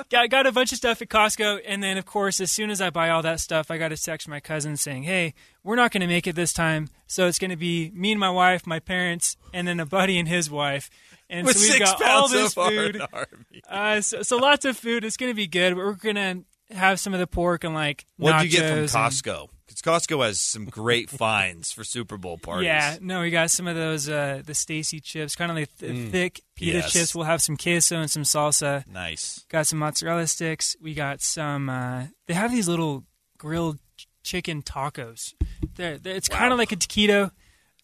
got 0.09 0.29
got 0.29 0.47
a 0.47 0.51
bunch 0.51 0.71
of 0.71 0.77
stuff 0.77 1.01
at 1.01 1.09
Costco, 1.09 1.61
and 1.65 1.83
then 1.83 1.97
of 1.97 2.05
course, 2.05 2.39
as 2.39 2.51
soon 2.51 2.69
as 2.69 2.81
I 2.81 2.89
buy 2.89 3.09
all 3.09 3.21
that 3.21 3.39
stuff, 3.39 3.69
I 3.69 3.77
got 3.77 3.91
a 3.91 3.97
text 3.97 4.25
from 4.25 4.31
my 4.31 4.39
cousin 4.39 4.77
saying, 4.77 5.03
"Hey, 5.03 5.33
we're 5.63 5.75
not 5.75 5.91
going 5.91 6.01
to 6.01 6.07
make 6.07 6.27
it 6.27 6.35
this 6.35 6.53
time, 6.53 6.89
so 7.07 7.27
it's 7.27 7.39
going 7.39 7.51
to 7.51 7.57
be 7.57 7.91
me 7.93 8.11
and 8.11 8.19
my 8.19 8.31
wife, 8.31 8.65
my 8.65 8.79
parents, 8.79 9.37
and 9.53 9.67
then 9.67 9.79
a 9.79 9.85
buddy 9.85 10.17
and 10.17 10.27
his 10.27 10.49
wife." 10.49 10.89
And 11.29 11.47
With 11.47 11.55
so 11.55 11.61
we've 11.61 11.71
six 11.71 11.91
got 11.91 12.01
all 12.03 12.27
this 12.27 12.57
of 12.57 12.67
food. 12.67 13.01
Uh, 13.69 14.01
so, 14.01 14.21
so 14.21 14.35
lots 14.35 14.65
of 14.65 14.77
food. 14.77 15.05
It's 15.05 15.15
going 15.15 15.31
to 15.31 15.35
be 15.35 15.47
good. 15.47 15.77
We're 15.77 15.93
going 15.93 16.15
to 16.15 16.43
have 16.73 16.99
some 16.99 17.13
of 17.13 17.19
the 17.19 17.27
pork 17.27 17.63
and 17.63 17.73
like 17.73 18.05
What 18.17 18.39
do 18.39 18.45
you 18.45 18.51
get 18.51 18.59
from 18.69 18.79
nachos 18.79 18.79
and- 18.79 18.89
Costco? 19.13 19.47
Because 19.67 19.81
Costco 20.07 20.25
has 20.25 20.41
some 20.41 20.65
great 20.65 21.09
finds 21.23 21.71
for 21.71 21.85
Super 21.85 22.17
Bowl 22.17 22.37
parties. 22.37 22.65
Yeah, 22.65 22.97
no, 22.99 23.21
we 23.21 23.29
got 23.31 23.51
some 23.51 23.67
of 23.67 23.75
those 23.77 24.09
uh, 24.09 24.41
the 24.45 24.53
Stacy 24.53 24.99
chips, 24.99 25.35
kind 25.35 25.49
of 25.49 25.55
like 25.55 25.69
th- 25.77 25.91
Mm. 25.93 26.11
thick 26.11 26.41
pita 26.55 26.79
Yes. 26.79 26.91
chips. 26.91 27.15
We'll 27.15 27.23
have 27.23 27.41
some 27.41 27.55
queso 27.55 27.99
and 28.01 28.11
some 28.11 28.23
salsa. 28.23 28.85
Nice. 28.85 29.45
Got 29.49 29.67
some 29.67 29.79
mozzarella 29.79 30.27
sticks. 30.27 30.75
We 30.81 30.93
got 30.93 31.21
some. 31.21 31.69
Uh, 31.69 32.07
they 32.27 32.33
have 32.33 32.51
these 32.51 32.67
little 32.67 33.05
grilled 33.37 33.79
ch- 33.95 34.07
chicken 34.23 34.61
tacos. 34.61 35.33
They're, 35.75 35.97
they're- 35.97 36.15
it's 36.17 36.27
kind 36.27 36.51
of 36.51 36.59
like 36.59 36.73
a 36.73 36.75
taquito. 36.75 37.31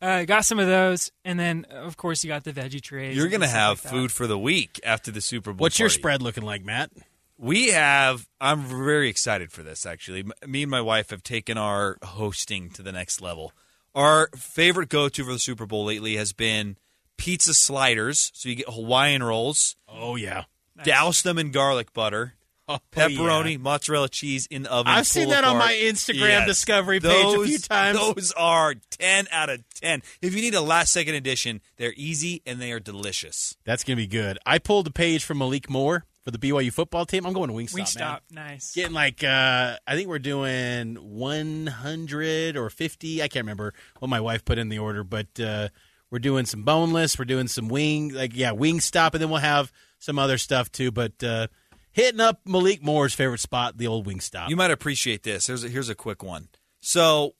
Uh, 0.01 0.25
got 0.25 0.43
some 0.45 0.59
of 0.59 0.67
those, 0.67 1.11
and 1.25 1.39
then 1.39 1.65
of 1.71 1.95
course 1.97 2.21
you 2.23 2.27
got 2.27 2.43
the 2.43 2.51
veggie 2.53 2.81
trays. 2.81 3.15
You're 3.15 3.25
and 3.25 3.31
going 3.31 3.41
to 3.41 3.47
stuff 3.47 3.57
have 3.59 3.69
like 3.77 3.81
that. 3.83 3.89
food 3.91 4.11
for 4.11 4.27
the 4.27 4.37
week 4.37 4.79
after 4.83 5.09
the 5.09 5.21
Super 5.21 5.53
Bowl. 5.53 5.63
What's 5.63 5.79
your 5.79 5.87
party. 5.87 5.99
spread 6.01 6.21
looking 6.21 6.43
like, 6.43 6.63
Matt? 6.63 6.91
We 7.37 7.69
have. 7.69 8.27
I'm 8.41 8.61
very 8.61 9.09
excited 9.09 9.51
for 9.51 9.63
this. 9.63 9.85
Actually, 9.85 10.25
me 10.45 10.63
and 10.63 10.71
my 10.71 10.81
wife 10.81 11.11
have 11.11 11.23
taken 11.23 11.57
our 11.57 11.97
hosting 12.03 12.69
to 12.71 12.81
the 12.83 12.91
next 12.91 13.21
level. 13.21 13.53
Our 13.93 14.29
favorite 14.35 14.89
go-to 14.89 15.23
for 15.23 15.33
the 15.33 15.39
Super 15.39 15.65
Bowl 15.65 15.85
lately 15.85 16.15
has 16.17 16.33
been 16.33 16.77
pizza 17.17 17.53
sliders. 17.53 18.31
So 18.33 18.49
you 18.49 18.55
get 18.55 18.69
Hawaiian 18.69 19.23
rolls. 19.23 19.75
Oh 19.87 20.15
yeah. 20.15 20.43
Douse 20.83 21.21
them 21.23 21.37
in 21.37 21.51
garlic 21.51 21.93
butter. 21.93 22.33
Oh, 22.69 22.79
Pepperoni, 22.91 23.53
yeah. 23.53 23.57
mozzarella 23.59 24.09
cheese 24.09 24.45
in 24.51 24.63
the 24.63 24.71
oven. 24.71 24.91
I've 24.91 25.07
seen 25.07 25.23
pull 25.25 25.31
that 25.31 25.45
on 25.45 25.57
my 25.57 25.71
Instagram 25.73 26.45
discovery 26.45 26.99
page 26.99 27.11
a 27.11 27.37
Those- 27.37 27.47
few 27.47 27.57
times. 27.59 27.97
Those 27.97 28.33
are 28.33 28.75
ten 28.89 29.25
out 29.31 29.49
of 29.49 29.63
ten. 29.73 30.01
If 30.21 30.35
you 30.35 30.41
need 30.41 30.53
a 30.53 30.59
last 30.61 30.91
second 30.91 31.15
edition, 31.15 31.61
they're 31.77 31.93
easy 31.95 32.41
and 32.45 32.59
they 32.61 32.73
are 32.73 32.79
delicious. 32.81 33.55
That's 33.63 33.83
gonna 33.85 33.95
be 33.95 34.05
good. 34.07 34.37
I 34.45 34.59
pulled 34.59 34.85
a 34.87 34.91
page 34.91 35.23
from 35.23 35.37
Malik 35.37 35.69
Moore 35.69 36.05
for 36.27 36.31
the 36.31 36.37
BYU 36.37 36.73
football 36.73 37.05
team. 37.05 37.25
I'm 37.25 37.31
going 37.31 37.47
to 37.47 37.55
Wingstop. 37.55 37.79
Wingstop, 37.79 38.19
man. 38.33 38.47
nice. 38.47 38.73
Getting 38.73 38.91
like 38.91 39.23
uh, 39.23 39.77
I 39.87 39.95
think 39.95 40.09
we're 40.09 40.19
doing 40.19 40.95
100 40.95 42.57
or 42.57 42.69
50. 42.69 43.23
I 43.23 43.29
can't 43.29 43.45
remember 43.45 43.73
what 43.99 44.09
my 44.09 44.19
wife 44.19 44.43
put 44.43 44.57
in 44.57 44.67
the 44.67 44.77
order, 44.77 45.05
but 45.05 45.39
uh, 45.39 45.69
we're 46.11 46.19
doing 46.19 46.45
some 46.45 46.63
boneless. 46.63 47.17
We're 47.17 47.23
doing 47.23 47.47
some 47.47 47.69
wing, 47.69 48.09
like 48.09 48.35
yeah, 48.35 48.51
Wingstop, 48.51 49.13
and 49.13 49.21
then 49.21 49.29
we'll 49.29 49.39
have 49.39 49.71
some 49.99 50.19
other 50.19 50.37
stuff 50.37 50.69
too. 50.69 50.91
But 50.91 51.23
uh, 51.23 51.47
hitting 51.93 52.19
up 52.19 52.41
Malik 52.43 52.83
Moore's 52.83 53.13
favorite 53.13 53.39
spot, 53.39 53.77
the 53.77 53.87
old 53.87 54.05
Wingstop. 54.05 54.49
You 54.49 54.57
might 54.57 54.71
appreciate 54.71 55.23
this. 55.23 55.47
Here's 55.47 55.63
a, 55.63 55.69
here's 55.69 55.87
a 55.87 55.95
quick 55.95 56.23
one. 56.23 56.49
So 56.81 57.35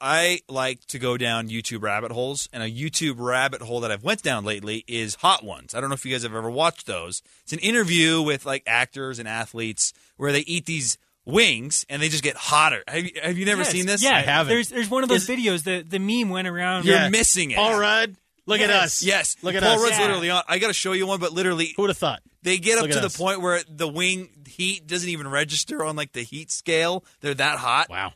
I 0.00 0.40
like 0.48 0.84
to 0.86 0.98
go 0.98 1.16
down 1.16 1.48
YouTube 1.48 1.82
rabbit 1.82 2.12
holes, 2.12 2.48
and 2.52 2.62
a 2.62 2.70
YouTube 2.70 3.16
rabbit 3.18 3.62
hole 3.62 3.80
that 3.80 3.90
I've 3.90 4.04
went 4.04 4.22
down 4.22 4.44
lately 4.44 4.84
is 4.86 5.16
Hot 5.16 5.44
Ones. 5.44 5.74
I 5.74 5.80
don't 5.80 5.90
know 5.90 5.94
if 5.94 6.04
you 6.06 6.12
guys 6.12 6.22
have 6.22 6.34
ever 6.34 6.50
watched 6.50 6.86
those. 6.86 7.22
It's 7.42 7.52
an 7.52 7.58
interview 7.58 8.22
with 8.22 8.46
like 8.46 8.62
actors 8.66 9.18
and 9.18 9.26
athletes 9.28 9.92
where 10.16 10.30
they 10.32 10.40
eat 10.40 10.66
these 10.66 10.98
wings 11.24 11.84
and 11.88 12.00
they 12.00 12.08
just 12.08 12.22
get 12.22 12.36
hotter. 12.36 12.82
Have 12.88 13.04
you, 13.04 13.10
have 13.22 13.36
you 13.38 13.44
never 13.44 13.62
Yes. 13.62 13.70
seen 13.72 13.86
this? 13.86 14.02
Yeah, 14.02 14.16
I 14.16 14.20
haven't. 14.20 14.52
There's 14.54 14.68
there's 14.68 14.88
one 14.88 15.02
of 15.02 15.08
those 15.08 15.26
videos. 15.26 15.64
The 15.64 15.82
the 15.86 15.98
meme 15.98 16.30
went 16.30 16.48
around. 16.48 16.84
You're 16.84 17.10
missing 17.10 17.50
it. 17.50 17.56
Paul 17.56 17.78
Rudd, 17.78 18.16
look 18.46 18.60
at 18.60 18.70
us. 18.70 19.02
Yes, 19.02 19.36
Look 19.42 19.54
at 19.54 19.62
Paul 19.62 19.74
us. 19.76 19.82
Rudd's 19.82 19.96
Yeah. 19.98 20.02
literally 20.04 20.30
on. 20.30 20.42
I 20.48 20.58
got 20.58 20.68
to 20.68 20.72
show 20.74 20.92
you 20.92 21.06
one, 21.06 21.18
but 21.20 21.32
literally, 21.32 21.72
who 21.76 21.82
would 21.82 21.90
have 21.90 21.98
thought? 21.98 22.22
They 22.42 22.58
get 22.58 22.78
up 22.78 22.82
Look 22.82 22.92
to 22.92 22.96
at 22.98 23.00
the 23.00 23.06
us. 23.06 23.16
point 23.16 23.40
where 23.42 23.60
the 23.68 23.88
wing 23.88 24.28
heat 24.48 24.86
doesn't 24.86 25.08
even 25.08 25.28
register 25.28 25.84
on 25.84 25.96
like 25.96 26.12
the 26.12 26.22
heat 26.22 26.50
scale. 26.52 27.04
They're 27.20 27.34
that 27.34 27.58
hot. 27.58 27.90
Wow. 27.90 28.12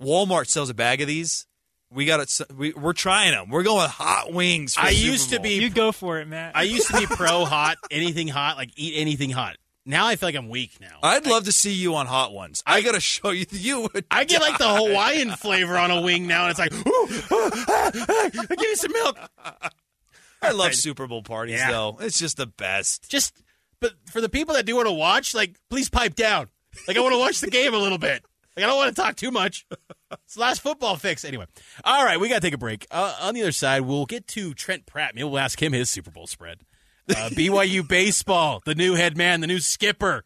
Walmart 0.00 0.48
sells 0.48 0.70
a 0.70 0.74
bag 0.74 1.00
of 1.00 1.08
these. 1.08 1.46
We 1.90 2.06
got 2.06 2.20
it. 2.20 2.40
We, 2.56 2.72
we're 2.72 2.92
trying 2.92 3.32
them. 3.32 3.50
We're 3.50 3.62
going 3.62 3.88
hot 3.88 4.32
wings. 4.32 4.74
For 4.74 4.80
I 4.80 4.90
the 4.90 4.96
Super 4.96 5.10
used 5.12 5.30
to 5.30 5.40
be. 5.40 5.50
You 5.60 5.70
go 5.70 5.92
for 5.92 6.18
it, 6.18 6.26
Matt. 6.26 6.56
I 6.56 6.62
used 6.62 6.88
to 6.88 6.98
be 6.98 7.06
pro 7.10 7.44
hot, 7.44 7.76
anything 7.90 8.26
hot, 8.26 8.56
like 8.56 8.70
eat 8.76 8.94
anything 8.96 9.30
hot. 9.30 9.56
Now 9.86 10.06
I 10.06 10.16
feel 10.16 10.28
like 10.28 10.34
I'm 10.34 10.48
weak 10.48 10.78
now. 10.80 10.98
I'd 11.02 11.26
love 11.26 11.44
to 11.44 11.52
see 11.52 11.72
you 11.72 11.94
on 11.94 12.06
hot 12.06 12.32
ones. 12.32 12.62
I, 12.66 12.80
got 12.80 12.92
to 12.92 13.00
show 13.00 13.30
you. 13.30 13.44
You 13.50 13.82
would. 13.82 14.06
I 14.10 14.24
get 14.24 14.40
like 14.40 14.56
the. 14.58 14.66
Hawaiian 14.74 15.30
flavor 15.32 15.76
on 15.76 15.90
a 15.90 16.00
wing 16.00 16.26
now, 16.26 16.48
and 16.48 16.50
it's 16.50 16.58
like, 16.58 16.72
ooh, 16.72 17.08
ah, 17.30 17.50
ah, 17.68 17.90
ah, 18.08 18.28
give 18.48 18.58
me 18.60 18.74
some 18.76 18.92
milk. 18.92 19.18
I 20.42 20.50
love 20.52 20.74
Super 20.74 21.06
Bowl 21.06 21.22
parties 21.22 21.58
Yeah. 21.58 21.70
though. 21.70 21.98
It's 22.00 22.18
just 22.18 22.38
the 22.38 22.46
best. 22.46 23.08
Just, 23.10 23.40
but 23.80 23.92
for 24.10 24.20
the 24.22 24.28
people 24.30 24.54
that 24.54 24.64
do 24.66 24.74
want 24.74 24.88
to 24.88 24.92
watch, 24.92 25.34
like, 25.34 25.56
please 25.70 25.88
pipe 25.90 26.14
down. 26.14 26.48
Like, 26.88 26.96
I 26.96 27.00
want 27.00 27.12
to 27.14 27.18
watch 27.18 27.40
the 27.40 27.50
game 27.50 27.72
a 27.74 27.78
little 27.78 27.98
bit. 27.98 28.24
Like, 28.56 28.64
I 28.64 28.68
don't 28.68 28.76
want 28.76 28.94
to 28.94 29.02
talk 29.02 29.16
too 29.16 29.30
much. 29.30 29.66
It's 30.24 30.34
the 30.34 30.40
last 30.40 30.60
football 30.60 30.94
fix. 30.96 31.24
Anyway, 31.24 31.46
all 31.82 32.04
right, 32.04 32.20
we 32.20 32.28
got 32.28 32.36
to 32.36 32.40
take 32.40 32.54
a 32.54 32.58
break. 32.58 32.86
Uh, 32.90 33.16
on 33.20 33.34
the 33.34 33.42
other 33.42 33.52
side, 33.52 33.80
we'll 33.80 34.06
get 34.06 34.28
to 34.28 34.54
Trent 34.54 34.86
Pratt. 34.86 35.14
Maybe 35.14 35.24
we'll 35.24 35.38
ask 35.38 35.60
him 35.60 35.72
his 35.72 35.90
Super 35.90 36.10
Bowl 36.12 36.26
spread. 36.28 36.60
Uh, 37.10 37.12
BYU 37.32 37.86
baseball, 37.86 38.62
the 38.64 38.74
new 38.76 38.94
head 38.94 39.16
man, 39.16 39.40
the 39.40 39.46
new 39.48 39.58
skipper. 39.58 40.24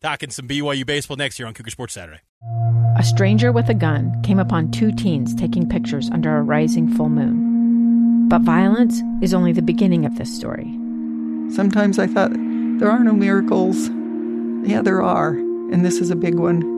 Talking 0.00 0.30
some 0.30 0.48
BYU 0.48 0.86
baseball 0.86 1.16
next 1.16 1.38
year 1.38 1.48
on 1.48 1.54
Cougar 1.54 1.70
Sports 1.70 1.92
Saturday. 1.94 2.20
A 2.96 3.02
stranger 3.02 3.52
with 3.52 3.68
a 3.68 3.74
gun 3.74 4.22
came 4.22 4.38
upon 4.38 4.70
two 4.70 4.92
teens 4.92 5.34
taking 5.34 5.68
pictures 5.68 6.08
under 6.10 6.36
a 6.36 6.42
rising 6.42 6.88
full 6.94 7.08
moon. 7.08 8.28
But 8.28 8.42
violence 8.42 9.02
is 9.22 9.34
only 9.34 9.52
the 9.52 9.62
beginning 9.62 10.06
of 10.06 10.16
this 10.16 10.34
story. 10.34 10.72
Sometimes 11.50 11.98
I 11.98 12.06
thought, 12.06 12.30
there 12.32 12.90
are 12.90 13.02
no 13.02 13.12
miracles. 13.12 13.88
Yeah, 14.68 14.82
there 14.82 15.02
are, 15.02 15.30
and 15.30 15.84
this 15.84 15.98
is 16.00 16.10
a 16.10 16.16
big 16.16 16.36
one. 16.36 16.77